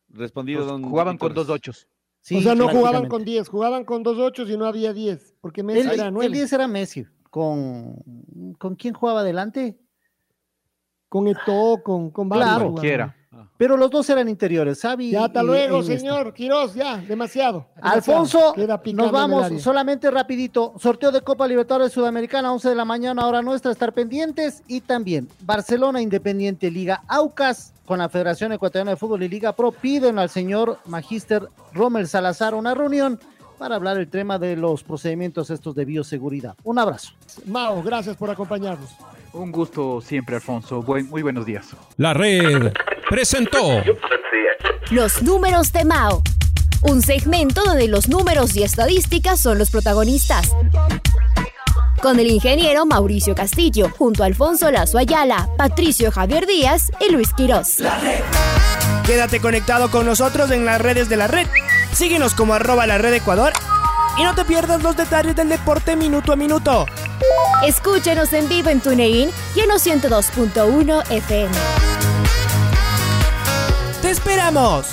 [0.09, 1.89] Respondido, don Jugaban con dos ochos.
[2.31, 5.63] o sea, no jugaban con diez, jugaban con dos ochos y no había diez, porque
[5.63, 6.27] Messi era nueve.
[6.27, 7.97] El diez era Messi con
[8.59, 9.79] ¿con quién jugaba adelante?
[11.09, 12.75] Con Eto, con, con Claro,
[13.57, 15.11] Pero los dos eran interiores, Xavi.
[15.11, 17.67] Ya, hasta luego, señor Quiroz, ya, demasiado.
[17.81, 18.55] Alfonso,
[18.95, 20.75] nos vamos solamente rapidito.
[20.79, 24.63] Sorteo de Copa Libertadores Sudamericana, 11 de la mañana, hora nuestra, estar pendientes.
[24.67, 29.73] Y también Barcelona Independiente Liga Aucas con la Federación Ecuatoriana de Fútbol y Liga Pro
[29.73, 33.19] piden al señor Magister Rommel Salazar una reunión
[33.59, 36.55] para hablar el tema de los procedimientos estos de bioseguridad.
[36.63, 37.13] Un abrazo.
[37.47, 38.91] Mao, gracias por acompañarnos.
[39.33, 40.83] Un gusto siempre, Alfonso.
[40.83, 41.69] muy buenos días.
[41.97, 42.73] La red
[43.11, 43.83] presentó
[44.91, 46.23] Los números de Mao.
[46.83, 50.53] Un segmento donde los números y estadísticas son los protagonistas.
[52.01, 57.33] Con el ingeniero Mauricio Castillo, junto a Alfonso Lazo Ayala, Patricio Javier Díaz y Luis
[57.33, 57.81] Quirós.
[57.81, 58.21] La red.
[59.05, 61.49] Quédate conectado con nosotros en las redes de la red
[61.99, 63.53] Síguenos como arroba la red Ecuador
[64.17, 66.87] y no te pierdas los detalles del deporte minuto a minuto.
[67.67, 71.55] Escúchanos en vivo en TuneIn y en 102.1 FM.
[74.01, 74.87] ¡Te esperamos!